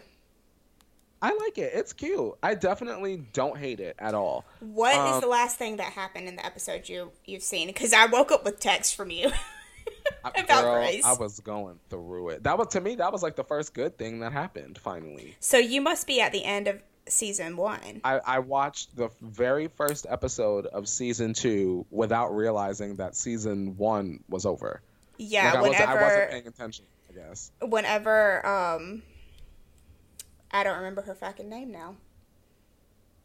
I 1.20 1.34
like 1.34 1.58
it. 1.58 1.72
It's 1.74 1.94
cute. 1.94 2.34
I 2.44 2.54
definitely 2.54 3.24
don't 3.34 3.58
hate 3.58 3.80
it 3.80 3.96
at 3.98 4.14
all. 4.14 4.46
What 4.60 4.94
is 4.94 5.16
Um, 5.16 5.22
the 5.22 5.28
last 5.28 5.58
thing 5.58 5.78
that 5.78 5.92
happened 5.94 6.28
in 6.28 6.36
the 6.36 6.46
episode 6.46 6.88
you 6.88 7.12
you've 7.26 7.42
seen 7.42 7.68
because 7.68 7.92
i 7.92 8.06
woke 8.06 8.32
up 8.32 8.46
with 8.46 8.60
text 8.60 8.96
from 8.96 9.10
you 9.10 9.32
About 10.24 10.48
girl, 10.48 10.76
Grace. 10.76 11.06
I 11.06 11.14
was 11.14 11.40
going 11.40 11.80
through 11.90 12.30
it. 12.30 12.44
That 12.44 12.58
was 12.58 12.68
to 12.70 12.82
me. 12.82 12.96
That 12.96 13.12
was 13.12 13.24
like 13.24 13.36
the 13.36 13.44
first 13.44 13.74
good 13.74 13.98
thing 13.98 14.20
that 14.20 14.32
happened. 14.34 14.78
Finally, 14.78 15.36
so 15.40 15.58
you 15.58 15.82
must 15.82 16.06
be 16.06 16.20
at 16.22 16.32
the 16.32 16.44
end 16.44 16.68
of 16.68 16.82
season 17.10 17.58
one 17.58 18.02
I, 18.04 18.20
I 18.26 18.40
watched 18.40 18.96
the 18.96 19.10
very 19.22 19.68
first 19.68 20.06
episode 20.10 20.66
of 20.68 20.88
season 20.88 21.34
two 21.34 21.86
without 21.92 22.30
realizing 22.36 22.96
that 22.98 23.16
season 23.16 23.78
one 23.78 24.24
was 24.30 24.46
over. 24.46 24.82
yeah 25.18 25.46
like, 25.46 25.56
I 25.56 25.62
wasn't, 25.62 25.80
whenever 25.80 26.00
I 26.00 26.04
wasn't 26.04 26.30
paying 26.32 26.48
attention. 26.48 26.86
I 27.10 27.14
guess. 27.14 27.52
whenever 27.62 28.46
um 28.46 29.02
I 30.52 30.64
don't 30.64 30.78
remember 30.78 31.02
her 31.02 31.16
fucking 31.16 31.50
name 31.50 31.72
now. 31.72 31.96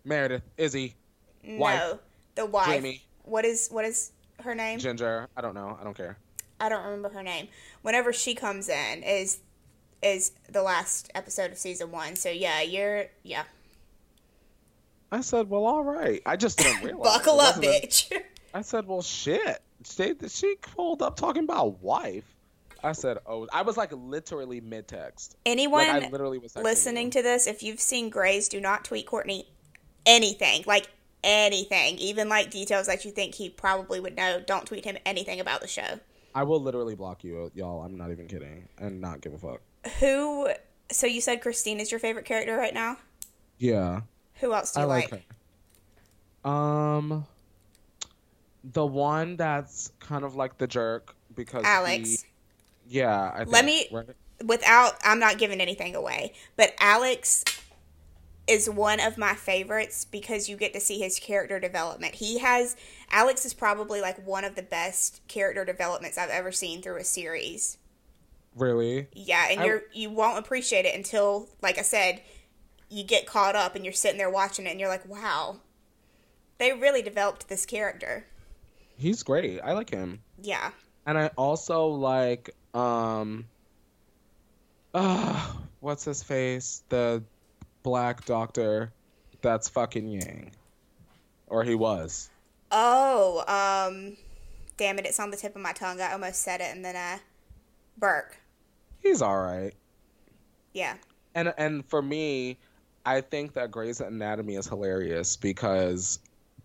Meredith, 0.05 0.43
Izzie, 0.57 0.95
No, 1.45 1.59
Wife. 1.59 1.95
the 2.35 2.47
wife. 2.47 2.67
Jamie. 2.69 3.03
What 3.25 3.45
is 3.45 3.69
what 3.71 3.85
is 3.85 4.11
her 4.43 4.55
name? 4.55 4.79
Ginger. 4.81 5.29
I 5.37 5.41
don't 5.41 5.55
know. 5.55 5.79
I 5.81 5.85
don't 5.85 5.97
care. 5.97 6.19
I 6.59 6.69
don't 6.69 6.85
remember 6.85 7.09
her 7.11 7.23
name. 7.23 7.49
Whenever 7.83 8.13
she 8.13 8.35
comes 8.35 8.69
in 8.69 9.03
is 9.05 9.39
is 10.03 10.33
the 10.51 10.63
last 10.63 11.11
episode 11.15 11.53
of 11.53 11.59
season 11.59 11.93
one. 11.93 12.17
So 12.17 12.29
yeah, 12.31 12.61
you're 12.63 13.07
yeah. 13.23 13.45
I 15.13 15.21
said, 15.21 15.51
well, 15.51 15.67
all 15.67 15.85
right. 15.85 16.23
I 16.25 16.37
just 16.37 16.59
didn't 16.59 16.83
realize. 16.85 17.19
Buckle 17.19 17.41
up, 17.41 17.57
bitch. 17.57 18.11
I 18.55 18.63
said, 18.63 18.89
well, 18.89 19.03
shit. 19.03 19.63
She, 19.85 20.15
she 20.29 20.57
pulled 20.57 21.03
up 21.03 21.17
talking 21.17 21.45
about 21.45 21.83
wife. 21.83 22.25
I 22.83 22.93
said, 22.93 23.19
oh, 23.27 23.47
I 23.53 23.63
was 23.63 23.77
like 23.77 23.93
literally 23.93 24.61
mid 24.61 24.89
text. 24.89 25.37
Anyone 25.47 25.87
Like 25.87 26.05
I 26.05 26.09
literally 26.09 26.39
was 26.39 26.57
listening 26.57 27.11
to 27.11 27.23
this, 27.23 27.47
if 27.47 27.63
you've 27.63 27.79
seen 27.79 28.11
Grey's, 28.11 28.49
do 28.49 28.61
not 28.61 28.85
tweet 28.85 29.07
Courtney 29.07 29.47
anything. 30.05 30.65
Like 30.67 30.89
anything. 31.23 31.99
Even 31.99 32.29
like 32.29 32.51
details 32.51 32.87
that 32.87 33.05
you 33.05 33.11
think 33.11 33.35
he 33.35 33.51
probably 33.51 34.01
would 34.01 34.17
know. 34.17 34.43
Don't 34.45 34.67
tweet 34.67 34.85
him 34.85 34.97
anything 35.07 35.41
about 35.41 35.61
the 35.61 35.69
show. 35.69 36.01
I 36.35 36.43
will 36.45 36.61
literally 36.61 36.95
block 36.95 37.23
you, 37.23 37.51
y'all. 37.55 37.83
I'm 37.83 37.97
not 37.97 38.11
even 38.11 38.27
kidding, 38.27 38.67
and 38.79 39.01
not 39.01 39.21
give 39.21 39.35
a 39.35 39.39
fuck. 39.39 39.61
Who 40.01 40.49
so 40.91 41.07
you 41.07 41.21
said 41.21 41.43
Christine 41.43 41.79
is 41.79 41.91
your 41.91 42.01
favorite 42.01 42.25
character 42.25 42.57
right 42.57 42.73
now? 42.73 42.97
Yeah, 43.59 44.01
Who 44.43 44.53
else 44.53 44.73
do 44.73 44.81
I 44.81 44.83
you 44.83 44.89
like 44.89 45.13
like? 45.13 46.51
Um, 46.53 47.25
the 48.65 48.85
one 48.85 49.37
that's 49.37 49.93
kind 50.01 50.25
of 50.25 50.35
like 50.35 50.59
the 50.59 50.67
jerk 50.67 51.15
because 51.35 51.65
Alex. 51.65 52.09
he- 52.23 52.99
yeah, 52.99 53.31
I 53.33 53.39
think, 53.39 53.53
Let 53.53 53.65
me- 53.65 53.89
right? 53.93 54.07
without 54.45 54.95
I'm 55.05 55.21
not 55.21 55.39
giving 55.39 55.61
anything 55.61 55.95
away, 55.95 56.35
but 56.57 56.75
Alex 56.81 57.45
is 58.49 58.69
one 58.69 58.99
of 58.99 59.17
my 59.17 59.35
favorites 59.35 60.05
because 60.05 60.49
you 60.49 60.57
get 60.57 60.75
to 60.75 60.81
see 60.81 60.99
his 60.99 61.21
character 61.21 61.61
development. 61.61 62.17
He 62.17 62.39
has 62.41 62.75
Alex 63.13 63.47
is 63.47 63.55
probably 63.55 64.01
like 64.01 64.27
one 64.27 64.43
of 64.45 64.57
the 64.57 64.63
best 64.63 65.21
character 65.29 65.65
developments 65.65 66.19
I've 66.19 66.29
ever 66.31 66.51
seen 66.51 66.83
through 66.83 66.97
a 66.97 67.05
series. 67.05 67.79
really. 68.57 69.07
Yeah, 69.15 69.47
and 69.49 69.61
I- 69.61 69.65
you're 69.65 69.83
you 69.93 70.11
won't 70.11 70.39
appreciate 70.39 70.85
it 70.87 70.95
until 70.97 71.49
like 71.63 71.79
I 71.79 71.83
said, 71.83 72.21
you 72.93 73.05
get 73.05 73.27
caught 73.27 73.57
up 73.57 73.75
and 73.75 73.85
you're 73.85 73.95
sitting 73.95 74.19
there 74.19 74.31
watching 74.31 74.67
it 74.67 74.71
and 74.71 74.81
you're 74.81 74.89
like, 74.89 75.09
"Wow. 75.09 75.61
They 76.59 76.73
really 76.73 77.03
developed 77.03 77.49
this 77.49 77.67
character. 77.67 78.25
He's 78.97 79.23
great. 79.23 79.61
I 79.65 79.73
like 79.73 79.91
him. 79.91 80.21
Yeah. 80.41 80.71
And 81.07 81.19
I 81.19 81.29
also 81.37 81.87
like 81.89 82.55
um 82.75 83.47
uh 84.95 85.53
what's 85.81 86.05
his 86.05 86.23
face? 86.23 86.85
The 86.89 87.23
black 87.83 88.25
doctor 88.27 88.93
that's 89.41 89.69
fucking 89.69 90.07
Yang. 90.07 90.53
Or 91.49 91.65
he 91.65 91.75
was. 91.75 92.31
Oh, 92.71 93.41
um 93.49 94.17
damn 94.77 94.99
it, 94.99 95.07
it's 95.07 95.19
on 95.19 95.31
the 95.31 95.37
tip 95.37 95.57
of 95.57 95.63
my 95.63 95.73
tongue. 95.73 96.01
I 96.01 96.13
almost 96.13 96.43
said 96.43 96.61
it 96.61 96.75
and 96.75 96.85
then 96.85 96.95
uh 96.95 97.19
Burke. 97.99 98.37
He's 99.01 99.21
alright. 99.21 99.75
Yeah. 100.75 100.95
And 101.35 101.53
and 101.59 101.85
for 101.87 102.03
me, 102.03 102.59
I 103.05 103.21
think 103.21 103.55
that 103.55 103.71
Grey's 103.71 104.01
Anatomy 104.01 104.55
is 104.57 104.67
hilarious 104.69 105.37
because 105.37 106.19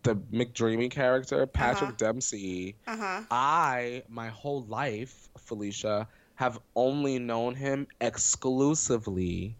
the 0.03 0.15
McDreamy 0.15 0.91
character, 0.91 1.45
Patrick 1.47 1.89
Uh-huh. 1.89 1.97
Dempsey, 1.97 2.75
Uh-huh. 2.87 3.21
I, 3.31 4.03
my 4.07 4.29
whole 4.29 4.63
life, 4.65 5.29
Felicia, 5.39 6.07
have 6.35 6.59
only 6.75 7.17
known 7.19 7.55
him 7.55 7.87
exclusively 7.99 9.55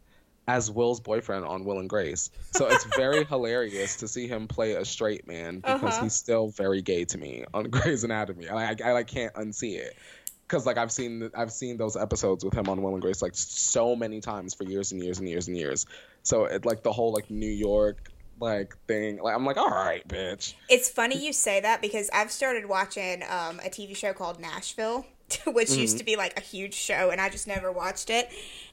as 0.47 0.71
Will's 0.71 0.99
boyfriend 1.01 1.43
on 1.45 1.65
Will 1.65 1.79
and 1.79 1.89
Grace. 1.89 2.29
So 2.51 2.67
it's 2.67 2.85
very 2.95 3.25
hilarious 3.29 3.97
to 3.97 4.07
see 4.07 4.27
him 4.27 4.47
play 4.47 4.73
a 4.73 4.85
straight 4.85 5.27
man 5.27 5.57
because 5.57 5.95
Uh-huh. 5.95 6.03
he's 6.03 6.13
still 6.13 6.47
very 6.49 6.81
gay 6.81 7.03
to 7.05 7.17
me 7.17 7.43
on 7.53 7.63
Grey's 7.69 8.03
Anatomy. 8.03 8.47
I, 8.47 8.69
I, 8.71 8.75
I 8.85 8.91
like 8.93 9.07
can't 9.07 9.33
unsee 9.33 9.77
it. 9.77 9.95
Cause 10.47 10.65
like 10.65 10.77
I've 10.77 10.93
seen 10.93 11.29
I've 11.35 11.51
seen 11.51 11.75
those 11.75 11.97
episodes 11.97 12.45
with 12.45 12.53
him 12.53 12.69
on 12.69 12.81
Will 12.81 12.93
and 12.93 13.01
Grace 13.01 13.21
like 13.21 13.33
so 13.35 13.97
many 13.97 14.21
times 14.21 14.53
for 14.53 14.63
years 14.63 14.93
and 14.93 15.03
years 15.03 15.19
and 15.19 15.27
years 15.27 15.49
and 15.49 15.57
years. 15.57 15.85
So 16.27 16.43
it 16.43 16.65
like 16.65 16.83
the 16.83 16.91
whole 16.91 17.13
like 17.13 17.31
New 17.31 17.49
York 17.49 18.11
like 18.39 18.75
thing 18.85 19.17
like 19.17 19.33
I'm 19.33 19.45
like 19.45 19.55
all 19.57 19.69
right 19.69 20.07
bitch 20.07 20.53
It's 20.69 20.89
funny 20.89 21.17
you 21.25 21.31
say 21.33 21.59
that 21.61 21.81
because 21.81 22.09
I've 22.13 22.31
started 22.31 22.67
watching 22.67 23.23
um, 23.23 23.59
a 23.61 23.69
TV 23.69 23.95
show 23.95 24.11
called 24.11 24.39
Nashville, 24.39 25.05
which 25.47 25.69
Mm-hmm. 25.69 25.79
used 25.79 25.97
to 25.99 26.03
be 26.03 26.17
like 26.17 26.37
a 26.37 26.41
huge 26.41 26.73
show, 26.73 27.09
and 27.11 27.21
I 27.21 27.29
just 27.29 27.47
never 27.47 27.71
watched 27.71 28.09
it. 28.09 28.29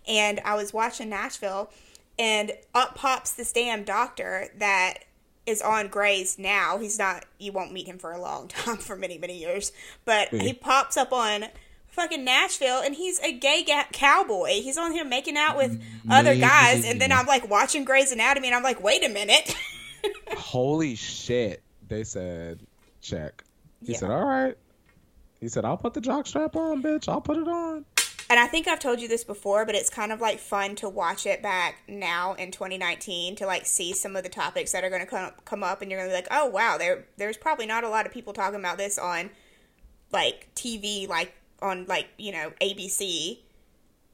And 0.08 0.40
I 0.44 0.56
was 0.56 0.74
watching 0.74 1.08
Nashville, 1.08 1.70
and 2.18 2.52
up 2.74 2.96
pops 2.96 3.32
this 3.32 3.52
damn 3.52 3.84
doctor 3.84 4.48
that 4.58 5.04
is 5.46 5.62
on 5.62 5.86
Grey's 5.88 6.38
now. 6.38 6.78
He's 6.78 6.98
not, 6.98 7.24
you 7.38 7.52
won't 7.52 7.72
meet 7.72 7.86
him 7.86 7.98
for 7.98 8.10
a 8.12 8.20
long 8.20 8.48
time, 8.64 8.78
for 8.78 8.96
many, 8.96 9.16
many 9.16 9.38
years. 9.38 9.72
But 10.04 10.28
he 10.28 10.52
pops 10.52 10.96
up 10.96 11.12
on 11.12 11.46
fucking 11.94 12.24
Nashville, 12.24 12.80
and 12.80 12.94
he's 12.94 13.18
a 13.20 13.32
gay 13.32 13.62
ga- 13.64 13.86
cowboy. 13.92 14.60
He's 14.60 14.76
on 14.76 14.92
here 14.92 15.04
making 15.04 15.36
out 15.36 15.56
with 15.56 15.78
mm-hmm. 15.80 16.10
other 16.10 16.34
guys, 16.36 16.84
and 16.84 17.00
then 17.00 17.12
I'm 17.12 17.26
like 17.26 17.48
watching 17.48 17.84
Grey's 17.84 18.12
Anatomy, 18.12 18.48
and 18.48 18.54
I'm 18.56 18.62
like, 18.62 18.82
wait 18.82 19.04
a 19.04 19.08
minute. 19.08 19.54
Holy 20.36 20.94
shit. 20.94 21.62
They 21.88 22.04
said, 22.04 22.60
check. 23.00 23.44
He 23.84 23.92
Yeah. 23.92 23.98
said, 23.98 24.10
all 24.10 24.24
right. 24.24 24.56
He 25.40 25.48
said, 25.48 25.64
I'll 25.64 25.76
put 25.76 25.94
the 25.94 26.00
jockstrap 26.00 26.56
on, 26.56 26.82
bitch. 26.82 27.08
I'll 27.08 27.20
put 27.20 27.36
it 27.36 27.46
on. 27.48 27.84
and 28.30 28.40
I 28.40 28.46
think 28.46 28.66
I've 28.66 28.78
told 28.80 29.00
you 29.00 29.08
this 29.08 29.24
before, 29.24 29.66
but 29.66 29.74
it's 29.74 29.90
kind 29.90 30.10
of 30.10 30.20
like 30.20 30.38
fun 30.38 30.74
to 30.76 30.88
watch 30.88 31.26
it 31.26 31.42
back 31.42 31.82
now 31.86 32.32
in 32.34 32.50
2019 32.50 33.36
to 33.36 33.46
like 33.46 33.66
see 33.66 33.92
some 33.92 34.16
of 34.16 34.22
the 34.22 34.30
topics 34.30 34.72
that 34.72 34.82
are 34.84 34.88
going 34.88 35.02
to 35.02 35.06
come 35.06 35.32
come 35.44 35.62
up, 35.62 35.82
and 35.82 35.90
you're 35.90 36.00
going 36.00 36.08
to 36.10 36.12
be 36.12 36.16
like, 36.16 36.28
oh 36.30 36.46
wow, 36.46 36.78
there 36.78 37.04
there's 37.18 37.36
probably 37.36 37.66
not 37.66 37.84
a 37.84 37.88
lot 37.90 38.06
of 38.06 38.12
people 38.12 38.32
talking 38.32 38.58
about 38.58 38.78
this 38.78 38.98
on 38.98 39.28
like 40.12 40.48
TV, 40.54 41.06
like 41.06 41.34
on 41.64 41.86
like 41.86 42.06
you 42.18 42.32
know 42.32 42.52
ABC 42.60 43.38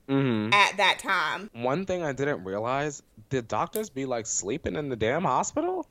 Mm-hmm. 0.09 0.53
at 0.53 0.77
that 0.79 0.99
time. 0.99 1.51
One 1.53 1.87
thing 1.87 2.03
I 2.03 2.13
didn't 2.13 2.43
realize 2.43 3.01
did 3.29 3.47
doctors 3.47 3.91
be 3.91 4.07
like 4.07 4.27
sleeping 4.27 4.75
in 4.75 4.89
the 4.89 4.97
damn 4.97 5.23
hospital? 5.23 5.87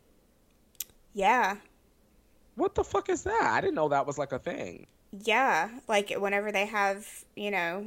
Yeah, 1.14 1.56
What 2.56 2.76
the 2.76 2.84
fuck 2.84 3.08
is 3.08 3.24
that? 3.24 3.42
I 3.54 3.62
didn't 3.62 3.76
know 3.76 3.88
that 3.90 4.06
was 4.06 4.18
like 4.18 4.34
a 4.34 4.40
thing. 4.40 4.88
yeah, 5.24 5.70
like 5.88 6.12
whenever 6.18 6.52
they 6.52 6.66
have 6.66 7.08
you 7.36 7.50
know 7.52 7.86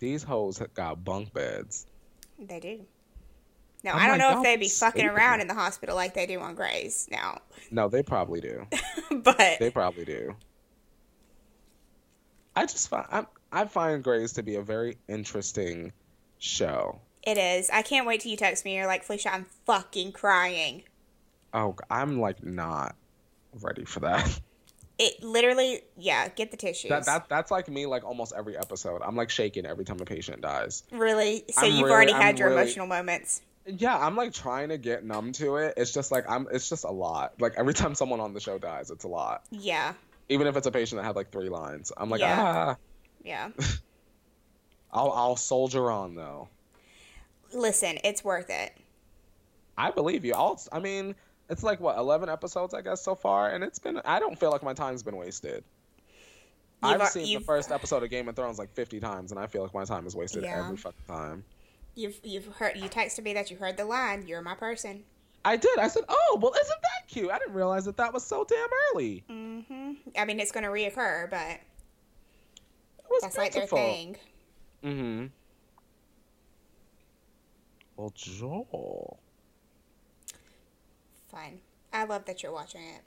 These 0.00 0.22
hoes 0.22 0.58
have 0.58 0.74
got 0.74 1.02
bunk 1.02 1.32
beds. 1.32 1.86
they 2.38 2.60
do. 2.60 2.80
Now 3.84 3.92
I'm 3.94 4.00
I 4.02 4.06
don't 4.08 4.18
like, 4.18 4.30
know 4.34 4.38
if 4.38 4.44
they'd 4.44 4.60
be 4.60 4.68
fucking 4.68 5.06
around 5.06 5.40
in 5.40 5.46
the 5.48 5.54
hospital 5.54 5.96
like 5.96 6.12
they 6.12 6.26
do 6.26 6.40
on 6.40 6.54
Grey's 6.54 7.08
now, 7.10 7.38
No, 7.70 7.88
they 7.88 8.02
probably 8.02 8.40
do. 8.42 8.66
but 9.22 9.58
They 9.60 9.70
probably 9.72 10.04
do. 10.04 10.36
I 12.58 12.66
just 12.66 12.88
find 12.88 13.06
I'm, 13.10 13.26
I 13.52 13.64
find 13.66 14.02
Grey's 14.04 14.34
to 14.34 14.42
be 14.42 14.56
a 14.56 14.62
very 14.62 14.98
interesting 15.08 15.92
show. 16.38 17.00
it 17.22 17.38
is. 17.38 17.70
I 17.70 17.82
can't 17.82 18.06
wait 18.06 18.20
till 18.20 18.30
you 18.30 18.36
text 18.36 18.64
me. 18.64 18.76
You're 18.76 18.86
like, 18.86 19.04
Felicia, 19.04 19.32
I'm 19.32 19.46
fucking 19.66 20.12
crying. 20.12 20.82
Oh, 21.54 21.76
I'm 21.90 22.20
like 22.20 22.44
not 22.44 22.94
ready 23.60 23.84
for 23.84 24.00
that. 24.00 24.40
It 24.98 25.22
literally, 25.22 25.82
yeah. 25.96 26.26
Get 26.28 26.50
the 26.50 26.56
tissues. 26.56 26.88
That 26.88 27.06
that 27.06 27.28
that's 27.28 27.50
like 27.52 27.68
me 27.68 27.86
like 27.86 28.02
almost 28.04 28.32
every 28.36 28.56
episode. 28.58 29.00
I'm 29.02 29.14
like 29.14 29.30
shaking 29.30 29.64
every 29.64 29.84
time 29.84 30.00
a 30.00 30.04
patient 30.04 30.40
dies. 30.42 30.82
really. 30.90 31.44
So 31.50 31.62
I'm 31.66 31.72
you've 31.72 31.82
really- 31.82 31.92
already 31.92 32.12
I'm 32.14 32.20
had 32.20 32.38
your 32.38 32.48
really- 32.48 32.62
emotional 32.62 32.86
moments. 32.88 33.40
Yeah, 33.64 33.96
I'm 33.96 34.16
like 34.16 34.32
trying 34.32 34.70
to 34.70 34.78
get 34.78 35.04
numb 35.04 35.32
to 35.32 35.56
it. 35.58 35.74
It's 35.76 35.92
just 35.92 36.10
like 36.10 36.24
I'm 36.28 36.48
it's 36.50 36.68
just 36.68 36.82
a 36.84 36.90
lot. 36.90 37.34
Like 37.38 37.54
every 37.56 37.74
time 37.80 37.94
someone 37.94 38.18
on 38.18 38.34
the 38.34 38.40
show 38.40 38.58
dies, 38.58 38.90
it's 38.90 39.04
a 39.04 39.08
lot. 39.08 39.44
Yeah, 39.50 39.92
Even 40.28 40.46
if 40.46 40.56
it's 40.56 40.66
a 40.66 40.70
patient 40.70 41.00
that 41.00 41.06
had 41.06 41.16
like 41.16 41.30
three 41.32 41.48
lines. 41.48 41.92
I'm 41.96 42.10
like, 42.10 42.20
Yeah. 42.20 42.36
ah 42.38 42.76
yeah. 43.24 43.50
I'll 44.92 45.12
I'll 45.12 45.36
soldier 45.36 45.90
on 45.90 46.14
though. 46.14 46.48
Listen, 47.52 47.98
it's 48.04 48.22
worth 48.24 48.50
it. 48.50 48.72
I 49.76 49.90
believe 49.90 50.24
you. 50.24 50.34
I'll 50.34 50.60
I 50.72 50.80
mean, 50.80 51.14
it's 51.48 51.62
like 51.62 51.80
what, 51.80 51.96
eleven 51.98 52.28
episodes 52.28 52.74
I 52.74 52.80
guess 52.82 53.02
so 53.02 53.14
far, 53.14 53.50
and 53.50 53.62
it's 53.64 53.78
been 53.78 54.00
I 54.04 54.18
don't 54.18 54.38
feel 54.38 54.50
like 54.50 54.62
my 54.62 54.74
time's 54.74 55.02
been 55.02 55.16
wasted. 55.16 55.64
You've, 56.82 57.00
I've 57.00 57.08
seen 57.08 57.38
the 57.38 57.44
first 57.44 57.72
episode 57.72 58.04
of 58.04 58.10
Game 58.10 58.28
of 58.28 58.36
Thrones 58.36 58.56
like 58.56 58.72
50 58.72 59.00
times, 59.00 59.32
and 59.32 59.40
I 59.40 59.48
feel 59.48 59.62
like 59.62 59.74
my 59.74 59.84
time 59.84 60.06
is 60.06 60.14
wasted 60.14 60.44
Yeah. 60.44 60.60
every 60.64 60.76
fucking 60.76 61.04
time. 61.08 61.44
you've 61.96 62.20
you've 62.22 62.46
heard. 62.46 62.76
You 62.76 62.88
texted 62.88 63.24
me 63.24 63.34
that 63.34 63.50
you 63.50 63.56
heard 63.56 63.76
the 63.76 63.84
line. 63.84 64.24
You're 64.28 64.42
my 64.42 64.54
person. 64.54 65.02
I 65.48 65.56
did. 65.56 65.78
I 65.78 65.88
said, 65.88 66.04
"Oh, 66.10 66.38
well, 66.42 66.52
isn't 66.52 66.82
that 66.82 67.08
cute?" 67.08 67.30
I 67.30 67.38
didn't 67.38 67.54
realize 67.54 67.86
that 67.86 67.96
that 67.96 68.12
was 68.12 68.22
so 68.22 68.44
damn 68.44 68.68
early. 68.92 69.24
Mm-hmm. 69.30 69.92
I 70.18 70.26
mean, 70.26 70.40
it's 70.40 70.52
gonna 70.52 70.68
reoccur, 70.68 71.30
but 71.30 71.52
It 72.98 73.06
was 73.08 73.22
that's 73.22 73.38
like 73.38 73.54
their 73.54 73.66
thing. 73.66 74.16
Mm-hmm. 74.84 75.26
Well, 77.96 78.12
Joel. 78.14 79.18
Fine. 81.28 81.60
I 81.94 82.04
love 82.04 82.26
that 82.26 82.42
you're 82.42 82.52
watching 82.52 82.82
it. 82.82 83.00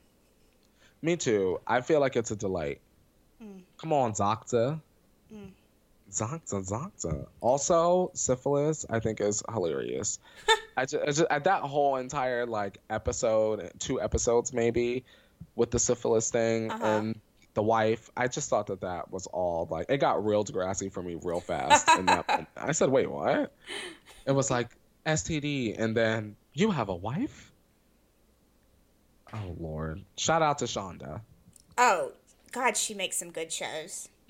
Me 1.04 1.16
too. 1.16 1.62
I 1.68 1.82
feel 1.82 2.00
like 2.00 2.16
it's 2.16 2.32
a 2.32 2.36
delight. 2.36 2.82
Mm. 3.42 3.62
Come 3.78 3.94
on, 3.94 4.14
Zocta. 4.14 4.82
Mm. 5.32 5.52
Zocta, 6.12 6.62
Zocta. 6.68 7.26
Also, 7.40 8.12
syphilis, 8.14 8.86
I 8.90 9.00
think, 9.00 9.22
is 9.22 9.42
hilarious. 9.52 10.20
I 10.78 10.86
just, 10.86 11.04
I 11.04 11.06
just, 11.08 11.24
at 11.30 11.44
that 11.46 11.62
whole 11.64 11.96
entire 11.98 12.46
like 12.46 12.78
episode, 12.90 13.72
two 13.80 14.02
episodes 14.02 14.54
maybe, 14.54 15.04
with 15.56 15.72
the 15.72 15.80
syphilis 15.80 16.30
thing 16.30 16.70
Uh-huh. 16.72 16.86
and 16.86 17.20
the 17.54 17.64
wife, 17.64 18.10
I 18.16 18.28
just 18.30 18.50
thought 18.50 18.68
that 18.68 18.82
that 18.82 19.12
was 19.12 19.28
all 19.28 19.68
like 19.70 19.88
it 19.90 19.98
got 19.98 20.26
real 20.26 20.46
Degrassi 20.46 20.92
for 20.92 21.02
me 21.04 21.18
real 21.22 21.42
fast. 21.42 21.90
in 21.98 22.06
that. 22.06 22.48
I 22.58 22.72
said, 22.72 22.90
"Wait, 22.90 23.10
what?" 23.12 23.52
It 24.26 24.32
was 24.32 24.50
like 24.50 24.70
STD, 25.06 25.76
and 25.78 25.96
then 25.98 26.36
you 26.54 26.72
have 26.72 26.88
a 26.90 26.96
wife. 26.96 27.52
Oh 29.34 29.56
Lord! 29.60 30.02
Shout 30.18 30.42
out 30.42 30.60
to 30.60 30.66
Shonda. 30.66 31.22
Oh 31.78 32.12
God, 32.54 32.78
she 32.78 32.94
makes 32.94 33.18
some 33.18 33.32
good 33.32 33.52
shows. 33.52 34.08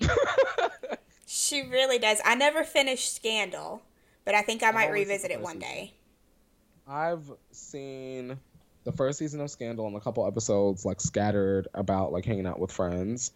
she 1.34 1.62
really 1.62 1.98
does. 1.98 2.20
I 2.24 2.34
never 2.34 2.62
finished 2.64 3.14
Scandal, 3.16 3.82
but 4.24 4.34
I 4.34 4.42
think 4.42 4.62
I 4.62 4.70
might 4.70 4.90
only 4.90 5.04
seen 5.04 5.08
the 5.08 5.14
revisit 5.14 5.30
it 5.30 5.40
one 5.40 5.60
season. 5.60 5.60
day. 5.60 5.92
I've 6.86 7.30
seen 7.52 8.38
the 8.84 8.92
first 8.92 9.18
season 9.18 9.40
of 9.40 9.50
Scandal 9.50 9.86
and 9.86 9.96
a 9.96 10.00
couple 10.00 10.26
episodes 10.26 10.84
like 10.84 11.00
scattered 11.00 11.68
about 11.74 12.12
like 12.12 12.24
hanging 12.24 12.46
out 12.46 12.58
with 12.58 12.70
friends. 12.72 13.32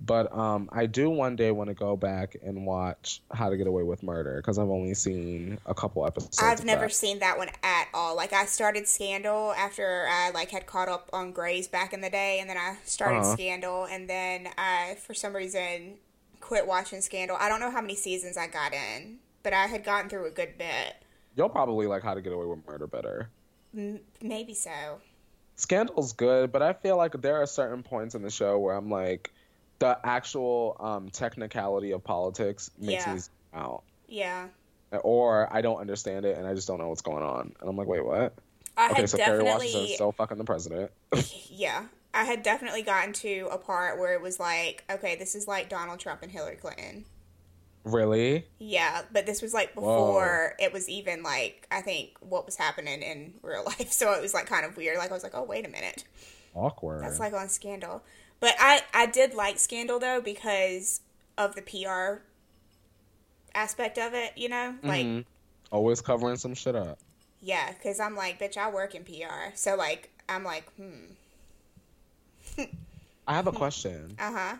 But 0.00 0.32
um, 0.32 0.68
I 0.72 0.86
do 0.86 1.10
one 1.10 1.34
day 1.34 1.50
want 1.50 1.68
to 1.68 1.74
go 1.74 1.96
back 1.96 2.36
and 2.42 2.64
watch 2.66 3.20
How 3.32 3.50
to 3.50 3.56
Get 3.56 3.66
Away 3.66 3.82
with 3.82 4.02
Murder 4.04 4.36
because 4.36 4.56
I've 4.58 4.68
only 4.68 4.94
seen 4.94 5.58
a 5.66 5.74
couple 5.74 6.06
episodes. 6.06 6.38
I've 6.40 6.64
never 6.64 6.82
that. 6.82 6.92
seen 6.92 7.18
that 7.20 7.36
one 7.36 7.48
at 7.64 7.88
all. 7.94 8.14
Like 8.14 8.32
I 8.32 8.44
started 8.44 8.86
Scandal 8.86 9.52
after 9.54 10.06
I 10.08 10.30
like 10.30 10.50
had 10.50 10.66
caught 10.66 10.88
up 10.88 11.10
on 11.12 11.32
Grey's 11.32 11.66
back 11.66 11.92
in 11.92 12.00
the 12.00 12.10
day, 12.10 12.38
and 12.40 12.48
then 12.48 12.56
I 12.56 12.76
started 12.84 13.20
Uh-huh. 13.20 13.32
Scandal, 13.32 13.86
and 13.86 14.08
then 14.08 14.48
I 14.56 14.96
for 15.04 15.14
some 15.14 15.34
reason 15.34 15.94
quit 16.40 16.66
watching 16.66 17.00
Scandal. 17.00 17.36
I 17.38 17.48
don't 17.48 17.60
know 17.60 17.70
how 17.70 17.80
many 17.80 17.94
seasons 17.94 18.36
I 18.36 18.46
got 18.46 18.72
in, 18.72 19.18
but 19.42 19.52
I 19.52 19.66
had 19.66 19.84
gotten 19.84 20.08
through 20.10 20.26
a 20.26 20.30
good 20.30 20.58
bit. 20.58 20.96
You'll 21.36 21.48
probably 21.48 21.86
like 21.86 22.02
How 22.02 22.14
to 22.14 22.20
Get 22.22 22.32
Away 22.32 22.46
with 22.46 22.66
Murder 22.66 22.86
better. 22.86 23.28
M- 23.76 24.00
maybe 24.22 24.54
so. 24.54 24.70
Scandal's 25.56 26.12
good, 26.12 26.52
but 26.52 26.62
I 26.62 26.72
feel 26.72 26.96
like 26.96 27.20
there 27.20 27.36
are 27.42 27.46
certain 27.46 27.82
points 27.82 28.14
in 28.14 28.22
the 28.22 28.30
show 28.30 28.58
where 28.58 28.74
I'm 28.76 28.90
like, 28.90 29.32
the 29.78 29.98
actual 30.04 30.76
um, 30.80 31.10
technicality 31.10 31.92
of 31.92 32.02
politics 32.02 32.70
makes 32.78 33.06
Yeah. 33.06 33.14
me 33.14 33.20
out. 33.54 33.82
Yeah. 34.08 34.46
Or 35.02 35.52
I 35.54 35.60
don't 35.60 35.78
understand 35.80 36.24
it 36.24 36.36
and 36.38 36.46
I 36.46 36.54
just 36.54 36.66
don't 36.66 36.78
know 36.78 36.88
what's 36.88 37.02
going 37.02 37.22
on. 37.22 37.54
And 37.60 37.68
I'm 37.68 37.76
like, 37.76 37.86
wait, 37.88 38.04
what? 38.04 38.34
I 38.76 38.90
okay, 38.92 39.06
so 39.06 39.18
Kerry 39.18 39.38
definitely, 39.42 39.50
Washington 39.66 39.82
is 39.88 39.94
still 39.94 40.12
fucking 40.12 40.38
the 40.38 40.44
president. 40.44 40.90
yeah, 41.50 41.84
I 42.14 42.24
had 42.24 42.42
definitely 42.42 42.82
gotten 42.82 43.12
to 43.14 43.48
a 43.50 43.58
part 43.58 43.98
where 43.98 44.14
it 44.14 44.22
was 44.22 44.40
like, 44.40 44.84
okay, 44.90 45.14
this 45.16 45.34
is 45.34 45.46
like 45.46 45.68
Donald 45.68 46.00
Trump 46.00 46.22
and 46.22 46.32
Hillary 46.32 46.56
Clinton. 46.56 47.04
really? 47.84 48.46
Yeah, 48.58 49.02
but 49.12 49.24
this 49.26 49.40
was 49.42 49.54
like 49.54 49.74
before 49.74 50.54
it 50.58 50.72
was 50.72 50.88
even 50.88 51.22
like 51.22 51.66
I 51.70 51.80
think 51.80 52.16
what 52.20 52.44
was 52.46 52.56
happening 52.56 53.02
in 53.02 53.34
real 53.42 53.64
life. 53.64 53.92
So 53.92 54.12
it 54.12 54.22
was 54.22 54.34
like 54.34 54.46
kind 54.46 54.64
of 54.66 54.76
weird. 54.76 54.98
Like 54.98 55.10
I 55.10 55.14
was 55.14 55.22
like, 55.22 55.34
oh 55.34 55.44
wait 55.44 55.66
a 55.66 55.70
minute, 55.70 56.04
Awkward. 56.54 57.02
that's 57.02 57.20
like 57.20 57.32
on 57.34 57.48
Scandal. 57.48 58.02
But 58.40 58.54
I 58.58 58.82
I 58.94 59.06
did 59.06 59.34
like 59.34 59.58
Scandal 59.58 59.98
though 59.98 60.20
because 60.20 61.00
of 61.36 61.54
the 61.54 61.62
PR 61.62 62.22
aspect 63.54 63.98
of 63.98 64.14
it. 64.14 64.32
You 64.36 64.48
know, 64.48 64.74
like 64.82 65.06
Mhm. 65.06 65.24
Always 65.70 66.00
covering 66.00 66.36
some 66.36 66.54
shit 66.54 66.74
up. 66.74 66.98
yeah, 67.40 67.72
because 67.72 68.00
I'm 68.00 68.16
like, 68.16 68.40
bitch, 68.40 68.56
I 68.56 68.70
work 68.70 68.94
in 68.94 69.04
PR. 69.04 69.54
So 69.54 69.76
like 69.76 70.10
I'm 70.28 70.44
like, 70.44 70.70
hmm, 70.76 71.12
I 73.26 73.34
have 73.34 73.46
a 73.46 73.52
question. 73.62 74.14
uh 74.18 74.32
huh. 74.32 74.56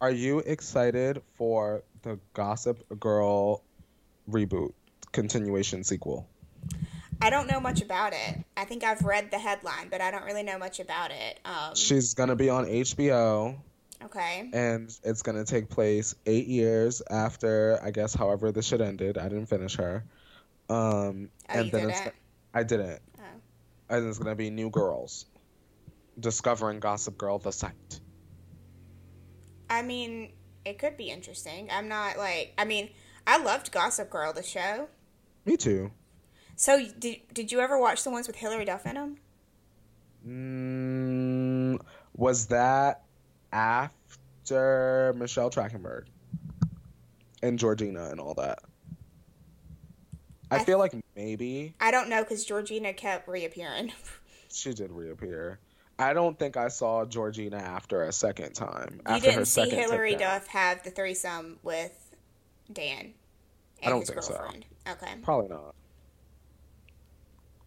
Are 0.00 0.10
you 0.10 0.40
excited 0.40 1.22
for 1.34 1.82
the 2.02 2.18
Gossip 2.34 2.84
Girl 2.98 3.62
reboot 4.28 4.72
continuation 5.12 5.84
sequel? 5.84 6.26
I 7.20 7.30
don't 7.30 7.46
know 7.48 7.60
much 7.60 7.82
about 7.82 8.12
it. 8.12 8.38
I 8.56 8.64
think 8.64 8.82
I've 8.82 9.02
read 9.02 9.30
the 9.30 9.38
headline, 9.38 9.88
but 9.90 10.00
I 10.00 10.10
don't 10.10 10.24
really 10.24 10.42
know 10.42 10.58
much 10.58 10.80
about 10.80 11.12
it. 11.12 11.38
Um, 11.44 11.74
She's 11.76 12.14
gonna 12.14 12.34
be 12.34 12.50
on 12.50 12.64
HBO, 12.66 13.56
okay. 14.04 14.50
and 14.52 14.92
it's 15.04 15.22
gonna 15.22 15.44
take 15.44 15.68
place 15.68 16.16
eight 16.26 16.48
years 16.48 17.00
after 17.08 17.78
I 17.82 17.92
guess 17.92 18.12
however 18.12 18.50
the 18.50 18.62
shit 18.62 18.80
ended. 18.80 19.18
I 19.18 19.28
didn't 19.28 19.46
finish 19.46 19.76
her. 19.76 20.02
Um, 20.68 21.28
Oh, 21.48 21.54
and 21.54 21.66
you 21.66 21.70
then 21.70 21.90
it's 21.90 21.98
didn't? 22.00 22.14
I 22.54 22.62
didn't. 22.64 23.00
Oh. 23.20 23.96
And 23.96 24.08
it's 24.08 24.18
gonna 24.18 24.34
be 24.34 24.50
new 24.50 24.70
girls 24.70 25.26
discovering 26.18 26.80
Gossip 26.80 27.18
Girl 27.18 27.38
the 27.38 27.52
site. 27.52 28.00
I 29.68 29.82
mean, 29.82 30.32
it 30.64 30.78
could 30.78 30.96
be 30.96 31.10
interesting. 31.10 31.68
I'm 31.72 31.88
not 31.88 32.18
like, 32.18 32.52
I 32.58 32.64
mean, 32.64 32.90
I 33.26 33.38
loved 33.38 33.72
Gossip 33.72 34.10
Girl, 34.10 34.32
the 34.32 34.42
show. 34.42 34.88
Me 35.44 35.56
too. 35.56 35.90
So, 36.56 36.84
did, 36.98 37.20
did 37.32 37.50
you 37.50 37.60
ever 37.60 37.78
watch 37.78 38.04
the 38.04 38.10
ones 38.10 38.26
with 38.26 38.36
Hilary 38.36 38.64
Duff 38.64 38.86
in 38.86 38.94
them? 38.94 39.16
Mm, 40.26 41.80
was 42.14 42.46
that 42.46 43.02
after 43.52 45.14
Michelle 45.16 45.50
Trachtenberg 45.50 46.04
and 47.42 47.58
Georgina 47.58 48.10
and 48.10 48.20
all 48.20 48.34
that? 48.34 48.60
I, 50.50 50.56
I 50.56 50.64
feel 50.64 50.78
like 50.78 50.92
maybe 51.16 51.74
I 51.80 51.90
don't 51.90 52.08
know 52.08 52.22
because 52.22 52.44
Georgina 52.44 52.92
kept 52.92 53.26
reappearing. 53.26 53.92
she 54.52 54.74
did 54.74 54.92
reappear. 54.92 55.58
I 56.02 56.12
don't 56.12 56.38
think 56.38 56.56
I 56.56 56.68
saw 56.68 57.04
Georgina 57.04 57.56
after 57.56 58.02
a 58.02 58.12
second 58.12 58.52
time. 58.54 59.00
you 59.06 59.14
after 59.14 59.30
didn't 59.30 59.46
see 59.46 59.68
Hilary. 59.70 60.14
Duff 60.16 60.46
have 60.48 60.82
the 60.82 60.90
threesome 60.90 61.58
with 61.62 61.92
Dan 62.72 62.98
and 63.00 63.14
I 63.84 63.88
don't 63.90 64.00
his 64.00 64.10
think 64.10 64.22
so. 64.22 64.44
Okay. 64.90 65.12
Probably 65.22 65.48
not. 65.48 65.74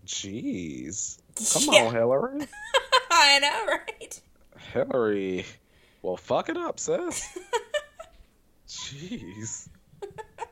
Jeez. 0.05 1.17
Come 1.53 1.63
Yeah. 1.73 1.85
on, 1.85 1.93
Hilary. 1.93 2.47
I 3.11 3.39
know, 3.39 3.65
right? 3.67 4.21
Hilary. 4.73 5.45
Well, 6.01 6.17
fuck 6.17 6.49
it 6.49 6.57
up, 6.57 6.79
sis. 6.79 7.27
Jeez. 8.67 9.67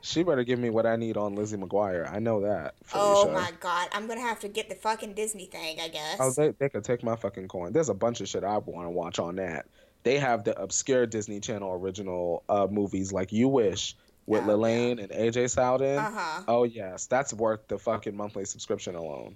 She 0.06 0.22
better 0.22 0.44
give 0.44 0.60
me 0.60 0.70
what 0.70 0.86
I 0.86 0.98
need 0.98 1.16
on 1.16 1.34
Lizzie 1.34 1.56
McGuire. 1.56 2.12
I 2.14 2.20
know 2.20 2.42
that. 2.42 2.76
Oh 2.94 3.32
my 3.32 3.52
god, 3.62 3.88
I'm 3.94 4.06
gonna 4.06 4.20
have 4.20 4.42
to 4.42 4.50
get 4.50 4.68
the 4.68 4.76
fucking 4.76 5.14
Disney 5.14 5.46
thing, 5.46 5.80
I 5.80 5.88
guess. 5.88 6.18
Oh, 6.20 6.30
they, 6.32 6.50
they 6.50 6.68
could 6.68 6.84
take 6.84 7.04
my 7.04 7.16
fucking 7.16 7.48
coin. 7.48 7.72
There's 7.72 7.88
a 7.88 7.94
bunch 7.94 8.20
of 8.20 8.28
shit 8.28 8.44
I 8.44 8.58
want 8.58 8.86
to 8.86 8.90
watch 8.90 9.18
on 9.18 9.38
that. 9.38 9.66
They 10.04 10.20
have 10.20 10.44
the 10.44 10.62
obscure 10.62 11.06
Disney 11.06 11.40
Channel 11.40 11.72
original 11.72 12.44
uh, 12.50 12.68
movies 12.70 13.14
like 13.14 13.32
You 13.32 13.48
Wish 13.48 13.96
with 14.26 14.44
Oh, 14.44 14.48
Lalaine 14.48 15.02
and 15.02 15.10
AJ 15.10 15.50
Sowden. 15.52 15.98
Uh 15.98 16.12
huh. 16.14 16.44
Oh 16.50 16.64
yes, 16.66 17.06
that's 17.06 17.34
worth 17.34 17.66
the 17.70 17.80
fucking 17.80 18.14
monthly 18.16 18.44
subscription 18.44 18.96
alone. 18.96 19.36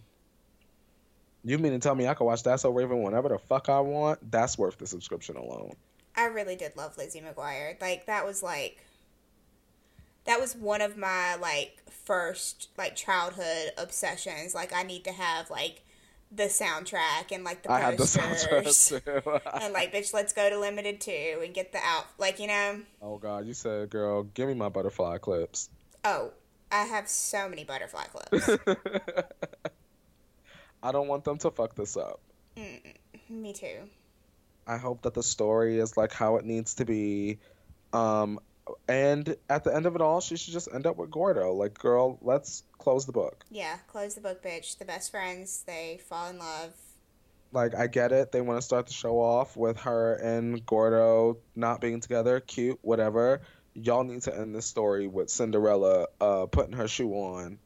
You 1.45 1.57
mean 1.59 1.71
to 1.71 1.79
tell 1.79 1.95
me 1.95 2.07
I 2.09 2.13
can 2.13 2.25
watch 2.25 2.43
That's 2.43 2.63
So 2.63 2.71
Raven 2.71 3.01
whenever 3.03 3.29
the 3.29 3.39
fuck 3.39 3.69
I 3.69 3.79
want? 3.79 4.19
That's 4.31 4.57
worth 4.57 4.77
the 4.77 4.87
subscription 4.87 5.37
alone. 5.37 5.77
I 6.13 6.25
really 6.25 6.57
did 6.57 6.75
love 6.75 6.97
Lizzie 6.97 7.21
McGuire. 7.21 7.79
Like 7.79 8.07
that 8.07 8.25
was 8.25 8.43
like 8.43 8.83
that 10.27 10.39
was 10.39 10.55
one 10.55 10.81
of 10.81 10.95
my 10.97 11.35
like 11.35 11.81
first 11.89 12.69
like 12.77 12.95
childhood 12.95 13.71
obsessions. 13.77 14.53
Like 14.53 14.73
I 14.73 14.83
need 14.83 15.03
to 15.05 15.11
have 15.11 15.49
like 15.49 15.83
the 16.31 16.43
soundtrack 16.43 17.31
and 17.31 17.43
like 17.43 17.63
the 17.63 17.71
I 17.71 17.79
had 17.79 17.93
the 17.93 17.99
posters. 17.99 18.45
soundtrack 18.45 19.23
too. 19.23 19.39
and 19.61 19.73
like, 19.73 19.93
bitch, 19.93 20.13
let's 20.13 20.33
go 20.33 20.49
to 20.49 20.59
Limited 20.59 21.01
Too 21.01 21.41
and 21.43 21.53
get 21.53 21.71
the 21.71 21.79
out. 21.79 22.05
Like, 22.17 22.39
you 22.39 22.47
know, 22.47 22.81
oh 23.01 23.17
god, 23.17 23.47
you 23.47 23.53
said, 23.53 23.89
girl, 23.89 24.23
give 24.23 24.47
me 24.47 24.53
my 24.53 24.69
butterfly 24.69 25.17
clips. 25.17 25.69
oh, 26.03 26.31
I 26.71 26.83
have 26.83 27.07
so 27.07 27.47
many 27.47 27.63
butterfly 27.63 28.03
clips. 28.05 28.49
I 30.83 30.91
don't 30.91 31.07
want 31.07 31.23
them 31.23 31.37
to 31.39 31.51
fuck 31.51 31.75
this 31.75 31.95
up. 31.97 32.19
Me 33.29 33.53
too. 33.53 33.87
I 34.67 34.77
hope 34.77 35.03
that 35.03 35.13
the 35.13 35.23
story 35.23 35.79
is 35.79 35.95
like 35.95 36.11
how 36.11 36.35
it 36.35 36.45
needs 36.45 36.75
to 36.75 36.85
be. 36.85 37.39
Um, 37.93 38.39
and 38.87 39.35
at 39.49 39.63
the 39.63 39.75
end 39.75 39.85
of 39.85 39.95
it 39.95 40.01
all, 40.01 40.21
she 40.21 40.37
should 40.37 40.53
just 40.53 40.69
end 40.73 40.85
up 40.85 40.97
with 40.97 41.11
Gordo. 41.11 41.53
Like, 41.53 41.77
girl, 41.77 42.17
let's 42.21 42.63
close 42.77 43.05
the 43.05 43.11
book. 43.11 43.45
Yeah, 43.49 43.77
close 43.87 44.15
the 44.15 44.21
book, 44.21 44.43
bitch. 44.43 44.77
The 44.77 44.85
best 44.85 45.11
friends, 45.11 45.63
they 45.65 45.99
fall 46.07 46.29
in 46.29 46.39
love. 46.39 46.73
Like, 47.51 47.75
I 47.75 47.87
get 47.87 48.11
it. 48.11 48.31
They 48.31 48.41
want 48.41 48.59
to 48.59 48.61
start 48.61 48.87
the 48.87 48.93
show 48.93 49.19
off 49.19 49.55
with 49.55 49.77
her 49.79 50.15
and 50.15 50.65
Gordo 50.65 51.37
not 51.55 51.81
being 51.81 52.01
together. 52.01 52.39
Cute, 52.41 52.79
whatever. 52.81 53.41
Y'all 53.73 54.03
need 54.03 54.21
to 54.23 54.37
end 54.37 54.55
this 54.55 54.65
story 54.65 55.07
with 55.07 55.29
Cinderella 55.29 56.07
uh, 56.19 56.47
putting 56.47 56.73
her 56.73 56.87
shoe 56.87 57.13
on 57.13 57.59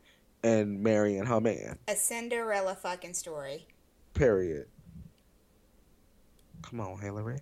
and 0.43 0.82
marrying 0.82 1.26
her 1.26 1.41
man. 1.41 1.78
A 1.88 1.95
Cinderella 1.95 2.76
fucking 2.76 3.14
story. 3.14 3.66
Period. 4.14 4.68
Come 6.62 6.80
on, 6.80 6.99
Hilary. 6.99 7.39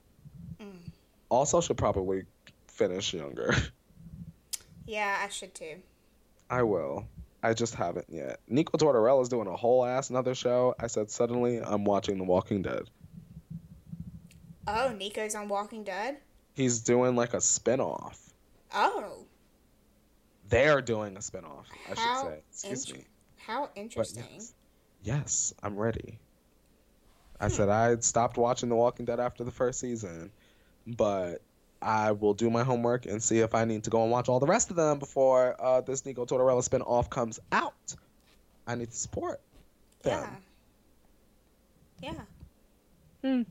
Mm. 0.61 0.91
Also, 1.29 1.61
should 1.61 1.77
probably 1.77 2.23
finish 2.79 3.13
younger. 3.13 3.53
Yeah, 4.85 5.19
I 5.23 5.29
should 5.29 5.53
too. 5.53 5.75
I 6.49 6.63
will. 6.63 7.07
I 7.43 7.53
just 7.53 7.75
haven't 7.75 8.07
yet. 8.09 8.39
Nico 8.47 8.75
Tortorella 8.75 9.21
is 9.21 9.29
doing 9.29 9.45
a 9.47 9.55
whole 9.55 9.85
ass 9.85 10.09
another 10.09 10.33
show. 10.33 10.73
I 10.79 10.87
said 10.87 11.11
suddenly 11.11 11.59
I'm 11.59 11.85
watching 11.85 12.17
The 12.17 12.23
Walking 12.23 12.63
Dead. 12.63 12.89
Oh, 14.67 14.91
Nico's 14.97 15.35
on 15.35 15.47
Walking 15.47 15.83
Dead? 15.83 16.17
He's 16.55 16.79
doing 16.79 17.15
like 17.15 17.35
a 17.35 17.41
spin-off. 17.41 18.19
Oh, 18.73 19.25
They're 20.47 20.81
doing 20.81 21.17
a 21.17 21.21
spin-off, 21.21 21.67
I 21.85 21.89
should 21.89 22.27
say. 22.27 22.39
Excuse 22.49 22.89
int- 22.89 22.97
me. 22.97 23.05
how 23.37 23.69
interesting. 23.75 24.23
yes. 24.33 24.53
Yes, 25.03 25.53
I'm 25.61 25.77
ready. 25.77 26.17
I 27.39 27.45
hmm. 27.45 27.53
said 27.53 27.69
I 27.69 27.95
stopped 27.99 28.37
watching 28.37 28.69
The 28.69 28.75
Walking 28.75 29.05
Dead 29.05 29.19
after 29.19 29.43
the 29.43 29.51
first 29.51 29.79
season, 29.79 30.31
but 30.87 31.43
I 31.81 32.11
will 32.11 32.33
do 32.33 32.49
my 32.49 32.63
homework 32.63 33.05
and 33.05 33.21
see 33.23 33.39
if 33.39 33.55
I 33.55 33.65
need 33.65 33.83
to 33.85 33.89
go 33.89 34.01
and 34.03 34.11
watch 34.11 34.27
all 34.29 34.39
the 34.39 34.45
rest 34.47 34.69
of 34.69 34.75
them 34.75 34.99
before 34.99 35.55
uh, 35.59 35.81
this 35.81 36.05
Nico 36.05 36.25
Tortorella 36.25 36.63
spin-off 36.63 37.09
comes 37.09 37.39
out. 37.51 37.95
I 38.67 38.75
need 38.75 38.91
to 38.91 38.97
support 38.97 39.39
them. 40.03 40.27
Yeah. 42.01 42.11
Yeah. 42.11 42.21
Hmm. 43.23 43.41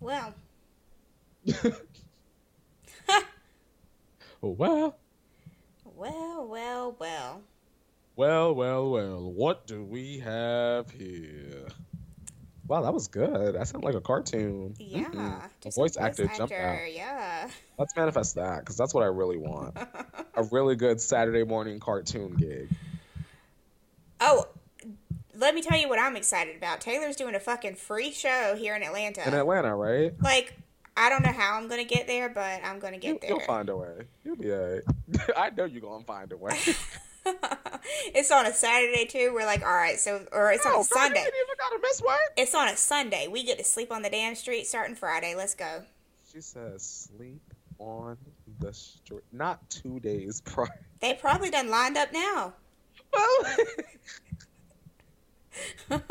Well, 0.00 0.34
Oh, 4.42 4.50
well, 4.50 4.96
well, 5.84 6.46
well, 6.46 6.96
well. 6.98 7.42
well, 8.16 8.54
well, 8.54 8.90
well. 8.90 9.32
What 9.32 9.66
do 9.66 9.82
we 9.82 10.18
have 10.20 10.90
here? 10.90 11.57
Wow, 12.68 12.82
that 12.82 12.92
was 12.92 13.08
good. 13.08 13.54
That 13.54 13.66
sounded 13.66 13.86
like 13.86 13.94
a 13.94 14.00
cartoon. 14.00 14.74
Yeah. 14.78 15.40
Just 15.62 15.76
voice 15.76 15.96
a 15.96 16.02
actor 16.02 16.26
jumped 16.36 16.52
out. 16.52 16.92
Yeah. 16.92 17.48
Let's 17.78 17.96
manifest 17.96 18.34
that 18.34 18.60
because 18.60 18.76
that's 18.76 18.92
what 18.92 19.02
I 19.02 19.06
really 19.06 19.38
want. 19.38 19.76
a 20.34 20.42
really 20.52 20.76
good 20.76 21.00
Saturday 21.00 21.44
morning 21.44 21.80
cartoon 21.80 22.34
gig. 22.34 22.68
oh, 24.20 24.46
let 25.34 25.54
me 25.54 25.62
tell 25.62 25.78
you 25.78 25.88
what 25.88 25.98
I'm 25.98 26.14
excited 26.14 26.56
about. 26.56 26.82
Taylor's 26.82 27.16
doing 27.16 27.34
a 27.34 27.40
fucking 27.40 27.76
free 27.76 28.12
show 28.12 28.54
here 28.58 28.76
in 28.76 28.82
Atlanta. 28.82 29.26
In 29.26 29.32
Atlanta, 29.32 29.74
right? 29.74 30.12
like, 30.20 30.52
I 30.94 31.08
don't 31.08 31.24
know 31.24 31.32
how 31.32 31.54
I'm 31.54 31.68
gonna 31.68 31.84
get 31.84 32.06
there, 32.06 32.28
but 32.28 32.60
I'm 32.64 32.80
gonna 32.80 32.98
get 32.98 33.14
You, 33.14 33.18
there. 33.20 33.30
You'll 33.30 33.40
find 33.40 33.68
a 33.70 33.76
way. 33.76 34.02
You'll 34.24 34.36
be 34.36 34.52
alright. 34.52 34.82
I 35.36 35.50
know 35.50 35.64
you're 35.64 35.80
gonna 35.80 36.04
find 36.04 36.30
a 36.32 36.36
way. 36.36 36.58
it's 38.14 38.30
on 38.30 38.46
a 38.46 38.52
Saturday 38.52 39.04
too. 39.06 39.32
We're 39.34 39.46
like, 39.46 39.62
all 39.62 39.74
right, 39.74 39.98
so 39.98 40.24
or 40.32 40.50
it's 40.52 40.64
on 40.66 40.72
Oh, 40.74 40.80
a 40.80 40.84
Sunday. 40.84 41.20
You 41.20 41.26
even 41.26 41.56
gotta 41.58 41.78
miss 41.82 42.00
work. 42.02 42.18
It's 42.36 42.54
on 42.54 42.68
a 42.68 42.76
Sunday. 42.76 43.28
We 43.28 43.42
get 43.44 43.58
to 43.58 43.64
sleep 43.64 43.90
on 43.92 44.02
the 44.02 44.10
damn 44.10 44.34
street 44.34 44.66
starting 44.66 44.94
Friday. 44.96 45.34
Let's 45.34 45.54
go. 45.54 45.82
She 46.32 46.40
says 46.40 47.08
sleep 47.16 47.40
on 47.78 48.16
the 48.60 48.72
street. 48.72 49.22
Not 49.32 49.68
two 49.70 50.00
days 50.00 50.40
prior. 50.42 50.68
They 51.00 51.14
probably 51.14 51.50
done 51.50 51.70
lined 51.70 51.96
up 51.96 52.12
now. 52.12 52.52
Well, 53.12 53.56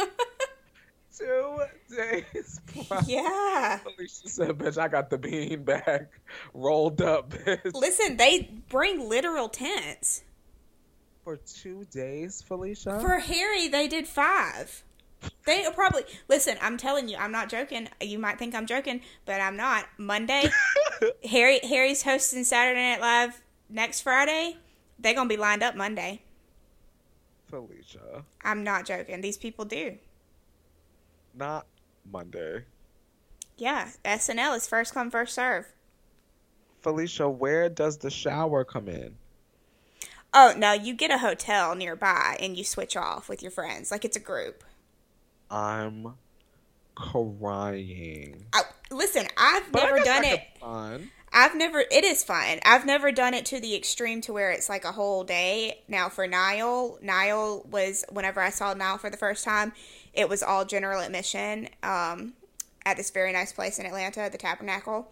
Two 1.18 1.58
days. 1.96 2.62
prior. 2.88 3.02
Yeah. 3.08 3.78
Felicia 3.78 4.30
said, 4.30 4.50
"Bitch, 4.58 4.78
I 4.78 4.88
got 4.88 5.10
the 5.10 5.18
bean 5.18 5.64
bag 5.64 6.08
rolled 6.54 7.02
up, 7.02 7.32
bitch." 7.32 7.74
Listen, 7.74 8.18
they 8.18 8.52
bring 8.70 9.10
literal 9.10 9.50
tents. 9.50 10.24
For 11.28 11.36
two 11.36 11.86
days, 11.92 12.42
Felicia. 12.42 13.02
For 13.02 13.20
Harry, 13.20 13.68
they 13.68 13.90
did 13.90 14.08
five. 14.08 14.86
They 15.46 15.66
probably 15.76 16.04
listen. 16.30 16.58
I'm 16.62 16.78
telling 16.78 17.10
you, 17.10 17.18
I'm 17.18 17.34
not 17.34 17.50
joking. 17.50 17.90
You 18.00 18.18
might 18.18 18.40
think 18.40 18.56
I'm 18.56 18.66
joking, 18.66 19.02
but 19.26 19.42
I'm 19.42 19.58
not. 19.58 19.88
Monday, 19.98 20.50
Harry 21.30 21.60
Harry's 21.64 22.04
hosting 22.04 22.46
Saturday 22.46 22.80
Night 22.80 23.02
Live 23.02 23.42
next 23.68 24.04
Friday. 24.04 24.56
They're 25.00 25.16
gonna 25.16 25.28
be 25.28 25.36
lined 25.36 25.64
up 25.64 25.76
Monday. 25.76 26.22
Felicia, 27.50 28.24
I'm 28.42 28.64
not 28.64 28.86
joking. 28.86 29.20
These 29.20 29.38
people 29.38 29.66
do. 29.66 29.98
not 31.36 31.66
Monday. 32.10 32.64
Yeah, 33.58 33.90
SNL 34.06 34.56
is 34.56 34.66
first 34.66 34.94
come 34.94 35.12
first 35.12 35.36
serve. 35.36 35.66
Felicia, 36.80 37.30
where 37.30 37.68
does 37.68 37.98
the 37.98 38.10
shower 38.10 38.64
come 38.64 38.88
in? 38.88 39.18
Oh 40.40 40.54
no, 40.56 40.72
you 40.72 40.94
get 40.94 41.10
a 41.10 41.18
hotel 41.18 41.74
nearby 41.74 42.38
and 42.40 42.56
you 42.56 42.64
switch 42.64 42.96
off 42.96 43.28
with 43.28 43.42
your 43.42 43.50
friends 43.50 43.90
like 43.90 44.06
it's 44.06 44.16
a 44.16 44.20
group. 44.20 44.64
I'm 45.50 46.14
crying. 46.94 48.46
Oh, 48.54 48.62
listen, 48.92 49.26
I've 49.36 49.72
But 49.72 49.84
never 49.86 50.00
done 50.00 50.24
it. 50.26 50.42
fun. 50.60 51.10
I've 51.34 51.56
never. 51.56 51.80
It 51.92 52.04
is 52.04 52.24
fun. 52.24 52.60
I've 52.64 52.86
never 52.86 53.12
done 53.12 53.34
it 53.34 53.48
to 53.48 53.60
the 53.60 53.76
extreme 53.76 54.22
to 54.22 54.34
where 54.34 54.52
it's 54.52 54.70
like 54.70 54.86
a 54.86 54.92
whole 54.92 55.24
day. 55.24 55.82
Now 55.88 56.08
for 56.08 56.28
Niall, 56.28 57.00
Niall 57.02 57.66
was 57.72 58.06
whenever 58.12 58.40
I 58.40 58.52
saw 58.52 58.76
Niall 58.76 59.00
for 59.00 59.10
the 59.10 59.18
first 59.18 59.44
time, 59.44 59.74
it 60.14 60.30
was 60.30 60.44
all 60.44 60.66
general 60.66 61.02
admission 61.02 61.68
um, 61.82 62.34
at 62.86 62.96
this 62.96 63.10
very 63.10 63.34
nice 63.34 63.54
place 63.54 63.80
in 63.80 63.88
Atlanta, 63.88 64.30
the 64.32 64.38
Tabernacle, 64.38 65.12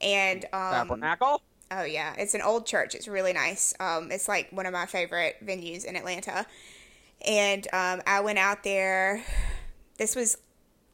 and 0.00 0.44
um, 0.46 0.72
Tabernacle. 0.88 1.42
Oh 1.70 1.84
yeah, 1.84 2.14
it's 2.18 2.34
an 2.34 2.42
old 2.42 2.66
church. 2.66 2.94
It's 2.94 3.08
really 3.08 3.32
nice. 3.32 3.74
Um, 3.80 4.10
it's 4.12 4.28
like 4.28 4.48
one 4.50 4.66
of 4.66 4.72
my 4.72 4.86
favorite 4.86 5.36
venues 5.44 5.84
in 5.84 5.96
Atlanta. 5.96 6.46
And 7.26 7.66
um, 7.72 8.02
I 8.06 8.20
went 8.20 8.38
out 8.38 8.64
there. 8.64 9.24
This 9.98 10.14
was, 10.14 10.36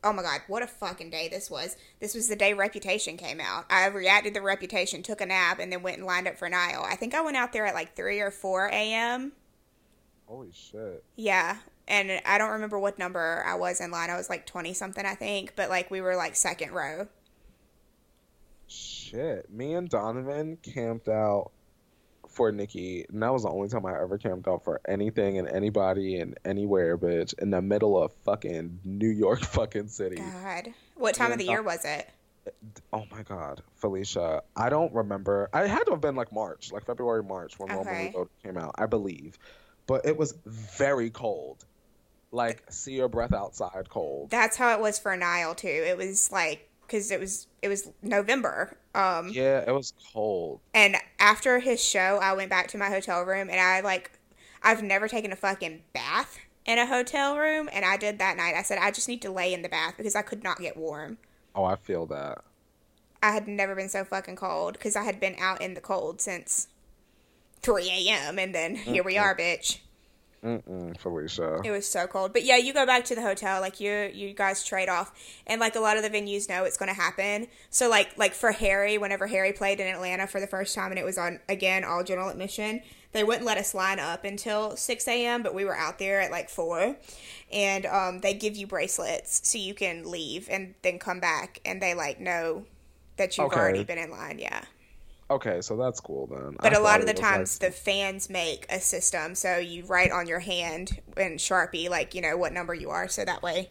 oh 0.05 0.13
my 0.13 0.23
god, 0.23 0.41
what 0.47 0.63
a 0.63 0.67
fucking 0.67 1.11
day 1.11 1.29
this 1.29 1.51
was. 1.51 1.77
This 1.99 2.15
was 2.15 2.29
the 2.29 2.37
day 2.37 2.53
Reputation 2.55 3.17
came 3.17 3.41
out. 3.41 3.65
I 3.71 3.87
reacted 3.87 4.35
to 4.35 4.41
Reputation, 4.41 5.03
took 5.03 5.21
a 5.21 5.27
nap, 5.27 5.59
and 5.59 5.73
then 5.73 5.83
went 5.83 5.99
and 5.99 6.07
lined 6.07 6.29
up 6.29 6.39
for 6.39 6.49
Niall. 6.49 6.85
I 6.85 6.97
think 6.97 7.15
I 7.15 7.21
went 7.21 7.37
out 7.37 7.53
there 7.53 7.67
at 7.67 7.75
like 7.75 7.97
three 7.97 8.21
or 8.21 8.31
four 8.31 8.67
a.m. 8.69 9.33
Holy 10.27 10.53
shit. 10.53 11.05
Yeah. 11.17 11.57
And 11.89 12.23
I 12.25 12.39
don't 12.39 12.51
remember 12.51 12.79
what 12.79 13.01
number 13.01 13.43
I 13.45 13.57
was 13.57 13.81
in 13.81 13.91
line. 13.91 14.11
I 14.11 14.17
was 14.17 14.31
like 14.31 14.47
20 14.47 14.75
something, 14.75 15.05
I 15.05 15.17
think. 15.17 15.55
But 15.57 15.71
like 15.71 15.91
we 15.91 16.01
were 16.01 16.15
like 16.15 16.37
second 16.37 16.71
row. 16.71 17.09
Shit. 19.11 19.51
Me 19.51 19.75
and 19.75 19.89
Donovan 19.89 20.57
camped 20.63 21.09
out 21.09 21.51
for 22.29 22.53
Nicki, 22.53 23.05
and 23.09 23.23
that 23.23 23.33
was 23.33 23.43
the 23.43 23.51
only 23.51 23.69
time 23.69 23.85
I 23.85 24.01
ever 24.01 24.19
camped 24.19 24.47
out 24.47 24.63
for 24.63 24.81
anything 24.87 25.39
and 25.39 25.49
anybody 25.49 26.21
and 26.21 26.39
anywhere, 26.45 26.97
bitch, 26.97 27.35
in 27.41 27.51
the 27.51 27.61
middle 27.61 28.01
of 28.01 28.13
fucking 28.25 28.81
New 28.85 29.09
York 29.09 29.41
fucking 29.45 29.89
city. 29.89 30.17
God. 30.17 30.69
What 30.95 31.15
time 31.15 31.33
of 31.33 31.39
the 31.39 31.47
year 31.47 31.61
uh, 31.61 31.65
was 31.65 31.85
it? 31.85 32.09
Oh 32.93 33.05
my 33.11 33.23
god, 33.23 33.63
Felicia. 33.77 34.43
I 34.57 34.71
don't 34.71 34.93
remember. 34.95 35.51
I 35.53 35.67
had 35.67 35.85
to 35.85 35.93
have 35.93 36.01
been 36.01 36.15
like 36.15 36.33
March, 36.33 36.73
like 36.73 36.87
February, 36.87 37.23
March 37.23 37.59
when 37.59 37.69
Roman 37.69 37.89
Okay. 37.89 38.07
Reloaded 38.09 38.33
came 38.43 38.57
out, 38.57 38.75
I 38.79 38.87
believe. 38.87 39.39
But 39.87 40.07
it 40.07 40.17
was 40.17 40.35
very 40.47 41.11
cold. 41.11 41.65
Like 42.33 42.63
see 42.71 42.93
your 42.93 43.09
breath 43.09 43.33
outside 43.33 43.89
cold. 43.89 44.31
That's 44.31 44.57
how 44.57 44.73
it 44.73 44.81
was 44.81 44.99
for 44.99 45.17
Niall 45.17 45.55
too. 45.55 45.69
It 45.69 45.97
was 45.97 46.31
like 46.31 46.71
because 46.83 47.11
it 47.11 47.21
was 47.21 47.47
it 47.61 47.69
was 47.69 47.91
November. 48.03 48.77
Um, 48.95 49.29
Yeah, 49.29 49.65
it 49.67 49.73
was 49.73 49.93
cold. 50.13 50.61
and 50.75 50.97
after 51.19 51.61
his 51.61 51.83
show, 51.83 52.19
I 52.21 52.33
went 52.33 52.51
back 52.51 52.69
to 52.69 52.79
my 52.79 52.89
hotel 52.89 53.23
room 53.23 53.49
and 53.51 53.61
I 53.61 53.81
like 53.81 54.11
I've 54.63 54.83
never 54.83 55.09
taken 55.09 55.33
a 55.33 55.37
fucking 55.37 55.83
bath 55.93 56.39
in 56.67 56.79
a 56.79 56.85
hotel 56.87 57.39
room, 57.39 57.69
and 57.73 57.85
I 57.85 57.97
did 57.97 58.19
that 58.19 58.37
night. 58.37 58.55
I 58.55 58.63
said 58.63 58.79
I 58.79 58.91
just 58.91 59.09
need 59.09 59.23
to 59.23 59.31
lay 59.31 59.55
in 59.55 59.63
the 59.63 59.69
bath 59.69 59.95
because 59.97 60.15
I 60.15 60.23
could 60.23 60.43
not 60.45 60.59
get 60.59 60.77
warm. 60.77 61.17
Oh, 61.55 61.65
I 61.65 61.77
feel 61.77 62.05
that. 62.07 62.43
I 63.23 63.33
had 63.33 63.49
never 63.49 63.75
been 63.75 63.89
so 63.89 64.05
fucking 64.05 64.37
cold 64.37 64.75
because 64.75 64.97
I 64.97 65.05
had 65.05 65.19
been 65.21 65.37
out 65.39 65.61
in 65.61 65.75
the 65.75 65.81
cold 65.81 66.21
since 66.21 66.69
3 67.63 67.89
a.m. 67.91 68.39
and 68.39 68.55
then 68.55 68.77
here 68.77 69.03
we 69.03 69.17
are, 69.19 69.37
bitch. 69.37 69.79
Mm-mm, 70.45 70.99
Felicia. 70.99 71.61
It 71.65 71.71
was 71.71 71.87
so 71.87 72.07
cold. 72.07 72.33
But 72.33 72.45
yeah, 72.45 72.57
you 72.57 72.73
go 72.73 72.87
back 72.87 73.05
to 73.07 73.15
the 73.15 73.21
hotel, 73.21 73.61
like 73.61 73.79
you 73.79 74.11
you 74.15 74.33
guys 74.33 74.65
trade 74.65 74.89
off. 74.89 75.13
And 75.47 75.61
like 75.61 75.77
a 75.77 75.81
lot 75.81 75.99
of 75.99 76.03
the 76.03 76.09
venues 76.11 76.49
know 76.49 76.65
it's 76.65 76.79
gonna 76.79 76.95
happen. 76.95 77.47
So 77.69 77.91
like 77.91 78.17
like 78.17 78.33
for 78.33 78.53
Harry, 78.53 78.97
whenever 78.97 79.27
Harry 79.27 79.53
played 79.53 79.81
in 79.81 79.87
Atlanta 79.87 80.27
for 80.27 80.41
the 80.41 80.47
first 80.47 80.75
time 80.75 80.91
and 80.93 80.99
it 80.99 81.05
was 81.05 81.19
on 81.19 81.41
again 81.49 81.85
all 81.85 82.03
general 82.03 82.31
admission, 82.31 82.81
they 83.13 83.23
wouldn't 83.23 83.45
let 83.45 83.59
us 83.59 83.75
line 83.75 83.99
up 83.99 84.25
until 84.25 84.77
six 84.77 85.07
AM, 85.07 85.43
but 85.43 85.55
we 85.55 85.67
were 85.67 85.77
out 85.77 85.99
there 85.99 86.23
at 86.23 86.31
like 86.31 86.49
four. 86.49 86.97
And 87.53 87.85
um 87.85 88.21
they 88.21 88.33
give 88.33 88.57
you 88.57 88.67
bracelets 88.67 89.47
so 89.47 89.59
you 89.59 89.75
can 89.75 90.11
leave 90.11 90.49
and 90.51 90.75
then 90.81 90.99
come 90.99 91.21
back 91.21 91.61
and 91.67 91.83
they 91.83 91.93
like 91.93 92.19
know 92.19 92.65
that 93.19 93.37
you've 93.37 93.49
Okay. 93.49 93.61
already 93.61 93.85
been 93.85 93.99
in 93.99 94.11
line, 94.11 94.39
yeah. 94.39 94.63
Okay, 95.31 95.61
so 95.61 95.77
that's 95.77 96.01
cool 96.01 96.27
then. 96.27 96.57
But 96.61 96.75
I 96.75 96.79
a 96.79 96.83
lot 96.83 97.01
of 97.01 97.07
the 97.07 97.13
was, 97.13 97.23
like, 97.23 97.33
times, 97.33 97.59
the 97.59 97.71
fans 97.71 98.29
make 98.29 98.67
a 98.69 98.81
system, 98.81 99.35
so 99.37 99.59
you 99.59 99.85
write 99.85 100.11
on 100.11 100.27
your 100.27 100.41
hand 100.41 101.01
in 101.17 101.37
Sharpie, 101.37 101.89
like 101.89 102.15
you 102.15 102.21
know 102.21 102.37
what 102.37 102.53
number 102.53 102.75
you 102.75 102.91
are, 102.91 103.07
so 103.09 103.25
that 103.25 103.43
way, 103.43 103.71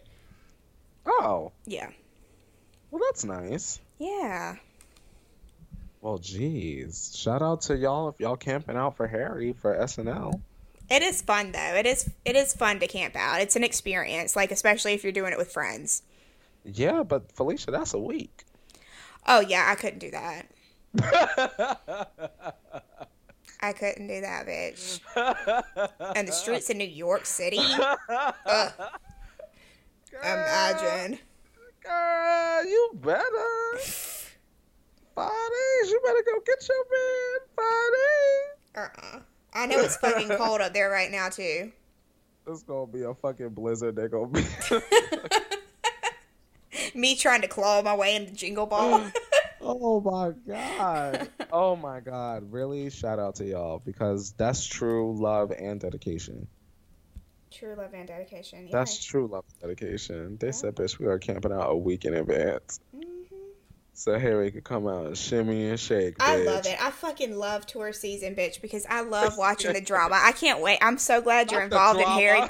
Oh, 1.06 1.52
yeah, 1.66 1.90
well, 2.92 3.02
that's 3.06 3.26
nice. 3.26 3.80
yeah. 3.98 4.56
Well, 6.02 6.18
geez. 6.18 7.14
Shout 7.14 7.42
out 7.42 7.60
to 7.64 7.76
y'all 7.76 8.08
if 8.08 8.16
y'all 8.22 8.38
camping 8.38 8.78
out 8.78 8.96
for 8.96 9.06
Harry 9.06 9.52
for 9.52 9.76
SNL. 9.76 10.40
It 10.90 11.04
is 11.04 11.22
fun 11.22 11.52
though. 11.52 11.76
It 11.76 11.86
is 11.86 12.10
it 12.24 12.38
is 12.38 12.54
fun 12.54 12.80
to 12.80 12.88
camp 12.88 13.18
out. 13.18 13.42
It's 13.42 13.58
an 13.58 13.66
experience, 13.66 14.34
like 14.34 14.50
especially 14.52 14.94
if 14.94 15.04
you're 15.04 15.12
doing 15.12 15.34
it 15.34 15.38
with 15.38 15.52
friends. 15.52 16.04
Yeah, 16.64 17.04
but 17.04 17.32
Felicia, 17.34 17.72
that's 17.72 17.94
a 17.94 18.00
week. 18.00 18.46
Oh 19.28 19.42
yeah, 19.42 19.68
I 19.70 19.76
couldn't 19.76 20.00
do 20.00 20.10
that. 20.12 20.48
I 23.62 23.74
couldn't 23.74 24.08
do 24.08 24.22
that, 24.22 24.48
bitch. 24.48 25.02
And 26.16 26.28
the 26.28 26.32
streets 26.32 26.70
of 26.70 26.78
New 26.78 26.86
York 26.86 27.26
City. 27.26 27.60
Ugh, 27.60 28.74
imagine. 30.24 31.20
Girl, 31.84 32.66
you 32.66 32.92
better. 32.96 33.80
Days. 35.16 35.92
You 35.92 36.00
better 36.06 36.24
go 36.26 36.40
get 36.46 36.68
your 36.68 36.86
man. 36.92 37.40
Days. 37.94 38.90
Uh-uh. 39.14 39.20
I 39.54 39.66
know 39.66 39.80
it's 39.80 39.98
fucking 39.98 40.30
cold 40.30 40.62
up 40.62 40.74
there 40.74 40.90
right 40.90 41.12
now 41.12 41.30
too. 41.30 41.72
It's 42.48 42.64
gonna 42.64 42.88
be 42.88 43.04
a 43.04 43.14
fucking 43.14 43.50
blizzard. 43.50 43.96
They're 43.96 44.08
gonna 44.08 44.28
be. 44.28 44.46
Me 46.96 47.16
trying 47.16 47.42
to 47.42 47.48
claw 47.48 47.82
my 47.82 47.96
way 47.96 48.16
into 48.16 48.32
Jingle 48.32 48.66
Ball. 48.66 49.00
Mm. 49.00 49.14
Oh 49.62 50.02
my 50.02 50.32
god. 50.48 51.30
Oh 51.52 51.76
my 51.76 52.00
god. 52.00 52.52
Really? 52.52 52.92
Shout 52.92 53.18
out 53.18 53.38
to 53.38 53.46
y'all 53.46 53.82
because 53.84 54.34
that's 54.38 54.68
true 54.68 55.20
love 55.20 55.52
and 55.52 55.80
dedication. 55.80 56.48
True 57.52 57.76
love 57.76 57.92
and 57.96 58.08
dedication. 58.08 58.68
Yeah. 58.68 58.78
That's 58.78 59.04
true 59.04 59.28
love 59.28 59.46
and 59.62 59.70
dedication. 59.70 60.38
They 60.40 60.52
said, 60.52 60.76
bitch, 60.76 61.00
we 61.00 61.08
are 61.08 61.18
camping 61.18 61.52
out 61.52 61.72
a 61.72 61.76
week 61.76 62.06
in 62.06 62.14
advance. 62.14 62.80
Mhm. 62.96 63.09
So 64.00 64.18
Harry 64.18 64.50
could 64.50 64.64
come 64.64 64.88
out 64.88 65.08
and 65.08 65.18
shimmy 65.18 65.68
and 65.68 65.78
shake. 65.78 66.16
I 66.22 66.38
love 66.38 66.66
it. 66.66 66.82
I 66.82 66.90
fucking 66.90 67.36
love 67.36 67.66
tour 67.66 67.92
season, 67.92 68.34
bitch, 68.34 68.62
because 68.62 68.86
I 68.90 69.02
love 69.02 69.38
watching 69.38 69.74
the 69.74 69.82
drama. 69.82 70.18
I 70.18 70.32
can't 70.32 70.62
wait. 70.62 70.80
I'm 70.82 70.98
so 70.98 71.20
glad 71.22 71.52
you're 71.52 71.68
Not 71.68 71.96
involved 71.98 72.00
in. 72.00 72.08
Harry. 72.08 72.48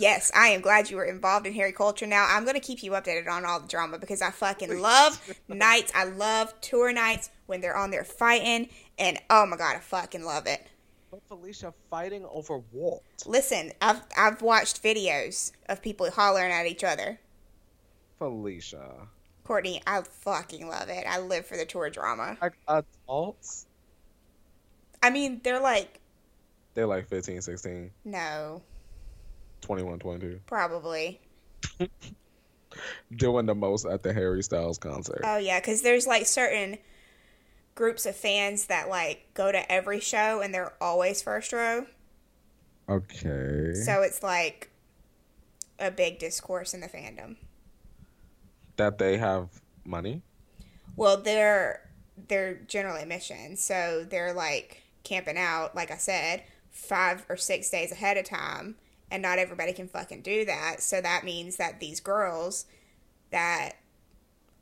Yes, 0.00 0.32
I 0.34 0.48
am 0.48 0.62
glad 0.62 0.88
you 0.88 0.96
were 0.96 1.04
involved 1.04 1.46
in 1.46 1.52
Harry 1.52 1.72
culture. 1.72 2.06
Now 2.06 2.26
I'm 2.26 2.46
gonna 2.46 2.60
keep 2.60 2.82
you 2.82 2.92
updated 2.92 3.28
on 3.28 3.44
all 3.44 3.60
the 3.60 3.68
drama 3.68 3.98
because 3.98 4.22
I 4.22 4.30
fucking 4.30 4.80
love 4.80 5.20
nights. 5.48 5.92
I 5.94 6.04
love 6.04 6.58
tour 6.62 6.90
nights 6.94 7.28
when 7.44 7.60
they're 7.60 7.76
on 7.76 7.90
there 7.90 8.02
fighting, 8.02 8.70
and 8.98 9.18
oh 9.28 9.44
my 9.44 9.58
god, 9.58 9.76
I 9.76 9.80
fucking 9.80 10.24
love 10.24 10.46
it. 10.46 10.66
But 11.10 11.20
Felicia 11.28 11.74
fighting 11.90 12.24
over 12.32 12.62
Walt. 12.72 13.04
Listen, 13.26 13.72
I've 13.82 14.00
I've 14.16 14.40
watched 14.40 14.82
videos 14.82 15.52
of 15.68 15.82
people 15.82 16.10
hollering 16.10 16.52
at 16.52 16.64
each 16.64 16.84
other. 16.84 17.20
Felicia. 18.18 19.08
Courtney, 19.46 19.80
I 19.86 20.02
fucking 20.02 20.68
love 20.68 20.88
it. 20.88 21.04
I 21.06 21.20
live 21.20 21.46
for 21.46 21.56
the 21.56 21.64
tour 21.64 21.88
drama. 21.88 22.36
Like 22.42 22.58
adults? 22.66 23.66
I 25.02 25.10
mean, 25.10 25.40
they're 25.44 25.60
like, 25.60 26.00
They're 26.74 26.86
like 26.86 27.06
15, 27.08 27.40
16, 27.42 27.90
no, 28.04 28.62
21, 29.60 29.98
22. 30.00 30.40
probably. 30.46 31.20
Doing 33.16 33.46
the 33.46 33.54
most 33.54 33.86
at 33.86 34.02
the 34.02 34.12
Harry 34.12 34.42
Styles 34.42 34.78
concert. 34.78 35.20
Oh 35.24 35.36
yeah, 35.38 35.60
because 35.60 35.82
there's 35.82 36.06
like 36.06 36.26
certain 36.26 36.78
groups 37.76 38.04
of 38.04 38.16
fans 38.16 38.66
that 38.66 38.88
like 38.88 39.28
go 39.34 39.52
to 39.52 39.72
every 39.72 40.00
show 40.00 40.40
and 40.42 40.52
they're 40.52 40.72
always 40.80 41.22
first 41.22 41.52
row. 41.52 41.86
okay. 42.88 43.74
So 43.74 44.02
it's 44.02 44.22
like 44.22 44.70
a 45.78 45.90
big 45.90 46.18
discourse 46.18 46.74
in 46.74 46.80
the 46.80 46.88
fandom. 46.88 47.36
That 48.76 48.98
they 48.98 49.16
have 49.18 49.48
money. 49.84 50.22
Well, 50.96 51.18
they're 51.18 51.88
they're 52.28 52.54
general 52.66 52.96
admission, 52.96 53.56
so 53.56 54.06
they're 54.08 54.32
like 54.32 54.82
camping 55.04 55.38
out, 55.38 55.74
like 55.74 55.90
I 55.90 55.96
said, 55.96 56.42
five 56.70 57.24
or 57.28 57.36
six 57.36 57.70
days 57.70 57.92
ahead 57.92 58.16
of 58.16 58.24
time, 58.24 58.76
and 59.10 59.22
not 59.22 59.38
everybody 59.38 59.72
can 59.72 59.88
fucking 59.88 60.22
do 60.22 60.44
that. 60.44 60.82
So 60.82 61.00
that 61.00 61.24
means 61.24 61.56
that 61.56 61.80
these 61.80 62.00
girls 62.00 62.66
that 63.30 63.72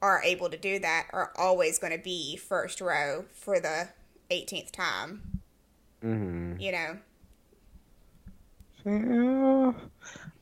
are 0.02 0.22
able 0.22 0.50
to 0.50 0.56
do 0.56 0.78
that 0.78 1.06
are 1.12 1.32
always 1.36 1.78
going 1.78 1.92
to 1.92 2.02
be 2.02 2.36
first 2.36 2.80
row 2.80 3.24
for 3.32 3.58
the 3.58 3.88
18th 4.30 4.70
time. 4.70 5.40
Mm-hmm. 6.04 6.60
You 6.60 6.72
know. 6.72 6.98
Yeah, 8.84 9.72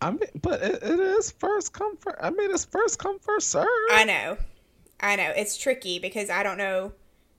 I 0.02 0.10
mean, 0.10 0.28
but 0.40 0.62
it, 0.62 0.82
it 0.82 1.00
is 1.00 1.30
first 1.30 1.72
come 1.72 1.96
first. 1.96 2.16
I 2.20 2.30
mean, 2.30 2.50
it's 2.50 2.64
first 2.64 2.98
come 2.98 3.18
first 3.20 3.48
serve. 3.48 3.66
I 3.92 4.04
know, 4.04 4.36
I 5.00 5.16
know. 5.16 5.32
It's 5.36 5.56
tricky 5.56 5.98
because 5.98 6.28
I 6.30 6.42
don't 6.42 6.58
know 6.58 6.92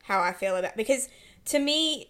how 0.03 0.21
I 0.21 0.33
feel 0.33 0.55
about 0.55 0.75
because 0.77 1.09
to 1.45 1.59
me, 1.59 2.09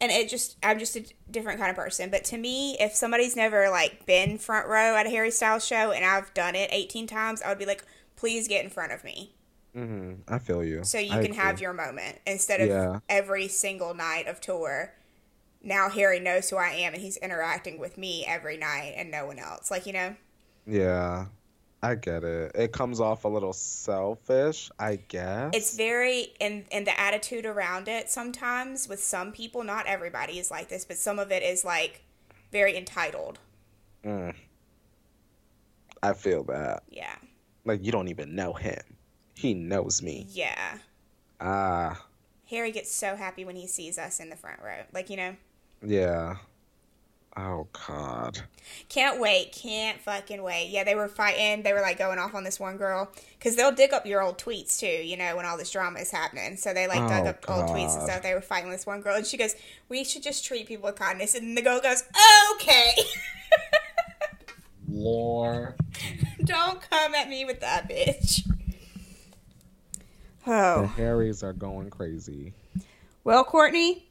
and 0.00 0.10
it 0.10 0.28
just 0.28 0.56
I'm 0.62 0.78
just 0.78 0.96
a 0.96 1.04
different 1.30 1.58
kind 1.60 1.70
of 1.70 1.76
person. 1.76 2.10
But 2.10 2.24
to 2.24 2.38
me, 2.38 2.76
if 2.80 2.94
somebody's 2.94 3.36
never 3.36 3.70
like 3.70 4.04
been 4.06 4.38
front 4.38 4.66
row 4.66 4.96
at 4.96 5.06
a 5.06 5.10
Harry 5.10 5.30
Styles 5.30 5.64
show 5.66 5.92
and 5.92 6.04
I've 6.04 6.34
done 6.34 6.54
it 6.56 6.70
18 6.72 7.06
times, 7.06 7.40
I 7.42 7.48
would 7.48 7.58
be 7.58 7.66
like, 7.66 7.84
please 8.16 8.48
get 8.48 8.64
in 8.64 8.70
front 8.70 8.92
of 8.92 9.04
me. 9.04 9.34
Mm-hmm. 9.76 10.22
I 10.32 10.38
feel 10.38 10.62
you. 10.64 10.84
So 10.84 10.98
you 10.98 11.12
I 11.12 11.16
can 11.16 11.26
agree. 11.26 11.36
have 11.36 11.60
your 11.60 11.72
moment 11.72 12.18
instead 12.26 12.60
of 12.60 12.68
Yeah. 12.68 12.98
every 13.08 13.48
single 13.48 13.94
night 13.94 14.26
of 14.26 14.40
tour. 14.40 14.92
Now 15.62 15.88
Harry 15.88 16.18
knows 16.18 16.50
who 16.50 16.56
I 16.56 16.70
am 16.70 16.94
and 16.94 17.02
he's 17.02 17.16
interacting 17.18 17.78
with 17.78 17.96
me 17.96 18.24
every 18.26 18.56
night 18.56 18.94
and 18.96 19.10
no 19.10 19.26
one 19.26 19.38
else. 19.38 19.70
Like, 19.70 19.86
you 19.86 19.92
know? 19.92 20.16
Yeah, 20.66 21.26
I 21.82 21.94
get 21.94 22.24
it. 22.24 22.52
It 22.54 22.72
comes 22.72 23.00
off 23.00 23.24
a 23.24 23.28
little 23.28 23.52
selfish, 23.52 24.70
I 24.78 24.96
guess. 25.08 25.50
It's 25.54 25.76
very 25.76 26.32
and 26.40 26.64
and 26.70 26.86
the 26.86 26.98
attitude 26.98 27.46
around 27.46 27.88
it 27.88 28.10
sometimes 28.10 28.88
with 28.88 29.02
some 29.02 29.32
people, 29.32 29.64
not 29.64 29.86
everybody 29.86 30.38
is 30.38 30.50
like 30.50 30.68
this, 30.68 30.84
but 30.84 30.96
some 30.96 31.18
of 31.18 31.30
it 31.32 31.42
is 31.42 31.64
like 31.64 32.02
very 32.50 32.76
entitled. 32.76 33.38
Mm. 34.04 34.34
I 36.02 36.12
feel 36.14 36.44
that. 36.44 36.82
Yeah. 36.88 37.14
Like 37.64 37.84
you 37.84 37.92
don't 37.92 38.08
even 38.08 38.34
know 38.34 38.52
him. 38.52 38.82
He 39.34 39.54
knows 39.54 40.02
me. 40.02 40.26
Yeah. 40.30 40.78
Ah, 41.40 42.06
Harry 42.52 42.70
gets 42.70 42.92
so 42.92 43.16
happy 43.16 43.44
when 43.46 43.56
he 43.56 43.66
sees 43.66 43.98
us 43.98 44.20
in 44.20 44.28
the 44.28 44.36
front 44.36 44.60
row. 44.62 44.82
Like, 44.92 45.08
you 45.08 45.16
know, 45.16 45.36
yeah. 45.84 46.36
Oh 47.34 47.66
God. 47.86 48.42
can't 48.90 49.18
wait. 49.18 49.52
Can't 49.52 49.98
fucking 50.02 50.42
wait. 50.42 50.68
Yeah, 50.68 50.84
they 50.84 50.94
were 50.94 51.08
fighting. 51.08 51.62
They 51.62 51.72
were 51.72 51.80
like 51.80 51.96
going 51.96 52.18
off 52.18 52.34
on 52.34 52.44
this 52.44 52.60
one 52.60 52.76
girl 52.76 53.10
because 53.38 53.56
they'll 53.56 53.72
dig 53.72 53.94
up 53.94 54.04
your 54.04 54.20
old 54.22 54.36
tweets 54.36 54.78
too, 54.78 54.86
you 54.86 55.16
know, 55.16 55.34
when 55.36 55.46
all 55.46 55.56
this 55.56 55.70
drama 55.70 56.00
is 56.00 56.10
happening. 56.10 56.58
So 56.58 56.74
they 56.74 56.86
like 56.86 56.98
dug 57.08 57.24
Oh, 57.24 57.30
up 57.30 57.44
old 57.48 57.70
tweets 57.70 57.94
and 57.94 58.02
stuff. 58.02 58.22
They 58.22 58.34
were 58.34 58.42
fighting 58.42 58.68
with 58.68 58.80
this 58.80 58.86
one 58.86 59.00
girl 59.00 59.16
and 59.16 59.24
she 59.26 59.38
goes, 59.38 59.56
We 59.88 60.04
should 60.04 60.22
just 60.22 60.44
treat 60.44 60.66
people 60.66 60.84
with 60.90 60.96
kindness. 60.96 61.34
And 61.34 61.56
the 61.56 61.62
girl 61.62 61.80
goes, 61.80 62.02
Okay. 62.56 62.92
Lord. 64.88 65.74
Don't 66.44 66.82
come 66.90 67.14
at 67.14 67.28
me 67.30 67.44
with 67.46 67.60
that, 67.60 67.88
bitch. 67.88 68.46
Oh. 70.46 70.50
The 70.50 70.52
Oh. 70.82 70.86
Harrys 70.96 71.42
are 71.42 71.52
going 71.54 71.88
crazy. 71.88 72.52
Well, 73.24 73.44
Courtney, 73.44 74.10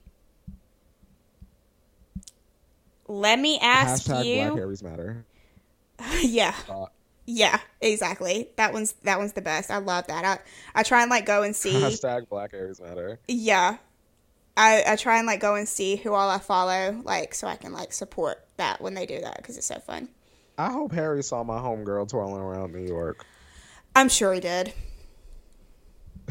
let 3.12 3.40
me 3.40 3.60
ask 3.60 4.06
Hashtag 4.06 4.26
you. 4.26 4.46
Black 4.46 4.58
Harrys 4.58 4.84
matter. 4.84 5.26
yeah. 6.22 6.56
Uh, 6.70 6.86
Yeah, 7.26 7.60
exactly. 7.82 8.50
That 8.58 8.74
one's 8.74 8.94
that 9.04 9.20
one's 9.20 9.34
the 9.34 9.42
best. 9.42 9.70
I 9.70 9.78
love 9.78 10.08
that. 10.08 10.26
I 10.26 10.40
I 10.80 10.84
try 10.84 11.02
and 11.02 11.10
like 11.12 11.26
go 11.26 11.44
and 11.44 11.56
see. 11.56 11.74
hashtag 11.74 12.30
Black 12.30 12.52
Harrys 12.52 12.82
matter. 12.82 13.20
Yeah. 13.28 13.78
I, 14.58 14.84
I 14.86 14.96
try 14.98 15.18
and 15.18 15.28
like 15.28 15.40
go 15.40 15.56
and 15.56 15.68
see 15.68 15.96
who 15.96 16.14
all 16.14 16.30
I 16.30 16.40
follow, 16.40 17.02
like 17.04 17.34
so 17.34 17.48
I 17.48 17.56
can 17.56 17.72
like 17.72 17.94
support 17.94 18.46
that 18.58 18.82
when 18.82 18.94
they 18.94 19.06
do 19.06 19.22
that 19.22 19.38
because 19.38 19.58
it's 19.58 19.68
so 19.68 19.80
fun. 19.80 20.10
I 20.58 20.72
hope 20.72 20.92
Harry 20.92 21.24
saw 21.24 21.44
my 21.44 21.58
homegirl 21.58 22.10
twirling 22.10 22.42
around 22.42 22.74
New 22.74 22.86
York. 22.86 23.26
I'm 23.96 24.10
sure 24.10 24.34
he 24.34 24.40
did. 24.40 24.74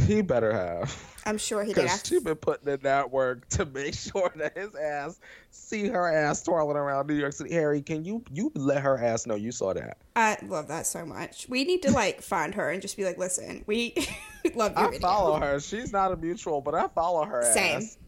He 0.07 0.23
better 0.23 0.53
have. 0.53 1.11
I'm 1.27 1.39
sure 1.39 1.63
he 1.63 1.73
did. 1.73 1.83
Because 1.83 2.03
she 2.05 2.19
been 2.19 2.37
putting 2.37 2.73
in 2.73 2.81
that 2.81 3.11
work 3.11 3.49
to 3.51 3.65
make 3.65 3.95
sure 3.95 4.33
that 4.37 4.57
his 4.57 4.75
ass 4.75 5.21
see 5.51 5.87
her 5.89 6.09
ass 6.09 6.43
twirling 6.43 6.77
around 6.77 7.09
New 7.09 7.15
York 7.15 7.33
City. 7.33 7.53
Harry, 7.53 7.83
can 7.83 8.05
you 8.05 8.25
you 8.33 8.51
let 8.55 8.83
her 8.83 8.99
ass 8.99 9.27
know 9.27 9.35
you 9.35 9.53
saw 9.53 9.75
that? 9.75 9.99
I 10.17 10.39
love 10.43 10.69
that 10.69 10.87
so 10.87 11.05
much. 11.05 11.47
We 11.49 11.65
need 11.65 11.83
to 11.83 11.91
like 11.93 12.23
find 12.23 12.55
her 12.55 12.71
and 12.71 12.81
just 12.83 12.97
be 12.97 13.05
like, 13.05 13.19
listen, 13.19 13.65
we 13.67 13.95
love 14.55 14.73
your 14.73 14.89
I 14.89 14.91
video. 14.91 15.01
follow 15.01 15.39
her. 15.39 15.61
She's 15.61 15.93
not 15.93 16.13
a 16.13 16.17
mutual, 16.17 16.61
but 16.61 16.75
I 16.75 16.89
follow 16.89 17.25
her 17.25 17.43
Same. 17.53 17.77
ass. 17.79 17.99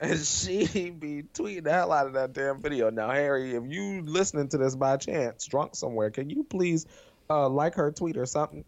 And 0.00 0.18
she 0.18 0.90
be 0.90 1.22
tweeting 1.32 1.62
the 1.64 1.72
hell 1.72 1.92
out 1.92 2.08
of 2.08 2.14
that 2.14 2.32
damn 2.32 2.60
video. 2.60 2.90
Now, 2.90 3.10
Harry, 3.10 3.54
if 3.54 3.62
you 3.66 4.02
listening 4.02 4.48
to 4.48 4.58
this 4.58 4.74
by 4.74 4.96
chance, 4.96 5.46
drunk 5.46 5.76
somewhere, 5.76 6.10
can 6.10 6.28
you 6.28 6.42
please 6.42 6.86
uh, 7.30 7.48
like 7.48 7.76
her 7.76 7.92
tweet 7.92 8.16
or 8.16 8.26
something? 8.26 8.64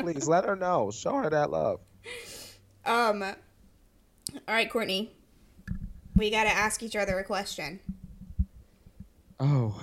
Please 0.00 0.28
let 0.28 0.44
her 0.44 0.56
know. 0.56 0.90
Show 0.90 1.14
her 1.14 1.30
that 1.30 1.50
love. 1.50 1.80
Um. 2.84 3.22
All 3.22 3.34
right, 4.48 4.70
Courtney. 4.70 5.12
We 6.14 6.30
got 6.30 6.44
to 6.44 6.50
ask 6.50 6.82
each 6.82 6.96
other 6.96 7.18
a 7.18 7.24
question. 7.24 7.80
Oh. 9.38 9.80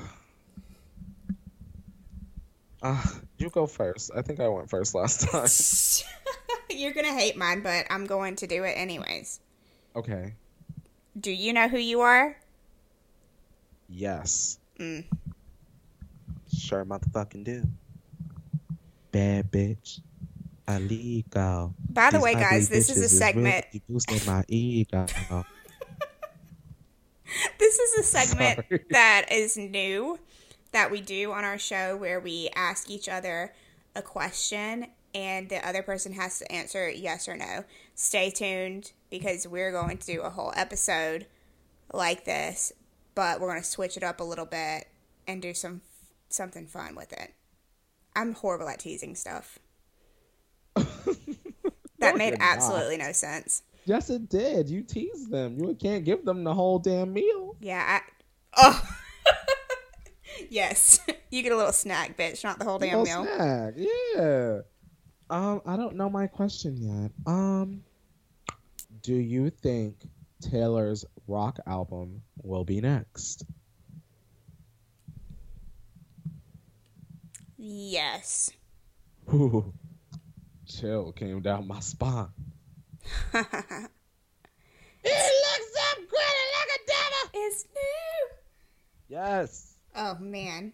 Uh, 2.82 3.02
you 3.38 3.50
go 3.50 3.66
first. 3.66 4.12
I 4.16 4.22
think 4.22 4.40
I 4.40 4.48
went 4.50 4.70
first 4.70 4.94
last 4.96 5.22
time. 5.32 5.48
You're 6.70 6.92
gonna 6.94 7.14
hate 7.14 7.38
mine, 7.38 7.62
but 7.62 7.86
I'm 7.90 8.06
going 8.08 8.36
to 8.38 8.48
do 8.48 8.64
it 8.64 8.72
anyways. 8.72 9.40
okay. 9.96 10.34
Do 11.20 11.32
you 11.32 11.54
know 11.54 11.68
who 11.68 11.78
you 11.78 12.02
are? 12.02 12.36
Yes. 13.88 14.58
Mm. 14.80 15.06
Sure 16.58 16.84
motherfucking 16.84 17.44
do. 17.44 17.64
Bad 19.14 19.52
bitch. 19.52 20.02
Illegal. 20.68 21.76
By 21.90 22.10
the 22.10 22.18
These 22.18 22.24
way, 22.24 22.34
guys, 22.34 22.68
this 22.68 22.90
is 22.90 23.00
a 23.02 23.08
segment. 23.08 23.66
really 23.88 24.22
my 24.26 24.44
ego. 24.48 25.06
This 27.58 27.80
is 27.80 28.00
a 28.00 28.04
segment 28.04 28.60
Sorry. 28.68 28.86
that 28.92 29.26
is 29.32 29.58
new 29.58 30.20
that 30.72 30.92
we 30.92 31.02
do 31.02 31.32
on 31.32 31.44
our 31.44 31.58
show 31.58 31.98
where 31.98 32.20
we 32.20 32.50
ask 32.56 32.92
each 32.92 33.10
other 33.10 33.54
a 33.96 34.04
question 34.04 34.86
and 35.16 35.50
the 35.50 35.68
other 35.68 35.82
person 35.82 36.14
has 36.14 36.38
to 36.40 36.52
answer 36.52 36.88
yes 36.90 37.28
or 37.28 37.36
no. 37.36 37.64
Stay 37.96 38.30
tuned 38.30 38.92
because 39.10 39.48
we're 39.48 39.72
going 39.72 39.98
to 39.98 40.06
do 40.06 40.22
a 40.22 40.30
whole 40.30 40.54
episode 40.56 41.26
like 41.92 42.26
this, 42.26 42.72
but 43.16 43.42
we're 43.42 43.50
going 43.50 43.62
to 43.62 43.68
switch 43.68 43.98
it 43.98 44.04
up 44.04 44.20
a 44.20 44.24
little 44.24 44.46
bit 44.46 44.88
and 45.28 45.42
do 45.42 45.56
some 45.56 45.82
something 46.30 46.68
fun 46.68 46.94
with 46.94 47.14
it. 47.14 47.34
I'm 48.16 48.34
horrible 48.34 48.70
at 48.70 48.80
teasing 48.80 49.16
stuff. 49.16 49.60
That 52.00 52.18
made 52.18 52.30
you're 52.32 52.38
not. 52.40 52.58
absolutely 52.58 52.98
no 52.98 53.14
sense. 53.14 53.64
Yes, 53.86 54.10
it 54.10 54.28
did. 54.28 54.70
You 54.70 54.82
teased 54.84 55.32
them. 55.32 55.58
You 55.58 55.74
can't 55.74 56.04
give 56.04 56.26
them 56.26 56.44
the 56.44 56.54
whole 56.54 56.78
damn 56.78 57.14
meal. 57.14 57.56
Yeah, 57.62 58.02
I 58.02 58.02
Oh. 58.58 58.90
yes. 60.50 61.00
You 61.32 61.42
get 61.44 61.54
a 61.54 61.56
little 61.56 61.72
snack, 61.72 62.18
bitch, 62.18 62.44
not 62.44 62.60
the 62.60 62.66
whole 62.66 62.78
damn 62.78 63.04
meal. 63.04 63.24
snack. 63.24 63.74
Yeah. 63.78 64.60
Um, 65.30 65.62
I 65.66 65.78
don't 65.78 65.96
know 65.96 66.10
my 66.10 66.28
question 66.28 66.76
yet. 66.78 67.12
Um, 67.26 67.84
do 69.02 69.16
you 69.16 69.50
think 69.50 69.96
Taylor's 70.42 71.06
rock 71.28 71.58
album 71.66 72.22
will 72.42 72.66
be 72.66 72.82
next? 72.82 73.46
Yes. 77.66 78.52
Ooh, 79.34 79.74
chill 80.68 81.14
came 81.14 81.42
down 81.42 81.66
my 81.66 81.80
spine. 81.80 82.28
It 85.06 85.10
looks 85.10 85.70
so 85.74 85.96
pretty 85.96 86.46
like 86.60 86.72
a 86.76 86.80
devil. 86.88 87.30
it's 87.34 87.66
new. 87.74 88.28
Yes. 89.10 89.76
Oh 89.96 90.16
man. 90.20 90.74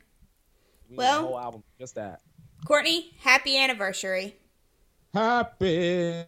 We 0.90 0.96
Well- 0.98 1.26
whole 1.28 1.40
album 1.40 1.64
just 1.80 1.94
that. 1.96 2.22
Courtney, 2.66 3.12
happy 3.20 3.56
anniversary. 3.58 4.36
Happy 5.14 6.26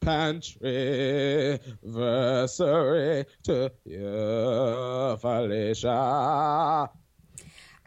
pantry 0.00 1.60
anniversary 1.84 3.24
to 3.44 3.70
you, 3.84 5.16
Felicia. 5.20 6.90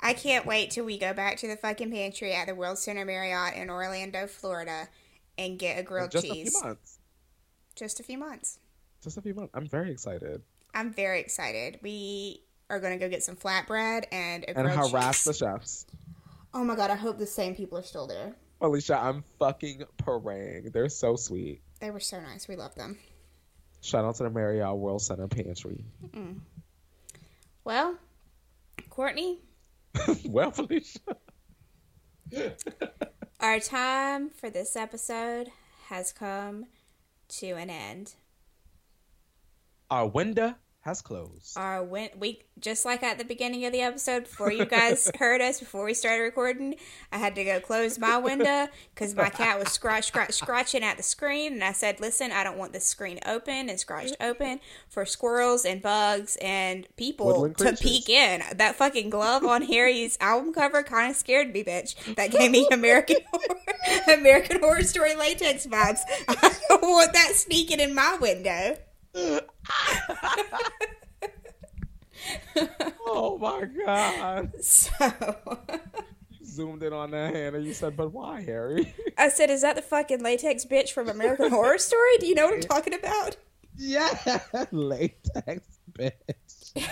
I 0.02 0.14
can't 0.14 0.46
wait 0.46 0.72
till 0.72 0.86
we 0.86 0.98
go 0.98 1.14
back 1.14 1.38
to 1.38 1.48
the 1.48 1.58
fucking 1.58 1.92
pantry 1.92 2.34
at 2.34 2.48
the 2.48 2.56
World 2.56 2.78
Center 2.78 3.06
Marriott 3.06 3.56
in 3.56 3.70
Orlando, 3.70 4.28
Florida 4.28 4.88
and 5.38 5.58
get 5.58 5.80
a 5.80 5.84
grilled 5.84 6.12
just 6.12 6.26
cheese. 6.28 6.50
a 6.50 6.52
few 6.52 6.68
months. 6.68 7.00
Just 7.76 8.00
a 8.00 8.04
few 8.04 8.18
months. 8.18 8.60
Just 9.02 9.18
a 9.18 9.22
few 9.22 9.34
months. 9.34 9.52
I'm 9.54 9.68
very 9.68 9.92
excited. 9.92 10.42
I'm 10.74 10.94
very 10.94 11.20
excited. 11.20 11.80
We 11.82 12.44
are 12.70 12.80
gonna 12.80 12.98
go 12.98 13.10
get 13.10 13.24
some 13.24 13.36
flatbread 13.36 14.06
and 14.12 14.48
and 14.48 14.68
harass 14.68 15.24
the 15.24 15.34
chefs. 15.34 15.86
Oh 16.54 16.64
my 16.64 16.76
god! 16.76 16.92
I 16.92 16.96
hope 16.96 17.18
the 17.18 17.26
same 17.26 17.56
people 17.56 17.78
are 17.78 17.84
still 17.84 18.06
there. 18.06 18.36
Alicia, 18.62 18.98
I'm 18.98 19.24
fucking 19.40 19.84
praying. 19.98 20.72
They're 20.74 20.90
so 20.90 21.16
sweet. 21.16 21.62
They 21.80 21.92
were 21.92 22.02
so 22.02 22.20
nice. 22.20 22.48
We 22.48 22.58
love 22.58 22.76
them. 22.76 22.98
Shout 23.82 24.04
out 24.04 24.16
to 24.16 24.24
the 24.24 24.30
Marriott 24.30 24.76
World 24.76 25.02
Center 25.02 25.28
Pantry. 25.28 25.86
Mm. 26.10 26.40
Well, 27.64 27.96
Courtney. 28.90 29.40
well, 30.26 30.52
Felicia. 30.52 31.00
Our 33.40 33.60
time 33.60 34.30
for 34.30 34.50
this 34.50 34.76
episode 34.76 35.50
has 35.88 36.12
come 36.12 36.66
to 37.30 37.52
an 37.52 37.70
end. 37.70 38.16
Our 39.90 40.08
window 40.08 40.56
has 40.90 41.02
closed. 41.02 41.58
Our 41.58 41.84
win- 41.84 42.10
we 42.20 42.42
just 42.60 42.84
like 42.84 43.04
at 43.04 43.18
the 43.18 43.24
beginning 43.24 43.66
of 43.66 43.72
the 43.72 43.82
episode 43.82 44.24
before 44.26 44.52
you 44.52 44.66
guys 44.66 45.10
heard 45.20 45.40
us 45.40 45.60
before 45.60 45.86
we 45.86 45.94
started 45.94 46.24
recording, 46.24 46.76
I 47.12 47.18
had 47.18 47.36
to 47.36 47.44
go 47.46 47.60
close 47.60 47.98
my 47.98 48.18
window 48.18 48.68
because 48.94 49.16
my 49.16 49.30
cat 49.30 49.60
was 49.60 49.70
scratch 49.70 50.08
scratch 50.08 50.34
scratching 50.34 50.84
at 50.84 50.98
the 50.98 51.04
screen, 51.04 51.54
and 51.54 51.64
I 51.64 51.72
said, 51.72 52.00
"Listen, 52.00 52.32
I 52.32 52.44
don't 52.44 52.58
want 52.58 52.74
this 52.74 52.86
screen 52.86 53.20
open 53.26 53.70
and 53.70 53.80
scratched 53.80 54.16
open 54.20 54.60
for 54.90 55.06
squirrels 55.06 55.64
and 55.64 55.82
bugs 55.82 56.38
and 56.42 56.88
people 56.98 57.50
to 57.54 57.74
peek 57.78 58.10
in." 58.10 58.42
That 58.56 58.76
fucking 58.76 59.10
glove 59.10 59.44
on 59.46 59.62
Harry's 59.62 60.18
album 60.20 60.54
cover 60.54 60.84
kind 60.84 61.12
of 61.12 61.16
scared 61.16 61.54
me, 61.54 61.64
bitch. 61.64 62.16
That 62.16 62.32
gave 62.32 62.52
me 62.52 62.68
American 62.72 63.18
Horror, 63.32 64.20
American 64.20 64.60
Horror 64.60 64.84
Story 64.84 65.16
latex 65.16 65.68
vibes. 65.68 66.00
I 66.28 66.54
don't 66.68 66.82
want 66.82 67.14
that 67.14 67.36
sneaking 67.36 67.80
in 67.80 67.94
my 67.94 68.18
window. 68.20 68.78
Oh 73.06 73.38
my 73.38 73.66
god. 73.86 74.52
So 74.62 74.92
you 76.32 76.46
zoomed 76.46 76.84
in 76.84 76.94
on 76.94 77.12
that 77.12 77.34
hand 77.34 77.56
and 77.56 77.66
you 77.66 77.74
said, 77.74 77.96
but 77.96 78.12
why, 78.14 78.42
Harry? 78.42 78.94
I 79.18 79.30
said, 79.30 79.50
is 79.50 79.62
that 79.62 79.76
the 79.76 79.82
fucking 79.82 80.22
latex 80.22 80.66
bitch 80.66 80.92
from 80.92 81.10
American 81.10 81.50
Horror 81.52 81.78
Story? 81.80 82.18
Do 82.20 82.28
you 82.28 82.36
know 82.36 82.46
what 82.46 82.56
I'm 82.56 82.62
talking 82.62 82.94
about? 82.94 83.38
Yeah, 83.78 84.10
latex 84.72 85.80
bitch. 85.94 86.12
that 86.76 86.92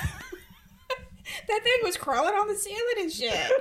thing 1.63 1.79
was 1.83 1.97
crawling 1.97 2.33
on 2.33 2.47
the 2.47 2.55
ceiling 2.55 2.95
and 2.99 3.11
shit. 3.11 3.51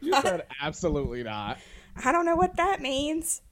you 0.00 0.12
said 0.20 0.46
absolutely 0.60 1.22
not. 1.22 1.58
I 2.04 2.12
don't 2.12 2.26
know 2.26 2.36
what 2.36 2.56
that 2.56 2.80
means. 2.80 3.42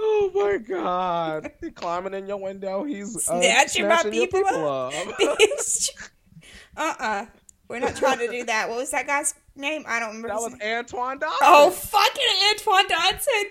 Oh 0.00 0.30
my 0.32 0.58
god! 0.58 1.50
He's 1.60 1.72
climbing 1.72 2.14
in 2.14 2.26
your 2.28 2.36
window. 2.36 2.84
He's 2.84 3.28
uh, 3.28 3.40
snatching 3.40 3.88
my 3.88 4.02
people, 4.04 4.40
people 4.40 4.66
up. 4.68 4.92
uh 4.94 5.14
uh-uh. 6.76 6.94
uh. 7.00 7.26
we 7.68 7.76
are 7.76 7.80
not 7.80 7.96
trying 7.96 8.18
to 8.18 8.28
do 8.28 8.44
that. 8.44 8.68
What 8.68 8.78
was 8.78 8.92
that 8.92 9.06
guy's 9.08 9.34
name? 9.56 9.84
I 9.88 9.98
don't 9.98 10.10
remember. 10.10 10.28
That 10.28 10.40
was 10.40 10.54
Antoine 10.62 11.18
Dodson. 11.18 11.38
Oh, 11.42 11.70
fucking 11.70 12.24
Antoine 12.50 12.88
Dodson. 12.88 13.44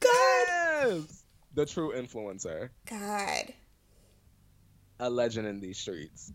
God. 0.00 0.46
Yes. 0.86 1.24
The 1.54 1.64
true 1.64 1.92
influencer. 1.94 2.68
God. 2.88 3.54
A 5.00 5.08
legend 5.08 5.46
in 5.46 5.60
these 5.60 5.78
streets. 5.78 6.32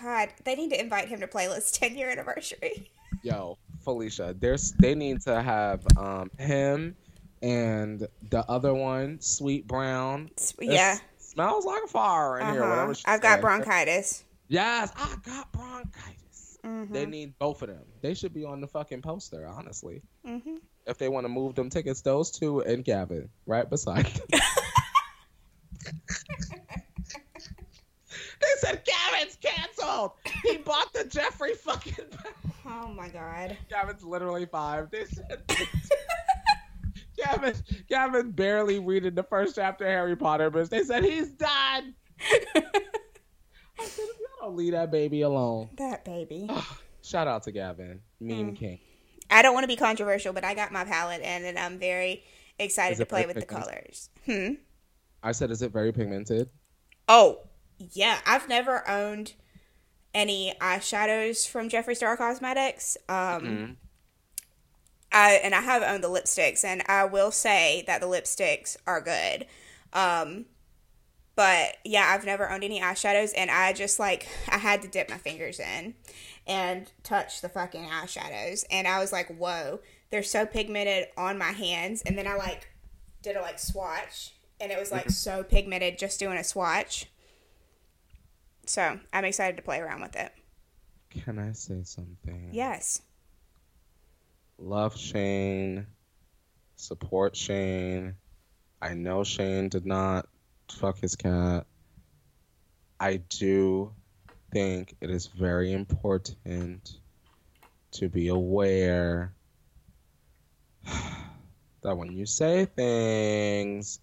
God, 0.00 0.28
they 0.44 0.54
need 0.54 0.70
to 0.70 0.80
invite 0.80 1.08
him 1.08 1.20
to 1.20 1.26
playlist 1.26 1.78
10 1.78 1.96
year 1.96 2.10
anniversary. 2.10 2.90
Yo, 3.22 3.58
Felicia, 3.80 4.34
there's 4.38 4.72
they 4.72 4.94
need 4.94 5.20
to 5.22 5.42
have 5.42 5.84
um 5.96 6.30
him 6.38 6.94
and 7.42 8.06
the 8.30 8.44
other 8.48 8.74
one, 8.74 9.20
Sweet 9.20 9.66
Brown. 9.66 10.30
Yeah. 10.60 10.98
Smells 11.18 11.64
like 11.64 11.84
a 11.84 11.88
fire 11.88 12.38
in 12.38 12.42
uh-huh. 12.42 12.52
here. 12.52 12.68
Whatever. 12.68 12.94
I've 13.04 13.22
got 13.22 13.40
bronchitis. 13.40 14.24
Yes, 14.48 14.92
I 14.96 15.14
got 15.24 15.52
bronchitis. 15.52 16.58
Mm-hmm. 16.64 16.92
They 16.92 17.06
need 17.06 17.38
both 17.38 17.62
of 17.62 17.68
them. 17.68 17.84
They 18.00 18.14
should 18.14 18.34
be 18.34 18.44
on 18.44 18.60
the 18.60 18.66
fucking 18.66 19.02
poster, 19.02 19.46
honestly. 19.46 20.02
Mm-hmm. 20.26 20.56
If 20.86 20.98
they 20.98 21.08
want 21.08 21.24
to 21.24 21.28
move 21.28 21.54
them 21.54 21.70
tickets, 21.70 22.00
those 22.00 22.30
two 22.30 22.60
and 22.60 22.84
Gavin 22.84 23.28
right 23.46 23.68
beside 23.68 24.06
them. 24.06 24.26
they 28.40 28.48
said 28.58 28.82
Gavin's 28.84 29.36
canceled. 29.40 30.12
He 30.42 30.56
bought 30.56 30.92
the 30.92 31.04
Jeffree 31.04 31.56
fucking. 31.56 32.06
oh 32.66 32.88
my 32.88 33.08
god. 33.08 33.56
Gavin's 33.68 34.02
literally 34.02 34.46
five. 34.46 34.90
They 34.90 35.04
said. 35.04 35.42
Gavin, 37.24 37.54
Gavin 37.88 38.30
barely 38.30 38.78
reading 38.78 39.14
the 39.14 39.22
first 39.22 39.54
chapter 39.56 39.84
of 39.84 39.90
Harry 39.90 40.16
Potter, 40.16 40.50
but 40.50 40.70
they 40.70 40.82
said 40.84 41.04
he's 41.04 41.30
done. 41.30 41.94
I 42.54 43.84
said, 43.84 44.04
y'all 44.20 44.48
don't 44.48 44.56
leave 44.56 44.72
that 44.72 44.90
baby 44.90 45.22
alone. 45.22 45.68
That 45.76 46.04
baby. 46.04 46.48
shout 47.02 47.28
out 47.28 47.44
to 47.44 47.52
Gavin, 47.52 48.00
meme 48.20 48.52
mm. 48.52 48.56
king. 48.56 48.78
I 49.30 49.42
don't 49.42 49.54
want 49.54 49.64
to 49.64 49.68
be 49.68 49.76
controversial, 49.76 50.32
but 50.32 50.44
I 50.44 50.54
got 50.54 50.72
my 50.72 50.84
palette 50.84 51.20
in, 51.20 51.44
and 51.44 51.58
I'm 51.58 51.78
very 51.78 52.24
excited 52.58 52.98
to 52.98 53.06
play 53.06 53.26
with 53.26 53.36
pigmented? 53.36 53.48
the 53.48 53.72
colors. 53.72 54.10
Hmm. 54.24 54.54
I 55.22 55.32
said, 55.32 55.50
is 55.50 55.62
it 55.62 55.72
very 55.72 55.92
pigmented? 55.92 56.48
Oh, 57.08 57.40
yeah. 57.78 58.20
I've 58.26 58.48
never 58.48 58.88
owned 58.88 59.34
any 60.14 60.54
eyeshadows 60.60 61.46
from 61.48 61.68
Jeffree 61.68 61.96
Star 61.96 62.16
Cosmetics. 62.16 62.96
Um, 63.08 63.16
mm-hmm. 63.16 63.72
I 65.12 65.32
and 65.42 65.54
I 65.54 65.60
have 65.60 65.82
owned 65.82 66.04
the 66.04 66.08
lipsticks, 66.08 66.64
and 66.64 66.82
I 66.86 67.04
will 67.04 67.30
say 67.30 67.84
that 67.86 68.00
the 68.00 68.06
lipsticks 68.06 68.76
are 68.86 69.00
good. 69.00 69.46
Um, 69.92 70.46
but 71.34 71.76
yeah, 71.84 72.10
I've 72.12 72.26
never 72.26 72.50
owned 72.50 72.64
any 72.64 72.80
eyeshadows, 72.80 73.32
and 73.36 73.50
I 73.50 73.72
just 73.72 73.98
like 73.98 74.28
I 74.48 74.58
had 74.58 74.82
to 74.82 74.88
dip 74.88 75.08
my 75.08 75.18
fingers 75.18 75.60
in 75.60 75.94
and 76.46 76.90
touch 77.02 77.40
the 77.40 77.48
fucking 77.48 77.84
eyeshadows, 77.84 78.64
and 78.70 78.86
I 78.86 78.98
was 78.98 79.12
like, 79.12 79.28
whoa, 79.28 79.80
they're 80.10 80.22
so 80.22 80.44
pigmented 80.44 81.08
on 81.16 81.38
my 81.38 81.52
hands. 81.52 82.02
And 82.02 82.16
then 82.16 82.26
I 82.26 82.34
like 82.34 82.68
did 83.22 83.36
a 83.36 83.40
like 83.40 83.58
swatch, 83.58 84.34
and 84.60 84.70
it 84.70 84.78
was 84.78 84.92
like 84.92 85.02
mm-hmm. 85.02 85.10
so 85.10 85.42
pigmented 85.42 85.98
just 85.98 86.20
doing 86.20 86.36
a 86.36 86.44
swatch. 86.44 87.06
So 88.66 89.00
I'm 89.14 89.24
excited 89.24 89.56
to 89.56 89.62
play 89.62 89.80
around 89.80 90.02
with 90.02 90.16
it. 90.16 90.30
Can 91.08 91.38
I 91.38 91.52
say 91.52 91.82
something? 91.84 92.50
Yes 92.52 93.00
love 94.58 94.96
Shane, 94.96 95.86
support 96.76 97.36
Shane. 97.36 98.14
I 98.80 98.94
know 98.94 99.24
Shane 99.24 99.68
did 99.68 99.86
not 99.86 100.28
fuck 100.70 100.98
his 101.00 101.16
cat. 101.16 101.66
I 103.00 103.16
do 103.16 103.92
think 104.52 104.96
it 105.00 105.10
is 105.10 105.26
very 105.26 105.72
important 105.72 106.92
to 107.92 108.08
be 108.08 108.28
aware 108.28 109.32
that 111.82 111.96
when 111.96 112.12
you 112.12 112.26
say 112.26 112.64
things, 112.64 114.00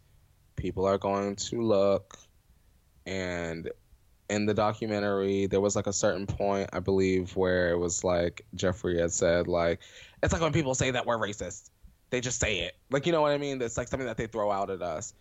people 0.55 0.85
are 0.85 0.97
going 0.97 1.35
to 1.35 1.61
look. 1.61 2.17
And 3.05 3.69
in 4.29 4.45
the 4.45 4.53
documentary, 4.53 5.45
there 5.47 5.61
was 5.61 5.75
like 5.75 5.87
a 5.87 5.93
certain 5.93 6.25
point, 6.25 6.69
I 6.73 6.79
believe, 6.79 7.35
where 7.35 7.71
it 7.71 7.77
was 7.77 8.03
like 8.03 8.45
Jeffree 8.55 8.99
had 8.99 9.11
said, 9.11 9.47
like, 9.47 9.81
it's 10.23 10.33
like 10.33 10.41
when 10.41 10.53
people 10.53 10.75
say 10.75 10.91
that 10.91 11.05
we're 11.05 11.17
racist. 11.17 11.69
They 12.09 12.21
just 12.21 12.39
say 12.39 12.59
it. 12.59 12.75
Like 12.89 13.05
you 13.05 13.11
know 13.11 13.21
what 13.21 13.31
I 13.31 13.37
mean? 13.37 13.61
It's 13.61 13.77
like 13.77 13.87
something 13.87 14.07
that 14.07 14.17
they 14.17 14.27
throw 14.27 14.51
out 14.51 14.69
at 14.69 14.81
us. 14.81 15.13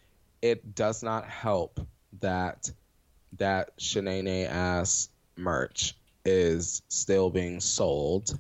It 0.43 0.75
does 0.75 1.03
not 1.03 1.27
help 1.27 1.81
that 2.21 2.71
that 3.39 3.77
Shanae 3.79 4.49
ass 4.49 5.09
merch 5.37 5.97
is 6.25 6.83
still 6.89 7.31
being 7.31 7.61
sold 7.61 8.39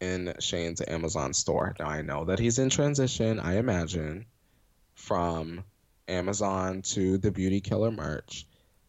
in 0.00 0.34
Shane's 0.38 0.82
Amazon 0.86 1.32
store. 1.32 1.74
Now 1.78 1.86
I 1.86 2.02
know 2.02 2.24
that 2.26 2.38
he's 2.38 2.58
in 2.58 2.70
transition, 2.70 3.40
I 3.40 3.56
imagine, 3.56 4.26
from 4.94 5.64
Amazon 6.08 6.82
to 6.82 7.18
the 7.18 7.30
Beauty 7.30 7.60
Killer 7.60 7.90
merch. 7.90 8.46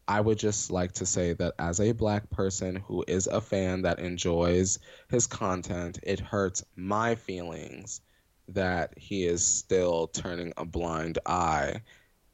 I 0.07 0.21
would 0.21 0.37
just 0.37 0.69
like 0.71 0.91
to 0.93 1.05
say 1.05 1.33
that 1.33 1.55
as 1.57 1.79
a 1.79 1.91
black 1.91 2.29
person 2.29 2.75
who 2.75 3.03
is 3.07 3.25
a 3.27 3.41
fan 3.41 3.81
that 3.83 3.99
enjoys 3.99 4.77
his 5.09 5.25
content, 5.25 5.99
it 6.03 6.19
hurts 6.19 6.63
my 6.75 7.15
feelings 7.15 8.01
that 8.49 8.93
he 8.97 9.25
is 9.25 9.43
still 9.43 10.07
turning 10.07 10.53
a 10.57 10.65
blind 10.65 11.17
eye 11.25 11.81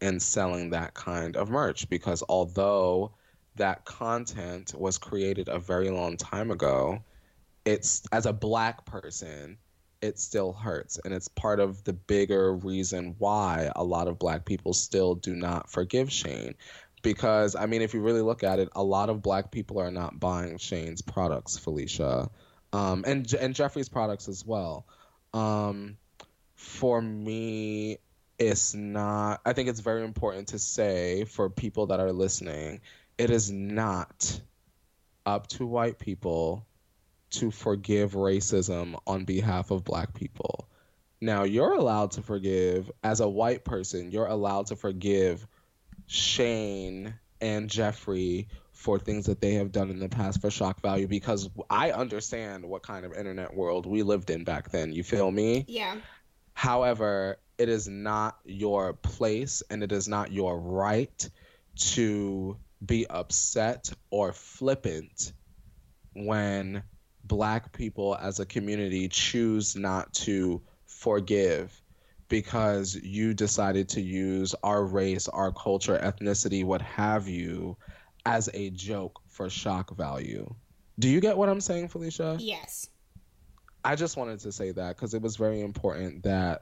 and 0.02 0.22
selling 0.22 0.72
that 0.72 0.94
kind 0.94 1.38
of 1.38 1.50
merch 1.50 1.88
because 1.90 2.24
although 2.28 3.14
that 3.56 3.86
content 3.86 4.74
was 4.76 4.98
created 4.98 5.48
a 5.48 5.60
very 5.60 5.90
long 5.90 6.18
time 6.18 6.52
ago, 6.52 7.02
it's 7.64 8.04
as 8.12 8.26
a 8.26 8.34
black 8.34 8.86
person, 8.86 9.58
it 10.02 10.20
still 10.20 10.52
hurts. 10.52 11.00
And 11.06 11.14
it's 11.14 11.28
part 11.28 11.60
of 11.60 11.84
the 11.84 11.94
bigger 11.94 12.54
reason 12.54 13.16
why 13.20 13.72
a 13.76 13.84
lot 13.84 14.08
of 14.08 14.20
black 14.20 14.46
people 14.46 14.74
still 14.74 15.16
do 15.16 15.36
not 15.36 15.70
forgive 15.70 16.12
Shane 16.12 16.56
because 17.02 17.56
I 17.56 17.66
mean, 17.66 17.82
if 17.82 17.94
you 17.94 18.02
really 18.02 18.22
look 18.22 18.44
at 18.44 18.60
it, 18.60 18.70
a 18.74 18.84
lot 18.84 19.10
of 19.10 19.22
black 19.22 19.52
people 19.52 19.80
are 19.80 19.92
not 19.92 20.20
buying 20.20 20.58
Shane's 20.58 21.02
products, 21.02 21.58
Felicia, 21.58 22.30
um, 22.74 23.04
and 23.08 23.32
and 23.34 23.56
Jeffree's 23.56 23.90
products 23.90 24.28
as 24.28 24.46
well. 24.46 24.86
Um, 25.34 25.98
for 26.56 27.02
me, 27.02 27.98
it's 28.38 28.74
not. 28.74 29.42
I 29.46 29.54
think 29.54 29.70
it's 29.70 29.80
very 29.80 30.04
important 30.04 30.50
to 30.50 30.60
say 30.60 31.26
for 31.26 31.50
people 31.50 31.88
that 31.88 32.00
are 32.00 32.12
listening, 32.12 32.82
it 33.18 33.30
is 33.30 33.52
not 33.52 34.42
up 35.26 35.48
to 35.48 35.66
white 35.66 36.00
people 36.00 36.66
to 37.32 37.52
forgive 37.52 38.14
racism 38.14 39.00
on 39.08 39.26
behalf 39.26 39.72
of 39.72 39.84
black 39.84 40.14
people. 40.14 40.68
Now, 41.22 41.44
you're 41.44 41.74
allowed 41.74 42.12
to 42.12 42.22
forgive, 42.24 42.92
as 43.04 43.20
a 43.20 43.30
white 43.30 43.64
person, 43.64 44.12
you're 44.12 44.26
allowed 44.26 44.68
to 44.68 44.76
forgive 44.76 45.46
Shane 46.12 47.14
and 47.40 47.70
Jeffree 47.70 48.48
for 48.74 49.00
things 49.00 49.28
that 49.28 49.40
they 49.40 49.54
have 49.54 49.72
done 49.72 49.90
in 49.90 50.00
the 50.00 50.10
past 50.10 50.42
for 50.42 50.52
shock 50.52 50.82
value 50.82 51.08
because 51.08 51.50
I 51.70 51.92
understand 51.92 52.66
what 52.66 52.84
kind 52.84 53.06
of 53.06 53.14
internet 53.14 53.56
world 53.56 53.86
we 53.86 54.04
lived 54.04 54.30
in 54.30 54.44
back 54.44 54.72
then. 54.72 54.92
You 54.92 55.04
feel 55.04 55.32
me? 55.32 55.64
Yeah. 55.70 55.96
However, 56.54 57.40
it 57.58 57.70
is 57.70 57.88
not 57.88 58.38
your 58.44 58.92
place 58.92 59.64
and 59.70 59.84
it 59.84 59.94
is 59.94 60.10
not 60.10 60.34
your 60.34 60.60
right 60.60 61.30
to 61.78 62.58
be 62.86 63.08
upset 63.08 63.90
or 64.10 64.34
flippant 64.34 65.32
when 66.14 66.84
black 67.24 67.72
people 67.72 68.18
as 68.20 68.42
a 68.42 68.46
community 68.46 69.08
choose 69.08 69.78
not 69.78 70.12
to 70.14 70.62
forgive 70.86 71.81
because 72.32 72.96
you 72.96 73.34
decided 73.34 73.90
to 73.90 74.00
use 74.00 74.56
our 74.64 74.86
race, 74.86 75.28
our 75.28 75.52
culture, 75.52 76.00
ethnicity, 76.02 76.64
what 76.64 76.82
have 76.82 77.28
you, 77.28 77.76
as 78.26 78.50
a 78.54 78.70
joke 78.70 79.20
for 79.28 79.50
shock 79.50 79.94
value. 79.98 80.52
Do 80.98 81.10
you 81.10 81.20
get 81.20 81.36
what 81.36 81.50
I'm 81.50 81.60
saying, 81.60 81.90
Felicia? 81.90 82.38
Yes. 82.40 82.88
I 83.84 83.98
just 83.98 84.16
wanted 84.16 84.40
to 84.40 84.52
say 84.54 84.72
that 84.72 84.96
because 84.96 85.14
it 85.14 85.22
was 85.22 85.36
very 85.36 85.60
important 85.60 86.24
that 86.24 86.62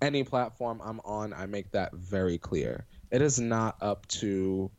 any 0.00 0.22
platform 0.22 0.80
I'm 0.84 1.00
on, 1.00 1.32
I 1.32 1.46
make 1.46 1.72
that 1.72 1.92
very 1.92 2.38
clear. 2.38 2.86
It 3.10 3.20
is 3.20 3.40
not 3.40 3.78
up 3.80 4.06
to 4.08 4.70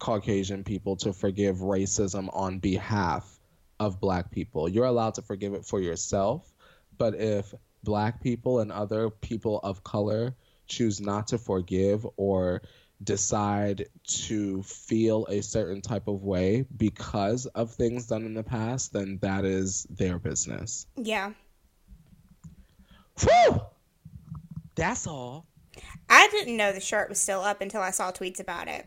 Caucasian 0.00 0.64
people 0.64 0.96
to 0.96 1.12
forgive 1.12 1.58
racism 1.58 2.28
on 2.32 2.58
behalf 2.58 3.38
of 3.78 4.00
black 4.00 4.32
people. 4.32 4.68
You're 4.68 4.86
allowed 4.86 5.14
to 5.14 5.22
forgive 5.22 5.54
it 5.54 5.64
for 5.64 5.78
yourself, 5.78 6.52
but 6.98 7.14
if 7.14 7.54
black 7.86 8.22
people 8.22 8.60
and 8.60 8.70
other 8.70 9.08
people 9.08 9.60
of 9.62 9.82
color 9.82 10.34
choose 10.66 11.00
not 11.00 11.28
to 11.28 11.38
forgive 11.38 12.06
or 12.18 12.60
decide 13.02 13.86
to 14.04 14.62
feel 14.62 15.26
a 15.30 15.40
certain 15.42 15.80
type 15.80 16.08
of 16.08 16.22
way 16.24 16.64
because 16.76 17.46
of 17.46 17.70
things 17.70 18.06
done 18.06 18.24
in 18.24 18.34
the 18.34 18.42
past, 18.42 18.92
then 18.92 19.18
that 19.22 19.44
is 19.44 19.86
their 19.88 20.18
business. 20.18 20.86
Yeah. 20.96 21.32
Whew! 23.20 23.62
That's 24.74 25.06
all. 25.06 25.46
I 26.08 26.28
didn't 26.30 26.56
know 26.56 26.72
the 26.72 26.80
shirt 26.80 27.08
was 27.08 27.18
still 27.20 27.40
up 27.40 27.60
until 27.60 27.80
I 27.80 27.90
saw 27.90 28.10
tweets 28.12 28.40
about 28.40 28.68
it. 28.68 28.86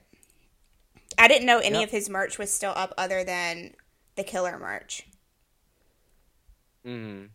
I 1.18 1.28
didn't 1.28 1.46
know 1.48 1.60
any 1.60 1.80
Yep. 1.80 1.88
of 1.88 1.92
his 1.92 2.10
merch 2.10 2.38
was 2.38 2.52
still 2.52 2.74
up 2.76 2.94
other 2.98 3.24
than 3.24 3.76
the 4.16 4.24
killer 4.24 4.58
merch. 4.60 5.08
Mm. 6.86 7.30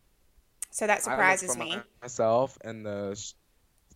So 0.75 0.89
that 0.89 1.05
surprises 1.05 1.57
me. 1.57 1.77
myself, 2.03 2.59
and 2.65 2.85
the 2.85 3.15
sh- 3.15 3.35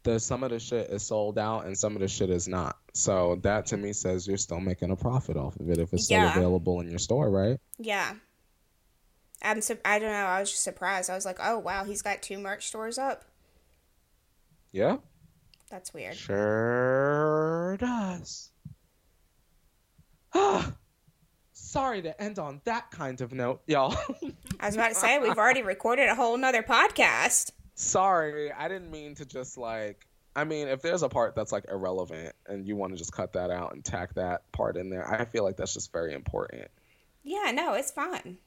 the 0.04 0.20
some 0.20 0.44
of 0.44 0.50
the 0.50 0.60
shit 0.60 0.88
is 0.90 1.02
sold 1.02 1.36
out, 1.36 1.66
and 1.66 1.76
some 1.76 1.96
of 1.96 2.00
the 2.00 2.06
shit 2.06 2.30
is 2.30 2.46
not. 2.46 2.76
So 2.94 3.34
that 3.42 3.66
to 3.66 3.76
me 3.76 3.92
says 3.92 4.28
you're 4.28 4.36
still 4.36 4.60
making 4.60 4.92
a 4.92 4.96
profit 4.96 5.36
off 5.36 5.56
of 5.58 5.68
it 5.70 5.78
if 5.78 5.92
it's 5.92 6.04
still 6.04 6.18
Yeah. 6.20 6.30
available 6.36 6.80
in 6.80 6.88
your 6.88 7.00
store, 7.00 7.30
right? 7.30 7.58
Yeah. 7.78 8.14
I'm 9.42 9.60
su- 9.60 9.78
I 9.84 9.98
don't 9.98 10.12
know. 10.12 10.14
I 10.26 10.38
was 10.38 10.52
just 10.52 10.62
surprised. 10.62 11.10
I 11.10 11.16
was 11.16 11.24
like, 11.24 11.38
"Oh 11.42 11.58
wow, 11.58 11.82
he's 11.82 12.00
got 12.00 12.22
two 12.22 12.38
merch 12.38 12.68
stores 12.68 12.96
up." 12.96 13.24
Yeah. 14.70 14.98
That's 15.70 15.92
weird. 15.92 16.14
Sure 16.16 17.76
does. 17.80 18.50
Ah, 20.32 20.76
Sorry 21.68 22.00
to 22.00 22.18
end 22.18 22.38
on 22.38 22.62
that 22.64 22.90
kind 22.90 23.20
of 23.20 23.34
note, 23.34 23.60
y'all. 23.66 23.94
I 24.58 24.66
was 24.66 24.74
about 24.74 24.88
to 24.88 24.94
say 24.94 25.18
we've 25.18 25.36
already 25.36 25.62
recorded 25.62 26.08
a 26.08 26.14
whole 26.14 26.34
nother 26.38 26.62
podcast. 26.62 27.50
Sorry, 27.74 28.50
I 28.50 28.68
didn't 28.68 28.90
mean 28.90 29.14
to 29.16 29.26
just 29.26 29.58
like. 29.58 30.06
I 30.34 30.44
mean, 30.44 30.68
if 30.68 30.80
there's 30.80 31.02
a 31.02 31.10
part 31.10 31.34
that's 31.34 31.52
like 31.52 31.66
irrelevant 31.70 32.34
and 32.46 32.66
you 32.66 32.74
want 32.74 32.92
to 32.94 32.98
just 32.98 33.12
cut 33.12 33.34
that 33.34 33.50
out 33.50 33.74
and 33.74 33.84
tack 33.84 34.14
that 34.14 34.50
part 34.52 34.78
in 34.78 34.88
there, 34.88 35.06
I 35.12 35.26
feel 35.26 35.44
like 35.44 35.58
that's 35.58 35.74
just 35.74 35.92
very 35.92 36.14
important. 36.14 36.68
Yeah, 37.22 37.50
no, 37.52 37.74
it's 37.74 37.90
fine. 37.90 38.38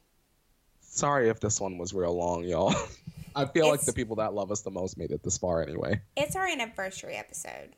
Sorry 0.79 1.29
if 1.29 1.39
this 1.39 1.61
one 1.61 1.77
was 1.77 1.93
real 1.93 2.15
long, 2.15 2.43
y'all. 2.43 2.73
I 3.35 3.45
feel 3.45 3.69
like 3.69 3.81
the 3.81 3.93
people 3.93 4.15
that 4.15 4.33
love 4.33 4.51
us 4.51 4.61
the 4.61 4.71
most 4.71 4.97
made 4.97 5.11
it 5.11 5.21
this 5.21 5.37
far 5.37 5.61
anyway. 5.61 6.01
It's 6.17 6.35
our 6.35 6.47
anniversary 6.47 7.15
episode. 7.17 7.75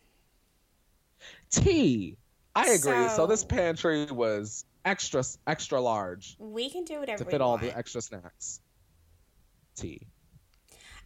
T. 1.49 2.15
I 2.55 2.67
agree. 2.69 2.77
So, 2.77 3.09
So- 3.09 3.27
this 3.27 3.43
pantry 3.43 4.05
was 4.05 4.63
extra 4.85 5.23
extra 5.47 5.79
large 5.81 6.35
We 6.39 6.69
can 6.69 6.83
do 6.85 6.99
whatever 6.99 7.19
to 7.19 7.25
we 7.25 7.31
fit 7.31 7.41
all 7.41 7.57
the 7.57 7.75
extra 7.75 8.01
snacks. 8.01 8.59
T. 9.75 10.07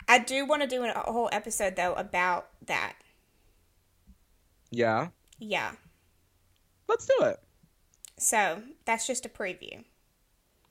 I 0.07 0.19
do 0.19 0.45
want 0.45 0.61
to 0.63 0.67
do 0.67 0.83
a 0.83 0.91
whole 1.11 1.29
episode 1.31 1.75
though 1.75 1.93
about 1.93 2.47
that. 2.65 2.93
Yeah. 4.71 5.09
Yeah. 5.39 5.71
Let's 6.87 7.05
do 7.05 7.25
it. 7.25 7.39
So 8.17 8.61
that's 8.85 9.05
just 9.07 9.25
a 9.25 9.29
preview. 9.29 9.83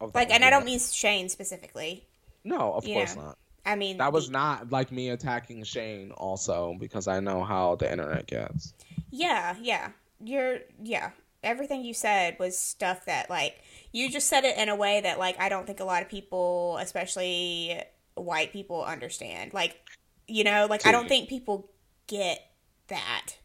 Oh, 0.01 0.07
that 0.09 0.15
Like, 0.15 0.31
and 0.31 0.45
I 0.45 0.51
don't 0.51 0.63
yeah. 0.63 0.67
mean 0.67 0.79
Shane 0.81 1.29
specifically. 1.29 2.07
No, 2.45 2.73
of 2.75 2.87
you 2.87 2.95
course 2.95 3.17
know, 3.17 3.23
not. 3.23 3.39
I 3.65 3.77
mean 3.77 3.99
That 3.99 4.13
was 4.13 4.27
the- 4.27 4.33
not 4.33 4.71
like 4.71 4.93
me 4.93 5.11
attacking 5.11 5.65
Shane 5.65 6.11
also 6.13 6.77
because 6.79 7.09
I 7.09 7.21
know 7.21 7.43
how 7.45 7.77
the 7.77 7.91
internet 7.91 8.27
gets. 8.27 8.73
Yeah, 9.11 9.57
yeah. 9.61 9.91
You're 10.23 10.59
yeah. 10.83 11.11
Everything 11.43 11.85
you 11.85 11.95
said 11.95 12.37
was 12.39 12.59
stuff 12.59 13.05
that 13.07 13.31
like 13.31 13.63
you 13.93 14.11
just 14.11 14.29
said 14.29 14.45
it 14.45 14.57
in 14.59 14.69
a 14.69 14.77
way 14.77 15.01
that 15.01 15.19
like 15.19 15.39
I 15.41 15.49
don't 15.49 15.67
think 15.67 15.81
a 15.81 15.85
lot 15.85 16.03
of 16.03 16.09
people, 16.09 16.79
especially 16.81 17.81
white 18.15 18.53
people, 18.53 18.85
understand. 18.85 19.55
Like, 19.55 19.81
you 20.27 20.45
know, 20.45 20.67
like 20.69 20.87
I 20.87 20.93
don't 20.93 21.09
think 21.09 21.29
people 21.29 21.71
get 22.07 22.51
that. 22.89 23.37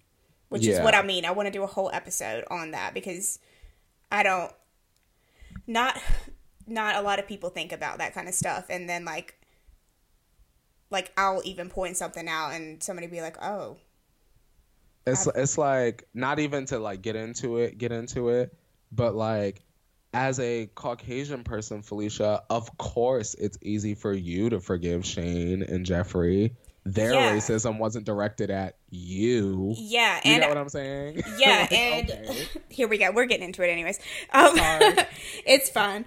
Which 0.50 0.68
is 0.68 0.80
what 0.80 0.94
I 0.94 1.02
mean. 1.02 1.24
I 1.24 1.32
want 1.32 1.48
to 1.48 1.52
do 1.52 1.64
a 1.64 1.68
whole 1.68 1.90
episode 1.94 2.44
on 2.52 2.72
that 2.72 2.94
because 2.94 3.40
I 4.12 4.24
don't 4.24 4.52
not 5.66 5.98
not 6.68 6.96
a 6.96 7.02
lot 7.02 7.20
of 7.20 7.28
people 7.28 7.50
think 7.50 7.72
about 7.72 8.00
that 8.00 8.14
kind 8.14 8.28
of 8.28 8.34
stuff 8.34 8.66
and 8.70 8.90
then 8.90 9.06
like 9.06 9.36
like 10.90 11.12
I'll 11.16 11.42
even 11.46 11.70
point 11.70 11.98
something 11.98 12.28
out 12.28 12.50
and 12.50 12.84
somebody 12.84 13.08
be 13.08 13.22
like, 13.22 13.42
"Oh, 13.42 13.78
It's 15.06 15.28
it's 15.36 15.58
like 15.58 16.08
not 16.14 16.40
even 16.40 16.66
to 16.66 16.80
like 16.80 17.02
get 17.02 17.16
into 17.16 17.58
it, 17.58 17.78
get 17.78 17.92
into 17.92 18.30
it, 18.30 18.54
but 18.92 19.16
like 19.16 19.62
as 20.14 20.40
a 20.40 20.68
Caucasian 20.76 21.44
person, 21.44 21.82
Felicia, 21.82 22.44
of 22.50 22.78
course 22.78 23.34
it's 23.36 23.58
easy 23.62 23.96
for 23.96 24.14
you 24.14 24.50
to 24.50 24.60
forgive 24.60 25.06
Shane 25.06 25.64
and 25.64 25.86
Jeffree. 25.86 26.52
Their 26.84 27.14
Yeah. 27.14 27.36
racism 27.36 27.78
wasn't 27.78 28.06
directed 28.06 28.50
at 28.52 28.76
you. 28.90 29.74
yeah." 29.78 30.20
You 30.26 30.32
and 30.34 30.42
know 30.42 30.50
what 30.50 30.58
I'm 30.58 30.68
saying? 30.70 31.22
Yeah, 31.38 31.60
Like, 31.72 31.72
and 31.72 32.12
okay. 32.12 32.48
here 32.70 32.88
we 32.88 32.98
go. 32.98 33.12
We're 33.12 33.26
getting 33.26 33.46
into 33.46 33.62
it 33.64 33.68
anyways. 33.70 34.00
Um, 34.34 34.52
it's 35.46 35.70
fun, 35.70 36.06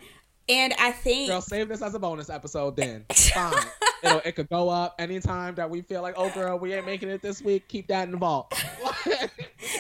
and 0.49 0.74
I 0.78 0.92
think 0.92 1.30
Girl, 1.30 1.40
save 1.40 1.68
this 1.68 1.82
as 1.82 1.95
a 1.95 1.99
bonus 1.99 2.28
episode 2.30 2.76
then. 2.76 3.07
Fine. 3.12 3.55
It'll, 4.03 4.20
it 4.24 4.32
could 4.32 4.49
go 4.51 4.68
up 4.68 4.95
anytime 4.99 5.55
that 5.55 5.70
we 5.70 5.80
feel 5.80 6.03
like, 6.03 6.14
oh, 6.18 6.30
girl, 6.30 6.59
we 6.59 6.74
ain't 6.74 6.84
making 6.84 7.09
it 7.09 7.22
this 7.22 7.40
week. 7.40 7.66
Keep 7.68 7.88
that 7.88 8.05
in 8.05 8.11
the 8.11 8.16
vault. 8.18 8.51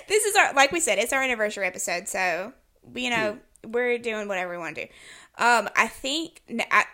this 0.08 0.24
is 0.24 0.36
our 0.36 0.54
like 0.54 0.72
we 0.72 0.80
said, 0.80 0.98
it's 0.98 1.12
our 1.12 1.22
anniversary 1.22 1.66
episode, 1.66 2.08
so 2.08 2.52
you 2.94 3.10
know 3.10 3.38
we're 3.66 3.98
doing 3.98 4.28
whatever 4.28 4.52
we 4.52 4.58
want 4.58 4.76
to 4.76 4.86
do. 4.86 4.92
Um, 5.36 5.68
I 5.76 5.88
think 5.88 6.42
I, 6.70 6.84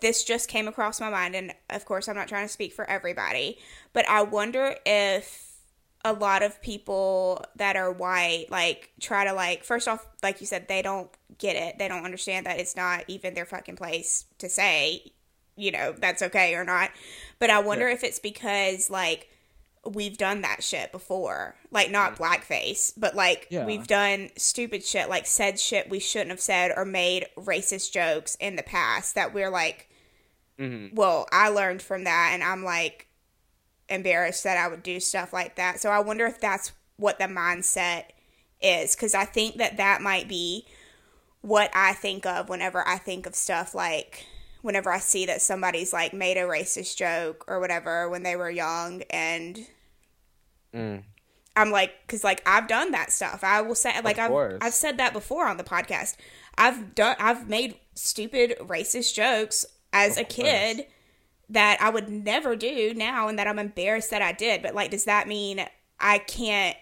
this 0.00 0.24
just 0.24 0.48
came 0.48 0.68
across 0.68 1.00
my 1.00 1.10
mind, 1.10 1.34
and 1.34 1.52
of 1.70 1.84
course, 1.84 2.08
I'm 2.08 2.16
not 2.16 2.28
trying 2.28 2.46
to 2.46 2.52
speak 2.52 2.72
for 2.72 2.88
everybody, 2.88 3.58
but 3.92 4.08
I 4.08 4.22
wonder 4.22 4.76
if 4.86 5.51
a 6.04 6.12
lot 6.12 6.42
of 6.42 6.60
people 6.62 7.44
that 7.56 7.76
are 7.76 7.92
white 7.92 8.46
like 8.50 8.90
try 9.00 9.24
to 9.24 9.32
like 9.32 9.62
first 9.64 9.86
off 9.86 10.04
like 10.22 10.40
you 10.40 10.46
said 10.46 10.66
they 10.68 10.82
don't 10.82 11.08
get 11.38 11.54
it 11.56 11.78
they 11.78 11.86
don't 11.88 12.04
understand 12.04 12.46
that 12.46 12.58
it's 12.58 12.74
not 12.76 13.04
even 13.08 13.34
their 13.34 13.46
fucking 13.46 13.76
place 13.76 14.24
to 14.38 14.48
say 14.48 15.12
you 15.56 15.70
know 15.70 15.92
that's 15.98 16.22
okay 16.22 16.54
or 16.54 16.64
not 16.64 16.90
but 17.38 17.50
i 17.50 17.58
wonder 17.60 17.86
Yeah. 17.88 17.94
if 17.94 18.02
it's 18.04 18.18
because 18.18 18.90
like 18.90 19.28
we've 19.84 20.16
done 20.18 20.40
that 20.42 20.62
shit 20.62 20.90
before 20.92 21.54
like 21.70 21.90
not 21.90 22.16
blackface 22.16 22.92
but 22.96 23.14
like 23.14 23.46
Yeah. 23.50 23.64
we've 23.64 23.86
done 23.86 24.30
stupid 24.36 24.84
shit 24.84 25.08
like 25.08 25.26
said 25.26 25.58
shit 25.60 25.88
we 25.90 25.98
shouldn't 26.00 26.30
have 26.30 26.40
said 26.40 26.72
or 26.76 26.84
made 26.84 27.26
racist 27.36 27.92
jokes 27.92 28.36
in 28.40 28.56
the 28.56 28.62
past 28.62 29.14
that 29.14 29.32
we're 29.34 29.50
like 29.50 29.88
Mhm. 30.58 30.94
well 30.94 31.26
i 31.32 31.48
learned 31.48 31.80
from 31.82 32.04
that 32.04 32.30
and 32.32 32.42
i'm 32.44 32.62
like 32.64 33.06
embarrassed 33.88 34.44
that 34.44 34.56
i 34.56 34.68
would 34.68 34.82
do 34.82 34.98
stuff 35.00 35.32
like 35.32 35.56
that 35.56 35.80
so 35.80 35.90
i 35.90 35.98
wonder 35.98 36.26
if 36.26 36.40
that's 36.40 36.72
what 36.96 37.18
the 37.18 37.24
mindset 37.24 38.04
is 38.60 38.94
because 38.94 39.14
i 39.14 39.24
think 39.24 39.56
that 39.56 39.76
that 39.76 40.00
might 40.00 40.28
be 40.28 40.64
what 41.40 41.70
i 41.74 41.92
think 41.92 42.24
of 42.24 42.48
whenever 42.48 42.86
i 42.86 42.96
think 42.96 43.26
of 43.26 43.34
stuff 43.34 43.74
like 43.74 44.24
whenever 44.62 44.90
i 44.92 44.98
see 44.98 45.26
that 45.26 45.42
somebody's 45.42 45.92
like 45.92 46.14
made 46.14 46.36
a 46.36 46.42
racist 46.42 46.96
joke 46.96 47.44
or 47.48 47.58
whatever 47.60 48.08
when 48.08 48.22
they 48.22 48.36
were 48.36 48.50
young 48.50 49.02
and 49.10 49.66
Mm. 50.74 51.02
I'm 51.54 51.70
like, 51.70 51.92
because 52.06 52.24
like 52.24 52.42
I've 52.46 52.66
done 52.66 52.92
that 52.92 53.12
stuff. 53.12 53.44
I 53.44 53.60
will 53.60 53.74
say, 53.74 53.92
like 54.02 54.18
I've. 54.18 54.30
I've 54.62 54.72
said 54.74 54.96
that 54.98 55.12
before 55.12 55.46
on 55.46 55.58
the 55.58 55.64
podcast. 55.64 56.16
I've 56.56 56.94
done 56.94 57.16
I've 57.18 57.48
made 57.48 57.76
stupid 57.94 58.56
racist 58.60 59.14
jokes 59.14 59.66
as 59.92 60.16
a 60.16 60.24
kid 60.24 60.86
that 61.52 61.80
I 61.80 61.90
would 61.90 62.08
never 62.08 62.56
do 62.56 62.94
now 62.94 63.28
and 63.28 63.38
that 63.38 63.46
I'm 63.46 63.58
embarrassed 63.58 64.10
that 64.10 64.22
I 64.22 64.32
did. 64.32 64.62
But 64.62 64.74
like 64.74 64.90
does 64.90 65.04
that 65.04 65.28
mean 65.28 65.64
I 66.00 66.18
can't 66.18 66.76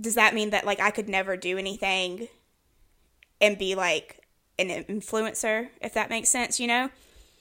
does 0.00 0.14
that 0.16 0.34
mean 0.34 0.50
that 0.50 0.66
like 0.66 0.80
I 0.80 0.90
could 0.90 1.08
never 1.08 1.36
do 1.36 1.56
anything 1.56 2.28
and 3.40 3.56
be 3.56 3.74
like 3.74 4.20
an 4.58 4.68
influencer 4.68 5.68
if 5.80 5.94
that 5.94 6.10
makes 6.10 6.28
sense, 6.28 6.58
you 6.58 6.66
know? 6.66 6.90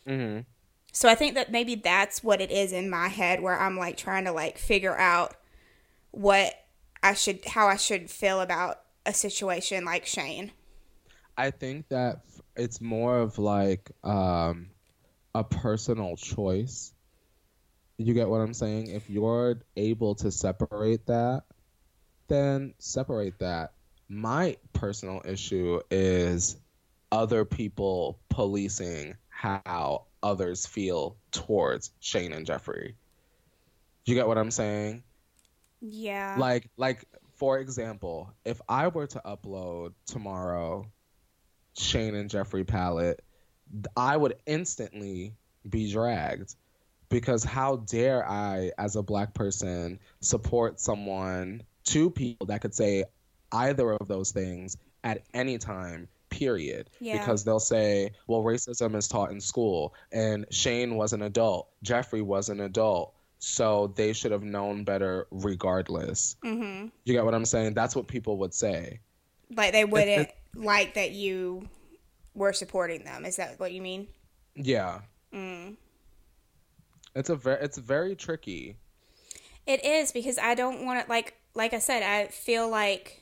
Mhm. 0.08 0.46
So 0.94 1.10
I 1.10 1.16
think 1.16 1.36
that 1.36 1.52
maybe 1.52 1.76
that's 1.76 2.24
what 2.24 2.42
it 2.42 2.52
is 2.52 2.72
in 2.72 2.90
my 2.90 3.08
head 3.08 3.42
where 3.42 3.60
I'm 3.60 3.78
like 3.78 3.98
trying 3.98 4.26
to 4.26 4.32
like 4.32 4.58
figure 4.58 4.98
out 4.98 5.36
what 6.12 6.54
I 7.02 7.14
should 7.14 7.44
how 7.46 7.68
I 7.68 7.78
should 7.78 8.10
feel 8.10 8.42
about 8.42 8.82
a 9.06 9.14
situation 9.14 9.86
like 9.86 10.06
Shane. 10.06 10.52
I 11.38 11.50
think 11.50 11.88
that 11.90 12.20
it's 12.56 12.82
more 12.82 13.18
of 13.18 13.40
like 13.40 13.92
um, 14.04 14.70
a 15.34 15.44
personal 15.44 16.16
choice. 16.18 16.94
You 17.98 18.14
get 18.14 18.30
what 18.30 18.40
I'm 18.42 18.54
saying? 18.54 18.88
If 18.88 19.10
you're 19.10 19.62
able 19.76 20.16
to 20.16 20.32
separate 20.32 21.06
that, 21.08 21.44
then 22.28 22.74
separate 22.80 23.40
that. 23.40 23.74
My 24.10 24.58
personal 24.74 25.22
issue 25.26 25.82
is 25.90 26.58
other 27.12 27.46
people 27.46 28.20
policing 28.30 29.16
how 29.30 30.06
others 30.24 30.66
feel 30.66 31.18
towards 31.32 31.92
Shane 32.00 32.34
and 32.34 32.46
Jeffree. 32.46 32.94
You 34.06 34.16
get 34.16 34.28
what 34.28 34.38
I'm 34.38 34.52
saying? 34.52 35.04
Yeah. 35.80 36.36
Like 36.38 36.70
like 36.78 37.06
for 37.36 37.60
example, 37.60 38.34
if 38.46 38.62
I 38.70 38.88
were 38.90 39.08
to 39.08 39.22
upload 39.26 39.94
tomorrow 40.06 40.86
Shane 41.78 42.16
and 42.16 42.30
Jeffree 42.30 42.68
palette, 42.68 43.24
I 43.96 44.18
would 44.18 44.36
instantly 44.46 45.34
be 45.70 45.92
dragged 45.92 46.56
because 47.10 47.44
how 47.44 47.78
dare 47.78 48.28
I 48.28 48.72
as 48.78 48.96
a 48.96 49.04
black 49.04 49.34
person 49.34 50.00
support 50.22 50.80
someone 50.80 51.64
two 51.84 52.10
people 52.10 52.48
that 52.48 52.62
could 52.62 52.74
say 52.74 53.06
either 53.52 53.92
of 53.94 54.08
those 54.08 54.32
things 54.32 54.78
at 55.04 55.24
any 55.34 55.58
time 55.58 56.08
period 56.30 56.90
Yeah. 57.00 57.18
because 57.18 57.44
they'll 57.44 57.60
say 57.60 58.12
well 58.26 58.42
racism 58.42 58.96
is 58.96 59.08
taught 59.08 59.32
in 59.32 59.42
school 59.42 59.94
and 60.12 60.46
Shane 60.50 60.96
was 60.96 61.12
an 61.14 61.22
adult 61.22 61.68
Jeffree 61.84 62.24
was 62.24 62.48
an 62.50 62.62
adult 62.62 63.14
so 63.40 63.92
they 63.96 64.14
should 64.14 64.32
have 64.32 64.44
known 64.44 64.84
better 64.86 65.28
regardless 65.32 66.38
mm-hmm. 66.44 66.88
you 67.04 67.14
get 67.14 67.26
what 67.26 67.34
i'm 67.34 67.44
saying 67.44 67.74
that's 67.74 67.96
what 67.96 68.08
people 68.08 68.38
would 68.38 68.54
say 68.54 69.00
Like 69.54 69.74
they 69.74 69.84
wouldn't 69.84 70.30
like 70.56 70.94
that 70.94 71.12
you 71.12 71.68
were 72.34 72.54
supporting 72.54 73.04
them. 73.04 73.26
Is 73.26 73.36
that 73.38 73.60
what 73.60 73.72
you 73.72 73.82
mean? 73.82 74.08
yeah 74.56 75.02
Mm. 75.34 75.78
it's 77.16 77.30
a 77.30 77.38
very 77.38 77.64
it's 77.64 77.78
very 77.78 78.18
tricky 78.18 78.76
It 79.66 79.86
is 79.86 80.12
because 80.12 80.38
I 80.38 80.56
don't 80.56 80.86
want 80.86 81.06
to 81.06 81.10
like 81.10 81.36
like 81.54 81.74
I 81.74 81.80
said 81.80 82.04
I 82.04 82.28
feel 82.28 82.70
like 82.70 83.22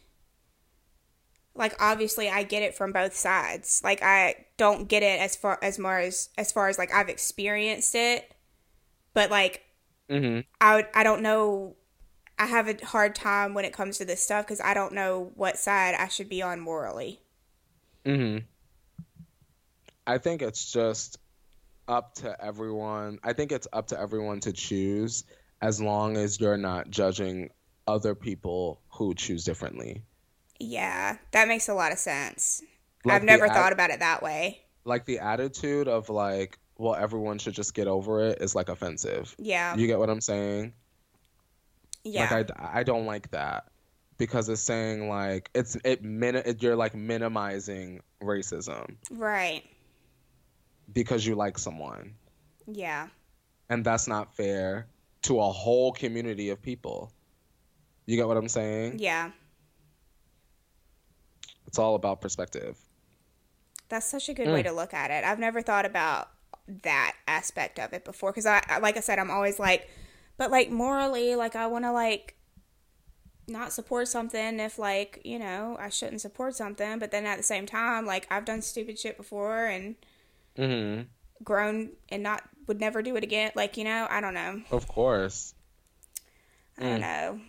like 1.55 1.76
obviously 1.80 2.30
I 2.30 2.43
get 2.43 2.64
it 2.64 2.74
from 2.74 2.91
both 2.93 3.16
sides. 3.16 3.82
Like 3.84 4.01
I 4.01 4.45
don't 4.57 4.88
get 4.88 5.03
it 5.03 5.20
as 5.20 5.36
far 5.36 5.60
as 5.62 5.78
far 5.78 5.99
as 5.99 6.30
as 6.38 6.51
far 6.51 6.70
as 6.70 6.78
like 6.78 6.93
I've 6.93 7.10
experienced 7.10 7.93
it, 7.95 8.34
but 9.14 9.30
like 9.30 9.66
mm-hmm. 10.10 10.39
I 10.62 10.76
would, 10.78 10.88
I 10.93 11.03
don't 11.03 11.22
know. 11.22 11.76
I 12.38 12.45
have 12.45 12.70
a 12.70 12.86
hard 12.86 13.16
time 13.16 13.53
when 13.53 13.66
it 13.66 13.74
comes 13.74 13.97
to 13.97 14.05
this 14.05 14.22
stuff 14.22 14.45
because 14.45 14.62
I 14.62 14.74
don't 14.74 14.93
know 14.93 15.32
what 15.36 15.57
side 15.57 15.95
I 15.95 16.07
should 16.07 16.30
be 16.30 16.41
on 16.41 16.62
morally. 16.62 17.20
Mm-hmm. 18.05 18.45
I 20.10 20.18
think 20.18 20.41
it's 20.41 20.72
just 20.72 21.20
up 21.88 22.16
to 22.16 22.36
everyone. 22.43 23.20
I 23.24 23.34
think 23.34 23.51
it's 23.51 23.68
up 23.72 23.88
to 23.88 23.99
everyone 23.99 24.39
to 24.41 24.51
choose 24.53 25.24
as 25.62 25.80
long 25.80 26.18
as 26.18 26.39
you're 26.39 26.57
not 26.57 26.89
judging 26.89 27.51
other 27.88 28.16
people 28.16 28.82
who 28.89 29.14
choose 29.14 29.43
differently. 29.43 30.01
Yeah, 30.60 31.18
that 31.32 31.47
makes 31.47 31.70
a 31.70 31.76
lot 31.76 31.91
of 31.91 31.99
sense. 31.99 32.64
Like 33.05 33.18
I've 33.18 33.24
never 33.24 33.45
at- 33.45 33.53
thought 33.53 33.72
about 33.72 33.91
it 33.91 33.99
that 33.99 34.24
way. 34.24 34.62
Like 34.84 35.05
the 35.05 35.20
attitude 35.20 35.88
of 35.88 36.10
like, 36.10 36.57
well, 36.80 36.95
everyone 36.95 37.38
should 37.38 37.53
just 37.53 37.76
get 37.76 37.88
over 37.88 38.30
it 38.30 38.41
is 38.41 38.55
like 38.55 38.70
offensive. 38.70 39.36
Yeah, 39.38 39.76
You 39.76 39.86
get 39.86 39.99
what 39.99 40.10
I'm 40.10 40.22
saying? 40.22 40.74
yeah, 42.03 42.34
Like 42.34 42.51
I, 42.60 42.80
I 42.80 42.84
don't 42.84 43.05
like 43.05 43.30
that 43.32 43.66
because 44.18 44.49
it's 44.49 44.62
saying 44.62 45.07
like 45.07 45.51
it's 45.53 45.78
it 45.86 46.03
min 46.03 46.36
it, 46.36 46.64
you're 46.64 46.76
like 46.76 46.95
minimizing 46.95 48.01
racism 48.24 48.95
right. 49.12 49.64
Because 50.93 51.25
you 51.25 51.35
like 51.35 51.57
someone. 51.57 52.15
Yeah, 52.67 53.07
and 53.69 53.83
that's 53.85 54.07
not 54.07 54.35
fair 54.35 54.87
to 55.23 55.39
a 55.39 55.49
whole 55.51 55.91
community 55.91 56.49
of 56.49 56.61
people. 56.61 57.11
You 58.05 58.15
get 58.15 58.27
what 58.27 58.37
I'm 58.37 58.47
saying? 58.49 58.99
yeah. 58.99 59.31
It's 61.67 61.77
all 61.77 61.95
about 61.95 62.21
perspective. 62.21 62.77
That's 63.89 64.05
such 64.05 64.29
a 64.29 64.33
good 64.33 64.47
Mm. 64.47 64.53
way 64.53 64.63
to 64.63 64.71
look 64.71 64.93
at 64.93 65.11
it. 65.11 65.23
I've 65.23 65.39
never 65.39 65.61
thought 65.61 65.85
about 65.85 66.29
that 66.67 67.15
aspect 67.27 67.79
of 67.79 67.93
it 67.93 68.05
before 68.05 68.31
because 68.31 68.45
I, 68.45 68.63
I- 68.67 68.79
like 68.79 68.97
I 68.97 69.01
said, 69.01 69.19
I'm 69.19 69.31
always 69.31 69.59
like, 69.59 69.89
but 70.37 70.51
like 70.51 70.69
morally, 70.69 71.35
like 71.35 71.55
I 71.55 71.67
want 71.67 71.85
to 71.85 71.91
like 71.91 72.35
not 73.47 73.73
support 73.73 74.07
something 74.07 74.59
if 74.59 74.77
like 74.77 75.21
you 75.23 75.39
know 75.39 75.75
I 75.79 75.89
shouldn't 75.89 76.21
support 76.21 76.55
something, 76.55 76.99
but 76.99 77.11
then 77.11 77.25
at 77.25 77.37
the 77.37 77.43
same 77.43 77.65
time, 77.65 78.05
like 78.05 78.27
I've 78.31 78.45
done 78.45 78.61
stupid 78.61 78.97
shit 78.99 79.17
before 79.17 79.65
and 79.65 79.95
hmm 80.55 81.01
grown 81.43 81.91
and 82.09 82.23
not 82.23 82.43
would 82.67 82.79
never 82.79 83.01
do 83.01 83.15
it 83.15 83.23
again. 83.23 83.51
Like 83.55 83.77
you 83.77 83.83
know, 83.83 84.07
I 84.09 84.21
don't 84.21 84.33
know. 84.33 84.61
Of 84.71 84.87
course. 84.87 85.53
I 86.77 86.83
don't 86.83 87.01
know. 87.01 87.39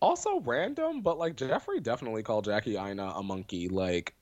Also 0.00 0.40
random, 0.40 1.00
but 1.02 1.18
like 1.18 1.36
Jeffree 1.36 1.82
definitely 1.82 2.22
called 2.22 2.44
Jackie 2.44 2.76
Aina 2.76 3.04
a 3.16 3.22
monkey 3.22 3.68
like 3.68 4.14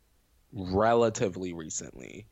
relatively 0.52 1.52
recently. 1.54 2.28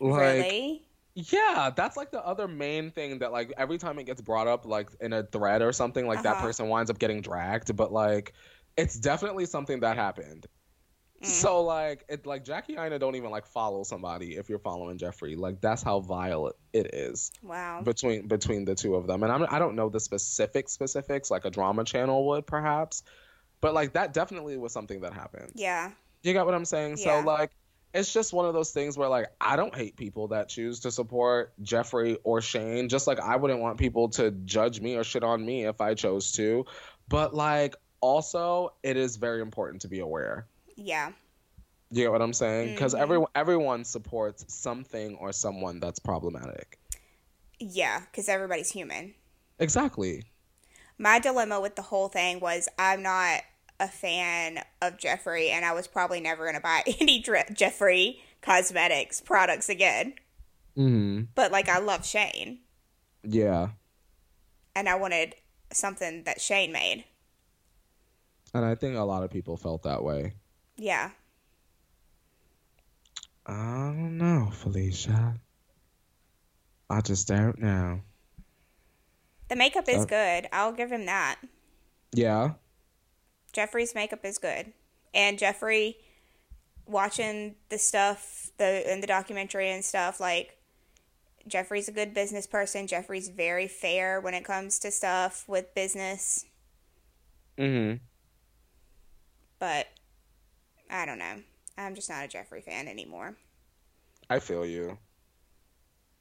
Like 0.00 0.14
really? 0.16 0.82
yeah, 1.14 1.70
that's 1.74 1.96
like 1.96 2.10
the 2.12 2.24
other 2.24 2.48
main 2.48 2.90
thing 2.90 3.20
that 3.20 3.32
like 3.32 3.52
every 3.56 3.78
time 3.78 3.98
it 3.98 4.04
gets 4.04 4.20
brought 4.22 4.48
up 4.48 4.66
like 4.66 4.90
in 5.00 5.12
a 5.12 5.24
thread 5.24 5.62
or 5.62 5.72
something 5.72 6.06
like 6.06 6.22
that 6.22 6.38
Uh-huh. 6.38 6.46
person 6.46 6.68
winds 6.68 6.90
up 6.90 6.98
getting 6.98 7.22
dragged, 7.22 7.74
but 7.76 7.92
like 7.92 8.34
it's 8.76 8.96
definitely 8.98 9.46
something 9.46 9.80
that 9.80 9.96
happened. 9.96 10.46
Mm. 11.24 11.28
So 11.28 11.62
like 11.62 12.04
it 12.08 12.26
like 12.26 12.44
Jackie 12.44 12.76
Aina 12.76 12.98
don't 12.98 13.14
even 13.14 13.30
like 13.30 13.46
follow 13.46 13.82
somebody 13.82 14.36
if 14.36 14.48
you're 14.48 14.58
following 14.58 14.98
Jeffree. 14.98 15.36
Like 15.36 15.60
that's 15.60 15.82
how 15.82 16.00
vile 16.00 16.52
it 16.72 16.94
is 16.94 17.32
Wow. 17.42 17.82
between 17.82 18.26
between 18.28 18.64
the 18.64 18.74
two 18.74 18.94
of 18.94 19.06
them. 19.06 19.22
And 19.22 19.32
I'm 19.32 19.46
I 19.50 19.58
don't 19.58 19.74
know 19.74 19.88
the 19.88 20.00
specific 20.00 20.68
specifics 20.68 21.30
like 21.30 21.44
a 21.44 21.50
drama 21.50 21.84
channel 21.84 22.26
would 22.28 22.46
perhaps, 22.46 23.02
but 23.60 23.74
like 23.74 23.94
that 23.94 24.12
definitely 24.12 24.56
was 24.56 24.72
something 24.72 25.00
that 25.00 25.14
happened. 25.14 25.52
Yeah. 25.54 25.90
You 26.22 26.32
got 26.32 26.46
what 26.46 26.54
I'm 26.54 26.64
saying? 26.64 26.96
Yeah. 26.98 27.20
So 27.20 27.26
like 27.26 27.50
it's 27.94 28.12
just 28.12 28.32
one 28.32 28.44
of 28.44 28.54
those 28.54 28.72
things 28.72 28.98
where 28.98 29.08
like 29.08 29.28
I 29.40 29.56
don't 29.56 29.74
hate 29.74 29.96
people 29.96 30.28
that 30.28 30.48
choose 30.48 30.80
to 30.80 30.90
support 30.90 31.52
Jeffree 31.62 32.16
or 32.24 32.40
Shane, 32.40 32.88
just 32.88 33.06
like 33.06 33.20
I 33.20 33.36
wouldn't 33.36 33.60
want 33.60 33.78
people 33.78 34.08
to 34.10 34.30
judge 34.32 34.80
me 34.80 34.96
or 34.96 35.04
shit 35.04 35.22
on 35.22 35.44
me 35.44 35.64
if 35.66 35.80
I 35.80 35.94
chose 35.94 36.32
to. 36.32 36.66
But 37.08 37.34
like 37.34 37.76
also 38.00 38.74
it 38.82 38.96
is 38.96 39.16
very 39.16 39.40
important 39.40 39.82
to 39.82 39.88
be 39.88 40.00
aware. 40.00 40.46
Yeah. 40.76 41.12
You 41.90 42.04
get 42.04 42.12
what 42.12 42.22
I'm 42.22 42.32
saying? 42.32 42.74
Because 42.74 42.94
Mhm. 42.94 43.00
everyone 43.00 43.30
everyone 43.34 43.84
supports 43.84 44.44
something 44.52 45.16
or 45.16 45.32
someone 45.32 45.80
that's 45.80 45.98
problematic. 45.98 46.78
Yeah. 47.60 48.00
Because 48.00 48.28
everybody's 48.28 48.70
human. 48.70 49.14
Exactly. 49.58 50.24
my 50.96 51.18
dilemma 51.18 51.60
with 51.60 51.74
the 51.74 51.82
whole 51.82 52.06
thing 52.08 52.38
was 52.38 52.68
I'm 52.78 53.02
not 53.02 53.42
a 53.80 53.88
fan 53.88 54.60
of 54.80 54.96
Jeffree, 54.96 55.48
and 55.50 55.64
I 55.64 55.72
was 55.72 55.88
probably 55.88 56.20
never 56.20 56.44
going 56.44 56.54
to 56.54 56.60
buy 56.60 56.84
any 57.00 57.18
Dre- 57.18 57.46
Jeffree 57.50 58.20
cosmetics 58.42 59.20
products 59.20 59.68
again. 59.68 60.14
hmm 60.76 61.22
But 61.34 61.50
like, 61.50 61.68
I 61.68 61.78
love 61.78 62.06
Shane, 62.06 62.60
Yeah. 63.24 63.70
and 64.76 64.88
I 64.88 64.94
wanted 64.94 65.34
something 65.72 66.22
that 66.24 66.40
Shane 66.40 66.70
made. 66.70 67.04
And 68.54 68.64
I 68.64 68.76
think 68.76 68.96
a 68.96 69.00
lot 69.02 69.24
of 69.24 69.30
people 69.32 69.56
felt 69.56 69.82
that 69.82 70.04
way. 70.04 70.34
Yeah, 70.76 71.10
I 73.46 73.52
don't 73.94 74.18
know, 74.18 74.50
Felicia. 74.52 75.34
I 76.90 77.00
just 77.00 77.28
don't 77.28 77.58
know. 77.58 78.02
the 79.48 79.56
makeup 79.56 79.88
is 79.88 80.02
Uh, 80.02 80.06
good. 80.06 80.48
I'll 80.52 80.72
give 80.72 80.90
him 80.90 81.06
that. 81.06 81.36
Yeah. 82.12 82.54
Jeffree's 83.52 83.94
makeup 83.94 84.24
is 84.24 84.38
good, 84.38 84.72
and 85.12 85.38
Jeffree 85.38 85.96
watching 86.86 87.54
the 87.68 87.78
stuff 87.78 88.50
the 88.58 88.90
in 88.92 89.00
the 89.00 89.06
documentary 89.06 89.70
and 89.70 89.84
stuff 89.84 90.20
like 90.20 90.58
Jeffree's 91.46 91.88
a 91.88 91.92
good 91.92 92.14
business 92.14 92.46
person. 92.46 92.86
Jeffree's 92.86 93.28
very 93.28 93.68
fair 93.68 94.20
when 94.20 94.34
it 94.34 94.44
comes 94.44 94.78
to 94.80 94.90
stuff 94.90 95.44
with 95.48 95.74
business. 95.74 96.46
hmm 97.58 97.94
but 99.58 99.86
I 100.90 101.06
don't 101.06 101.18
know. 101.18 101.42
I'm 101.76 101.94
just 101.94 102.08
not 102.08 102.24
a 102.24 102.28
Jeffree 102.28 102.62
fan 102.62 102.88
anymore. 102.88 103.36
I 104.30 104.38
feel 104.38 104.64
you. 104.64 104.98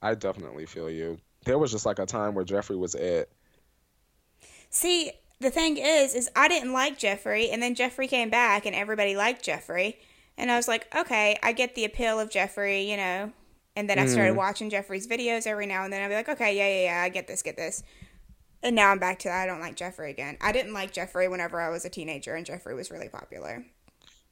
I 0.02 0.15
definitely 0.15 0.65
feel 0.65 0.90
you. 0.90 1.19
There 1.45 1.57
was 1.57 1.72
just 1.72 1.85
like 1.85 1.99
a 1.99 2.06
time 2.06 2.35
where 2.35 2.45
Jeffree 2.45 2.77
was 2.77 2.95
it. 2.95 3.31
See, 4.69 5.11
the 5.40 5.52
thing 5.52 5.77
is, 5.77 6.15
is 6.15 6.30
I 6.35 6.48
didn't 6.48 6.73
like 6.73 6.99
Jeffree, 6.99 7.52
and 7.52 7.61
then 7.61 7.76
Jeffree 7.76 8.10
came 8.10 8.30
back, 8.30 8.65
and 8.65 8.76
everybody 8.76 9.15
liked 9.15 9.45
Jeffree, 9.45 9.98
and 10.38 10.52
I 10.52 10.57
was 10.57 10.68
like, 10.68 10.94
okay, 10.95 11.38
I 11.44 11.52
get 11.52 11.76
the 11.76 11.85
appeal 11.85 12.19
of 12.19 12.30
Jeffree, 12.30 12.88
you 12.88 12.98
know. 12.98 13.31
And 13.76 13.90
then 13.90 13.98
I 13.98 14.06
started 14.06 14.34
mm. 14.34 14.38
watching 14.38 14.69
Jeffree's 14.69 15.07
videos 15.07 15.48
every 15.48 15.65
now 15.65 15.84
and 15.84 15.91
then. 15.91 16.02
I'd 16.02 16.10
be 16.10 16.14
like, 16.14 16.30
okay, 16.30 16.56
yeah, 16.56 16.68
yeah, 16.68 16.84
yeah, 16.84 17.03
I 17.03 17.10
get 17.10 17.27
this, 17.27 17.41
get 17.41 17.57
this. 17.57 17.84
And 18.61 18.76
now 18.76 18.91
I'm 18.91 18.99
back 18.99 19.19
to 19.19 19.30
that. 19.30 19.44
I 19.44 19.45
don't 19.48 19.60
like 19.60 19.76
Jeffree 19.76 20.11
again. 20.11 20.38
I 20.41 20.52
didn't 20.52 20.73
like 20.73 20.94
Jeffree 20.94 21.30
whenever 21.30 21.60
I 21.60 21.69
was 21.69 21.84
a 21.84 21.90
teenager, 21.90 22.35
and 22.35 22.45
Jeffree 22.45 22.76
was 22.76 22.91
really 22.91 23.10
popular. 23.10 23.65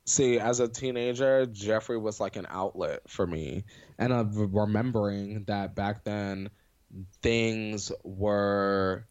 See, 0.06 0.40
as 0.40 0.60
a 0.60 0.68
teenager, 0.68 1.46
Jeffree 1.46 2.02
was 2.02 2.20
like 2.20 2.36
an 2.36 2.48
outlet 2.50 3.02
for 3.08 3.26
me. 3.26 3.64
And 4.00 4.14
I'm 4.14 4.32
remembering 4.52 5.44
that 5.46 5.76
back 5.76 6.04
then 6.04 6.50
things 7.22 7.92
were 8.04 9.08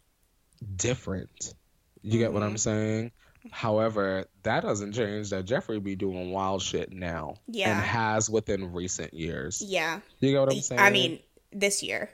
different. 0.77 1.55
You 2.03 2.19
get 2.19 2.27
mm-hmm. 2.27 2.35
what 2.35 2.43
I'm 2.43 2.49
mm-hmm. 2.51 2.57
saying? 2.57 3.13
However, 3.51 4.27
that 4.43 4.63
doesn't 4.63 4.93
change 4.93 5.31
that 5.31 5.47
Jeffree 5.47 5.83
be 5.83 5.97
doing 5.97 6.31
wild 6.31 6.61
shit 6.61 6.93
now. 6.93 7.37
Yeah. 7.47 7.71
And 7.71 7.81
has 7.81 8.29
within 8.29 8.73
recent 8.73 9.15
years. 9.15 9.63
Yeah. 9.63 10.01
You 10.19 10.33
get 10.33 10.41
what 10.41 10.53
I'm 10.53 10.61
saying? 10.61 10.81
I 10.81 10.91
mean, 10.91 11.21
this 11.53 11.83
year. 11.83 12.11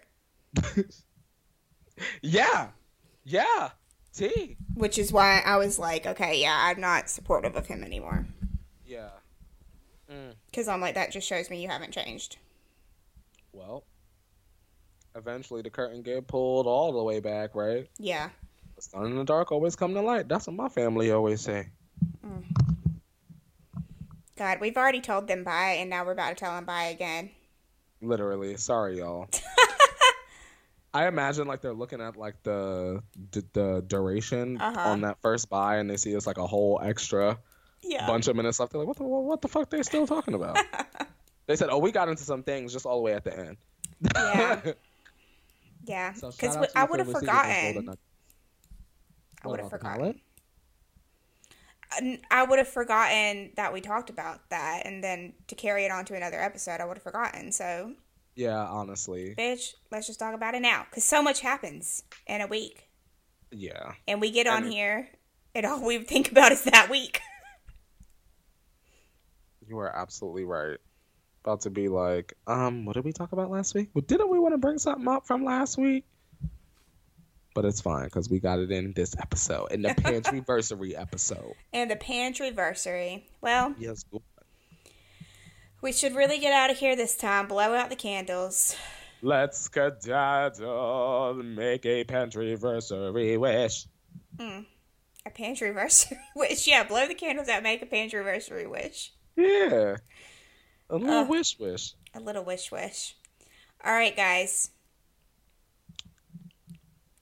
yeah. 2.22 2.68
Yeah. 3.24 3.70
T. 4.14 4.56
Which 4.74 4.98
is 4.98 5.12
why 5.12 5.42
I 5.44 5.56
was 5.56 5.78
like, 5.78 6.06
okay, 6.06 6.40
yeah, 6.40 6.56
I'm 6.58 6.80
not 6.80 7.10
supportive 7.10 7.56
of 7.56 7.66
him 7.66 7.82
anymore. 7.82 8.26
Yeah. 8.86 9.08
Because 10.50 10.68
mm. 10.68 10.72
I'm 10.72 10.80
like, 10.80 10.94
that 10.94 11.10
just 11.10 11.26
shows 11.26 11.50
me 11.50 11.60
you 11.60 11.68
haven't 11.68 11.92
changed. 11.92 12.36
Well, 13.52 13.84
eventually 15.14 15.62
the 15.62 15.70
curtain 15.70 16.02
get 16.02 16.26
pulled 16.26 16.66
all 16.66 16.92
the 16.92 17.02
way 17.02 17.20
back, 17.20 17.54
right? 17.54 17.88
Yeah. 17.98 18.30
The 18.76 18.82
sun 18.82 19.06
in 19.06 19.16
the 19.16 19.24
dark 19.24 19.50
always 19.50 19.74
come 19.74 19.94
to 19.94 20.02
light. 20.02 20.28
That's 20.28 20.46
what 20.46 20.56
my 20.56 20.68
family 20.68 21.10
always 21.10 21.40
say. 21.40 21.68
Mm. 22.24 22.44
God, 24.36 24.58
we've 24.60 24.76
already 24.76 25.00
told 25.00 25.26
them 25.26 25.44
bye, 25.44 25.76
and 25.78 25.88
now 25.88 26.04
we're 26.04 26.12
about 26.12 26.28
to 26.28 26.34
tell 26.34 26.54
them 26.54 26.66
bye 26.66 26.84
again. 26.84 27.30
Literally, 28.02 28.56
sorry, 28.58 28.98
y'all. 28.98 29.28
I 30.94 31.08
imagine 31.08 31.46
like 31.46 31.62
they're 31.62 31.74
looking 31.74 32.00
at 32.00 32.16
like 32.16 32.42
the 32.42 33.02
the, 33.30 33.44
the 33.54 33.84
duration 33.86 34.60
uh-huh. 34.60 34.90
on 34.90 35.00
that 35.02 35.20
first 35.22 35.48
buy, 35.48 35.76
and 35.76 35.88
they 35.88 35.96
see 35.96 36.12
it's 36.12 36.26
like 36.26 36.38
a 36.38 36.46
whole 36.46 36.80
extra 36.82 37.38
yeah. 37.86 38.06
bunch 38.06 38.28
of 38.28 38.36
minutes 38.36 38.60
left. 38.60 38.72
They're 38.72 38.80
like, 38.80 38.88
what 38.88 38.96
the 38.96 39.04
what 39.04 39.42
the 39.42 39.48
fuck 39.48 39.70
they 39.70 39.82
still 39.82 40.06
talking 40.06 40.34
about? 40.34 40.58
they 41.46 41.56
said, 41.56 41.68
oh, 41.70 41.78
we 41.78 41.92
got 41.92 42.08
into 42.08 42.22
some 42.22 42.42
things 42.42 42.72
just 42.72 42.86
all 42.86 42.96
the 42.96 43.02
way 43.02 43.14
at 43.14 43.24
the 43.24 43.38
end. 43.38 43.56
yeah. 44.14 44.60
Yeah, 45.86 46.12
because 46.12 46.54
so 46.54 46.66
I 46.74 46.84
would 46.84 46.98
have 46.98 47.12
forgotten. 47.12 47.96
I 49.44 49.48
would 49.48 49.60
have 49.60 49.70
forgotten. 49.70 50.20
Uh, 51.92 52.16
I 52.30 52.42
would 52.42 52.58
have 52.58 52.68
forgotten 52.68 53.52
that 53.56 53.72
we 53.72 53.80
talked 53.80 54.10
about 54.10 54.50
that, 54.50 54.82
and 54.84 55.02
then 55.02 55.34
to 55.46 55.54
carry 55.54 55.84
it 55.84 55.92
on 55.92 56.04
to 56.06 56.16
another 56.16 56.40
episode, 56.40 56.80
I 56.80 56.84
would 56.84 56.96
have 56.96 57.04
forgotten. 57.04 57.52
So, 57.52 57.94
yeah, 58.34 58.66
honestly, 58.66 59.34
bitch, 59.38 59.74
let's 59.92 60.08
just 60.08 60.18
talk 60.18 60.34
about 60.34 60.54
it 60.54 60.62
now, 60.62 60.86
because 60.90 61.04
so 61.04 61.22
much 61.22 61.40
happens 61.40 62.02
in 62.26 62.40
a 62.40 62.48
week. 62.48 62.88
Yeah, 63.52 63.92
and 64.08 64.20
we 64.20 64.32
get 64.32 64.48
on 64.48 64.64
and 64.64 64.72
here, 64.72 65.08
and 65.54 65.64
all 65.64 65.86
we 65.86 65.98
think 65.98 66.32
about 66.32 66.50
is 66.50 66.64
that 66.64 66.90
week. 66.90 67.20
you 69.68 69.78
are 69.78 69.94
absolutely 69.94 70.44
right. 70.44 70.78
About 71.44 71.60
to 71.62 71.70
be 71.70 71.88
like, 71.88 72.34
um, 72.46 72.84
what 72.84 72.94
did 72.94 73.04
we 73.04 73.12
talk 73.12 73.32
about 73.32 73.50
last 73.50 73.74
week? 73.74 73.90
Well, 73.94 74.04
didn't 74.06 74.30
we 74.30 74.38
want 74.38 74.54
to 74.54 74.58
bring 74.58 74.78
something 74.78 75.06
up 75.06 75.26
from 75.26 75.44
last 75.44 75.78
week? 75.78 76.04
but 77.56 77.64
it's 77.64 77.80
fine 77.80 78.04
because 78.04 78.28
we 78.28 78.38
got 78.38 78.58
it 78.58 78.70
in 78.70 78.92
this 78.92 79.16
episode, 79.18 79.72
in 79.72 79.80
the 79.80 79.88
pantryversary 79.94 80.92
episode. 80.94 81.54
And 81.72 81.90
the 81.90 81.96
pantryversary. 81.96 83.22
Well, 83.40 83.74
yes. 83.78 84.04
We 85.80 85.92
should 85.92 86.14
really 86.14 86.38
get 86.38 86.52
out 86.52 86.70
of 86.70 86.76
here 86.76 86.94
this 86.96 87.16
time. 87.16 87.48
Blow 87.48 87.74
out 87.74 87.88
the 87.88 87.96
candles. 87.96 88.76
Let's 89.22 89.58
skedaddle, 89.58 91.34
make 91.42 91.86
a 91.86 92.04
pantryversary 92.04 93.40
wish. 93.40 93.86
Mm. 94.36 94.66
A 95.24 95.30
pantryversary 95.30 96.18
wish. 96.36 96.66
Yeah, 96.68 96.84
blow 96.84 97.08
the 97.08 97.14
candles 97.14 97.48
out, 97.48 97.62
make 97.62 97.80
a 97.80 97.86
pantryversary 97.86 98.70
wish. 98.70 99.12
Yeah. 99.36 99.96
A 100.88 100.96
little 100.96 101.14
uh, 101.14 101.24
wish 101.24 101.58
wish. 101.58 101.94
A 102.14 102.20
little 102.20 102.44
wish 102.44 102.70
wish. 102.72 103.16
All 103.84 103.92
right, 103.92 104.16
guys. 104.16 104.70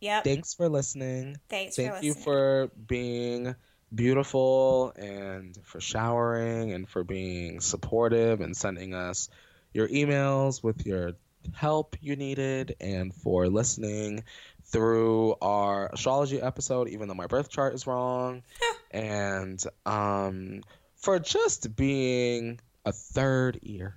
Yep. 0.00 0.24
Thanks 0.24 0.54
for 0.54 0.68
listening. 0.68 1.36
Thanks 1.48 1.76
Thank 1.76 1.94
for 1.94 2.04
you 2.04 2.14
for 2.14 2.70
being 2.86 3.54
beautiful 3.94 4.92
and 4.96 5.58
for 5.64 5.80
showering 5.80 6.72
and 6.72 6.88
for 6.88 7.04
being 7.04 7.60
supportive 7.60 8.40
and 8.40 8.56
sending 8.56 8.94
us 8.94 9.28
your 9.72 9.88
emails 9.88 10.62
with 10.62 10.84
your 10.86 11.12
help 11.52 11.96
you 12.00 12.16
needed 12.16 12.74
and 12.80 13.14
for 13.14 13.48
listening 13.48 14.24
through 14.64 15.34
our 15.42 15.90
astrology 15.92 16.40
episode 16.40 16.88
even 16.88 17.06
though 17.06 17.14
my 17.14 17.26
birth 17.26 17.50
chart 17.50 17.74
is 17.74 17.86
wrong 17.86 18.42
and 18.90 19.62
um 19.84 20.62
for 21.04 21.18
just 21.18 21.76
being 21.76 22.58
a 22.84 22.92
third 22.92 23.58
ear 23.62 23.94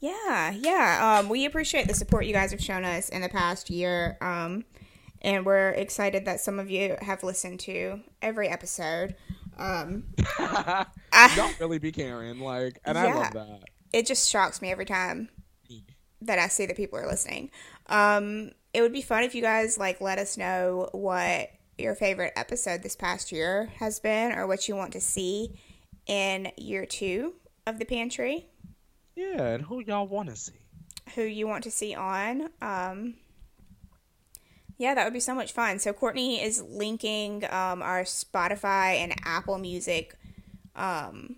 yeah 0.00 0.50
yeah 0.50 1.18
um 1.18 1.28
we 1.28 1.44
appreciate 1.44 1.88
the 1.88 1.94
support 1.94 2.24
you 2.24 2.32
guys 2.32 2.50
have 2.52 2.62
shown 2.62 2.84
us 2.84 3.08
in 3.08 3.22
the 3.22 3.28
past 3.28 3.68
year 3.68 4.16
um 4.20 4.64
and 5.22 5.44
we're 5.44 5.70
excited 5.70 6.24
that 6.26 6.40
some 6.40 6.58
of 6.58 6.70
you 6.70 6.96
have 7.00 7.22
listened 7.22 7.60
to 7.60 8.00
every 8.22 8.48
episode. 8.48 9.16
Um, 9.56 10.04
I 10.38 10.86
don't 11.34 11.58
really 11.58 11.78
be 11.78 11.92
caring, 11.92 12.40
like, 12.40 12.80
and 12.84 12.96
yeah, 12.96 13.04
I 13.04 13.14
love 13.14 13.32
that. 13.32 13.60
It 13.92 14.06
just 14.06 14.28
shocks 14.30 14.62
me 14.62 14.70
every 14.70 14.84
time 14.84 15.28
that 16.22 16.38
I 16.38 16.48
see 16.48 16.66
that 16.66 16.76
people 16.76 16.98
are 16.98 17.06
listening. 17.06 17.50
Um, 17.86 18.52
it 18.74 18.82
would 18.82 18.92
be 18.92 19.02
fun 19.02 19.24
if 19.24 19.34
you 19.34 19.42
guys 19.42 19.78
like 19.78 20.00
let 20.00 20.18
us 20.18 20.36
know 20.36 20.88
what 20.92 21.50
your 21.78 21.94
favorite 21.94 22.32
episode 22.36 22.82
this 22.82 22.96
past 22.96 23.32
year 23.32 23.72
has 23.78 23.98
been, 23.98 24.32
or 24.32 24.46
what 24.46 24.68
you 24.68 24.76
want 24.76 24.92
to 24.92 25.00
see 25.00 25.58
in 26.08 26.50
year 26.56 26.86
two 26.86 27.34
of 27.66 27.78
the 27.78 27.84
pantry. 27.84 28.46
Yeah, 29.14 29.42
and 29.42 29.64
who 29.64 29.80
y'all 29.80 30.06
want 30.06 30.30
to 30.30 30.36
see? 30.36 30.54
Who 31.14 31.22
you 31.22 31.46
want 31.46 31.64
to 31.64 31.70
see 31.70 31.94
on? 31.94 32.48
Um, 32.60 33.14
yeah, 34.78 34.94
that 34.94 35.04
would 35.04 35.12
be 35.12 35.20
so 35.20 35.34
much 35.34 35.52
fun. 35.52 35.78
So 35.78 35.92
Courtney 35.92 36.42
is 36.42 36.62
linking 36.62 37.44
um, 37.50 37.82
our 37.82 38.02
Spotify 38.02 38.96
and 38.96 39.14
Apple 39.24 39.58
Music 39.58 40.16
um, 40.76 41.36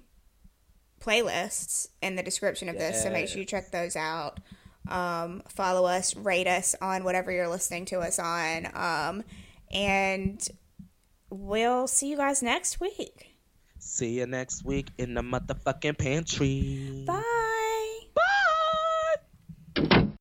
playlists 1.00 1.88
in 2.02 2.16
the 2.16 2.22
description 2.22 2.68
of 2.68 2.76
this. 2.76 2.96
Yes. 2.96 3.02
So 3.02 3.10
make 3.10 3.28
sure 3.28 3.38
you 3.38 3.46
check 3.46 3.70
those 3.70 3.96
out. 3.96 4.40
Um, 4.88 5.42
follow 5.48 5.86
us, 5.86 6.14
rate 6.14 6.46
us 6.46 6.74
on 6.82 7.04
whatever 7.04 7.32
you're 7.32 7.48
listening 7.48 7.86
to 7.86 8.00
us 8.00 8.18
on. 8.18 8.68
Um, 8.74 9.24
and 9.72 10.46
we'll 11.30 11.86
see 11.86 12.10
you 12.10 12.16
guys 12.16 12.42
next 12.42 12.80
week. 12.80 13.29
See 14.00 14.16
you 14.16 14.24
next 14.24 14.64
week 14.64 14.88
in 14.96 15.12
the 15.12 15.20
motherfucking 15.20 15.98
pantry. 15.98 17.04
Bye. 17.04 17.59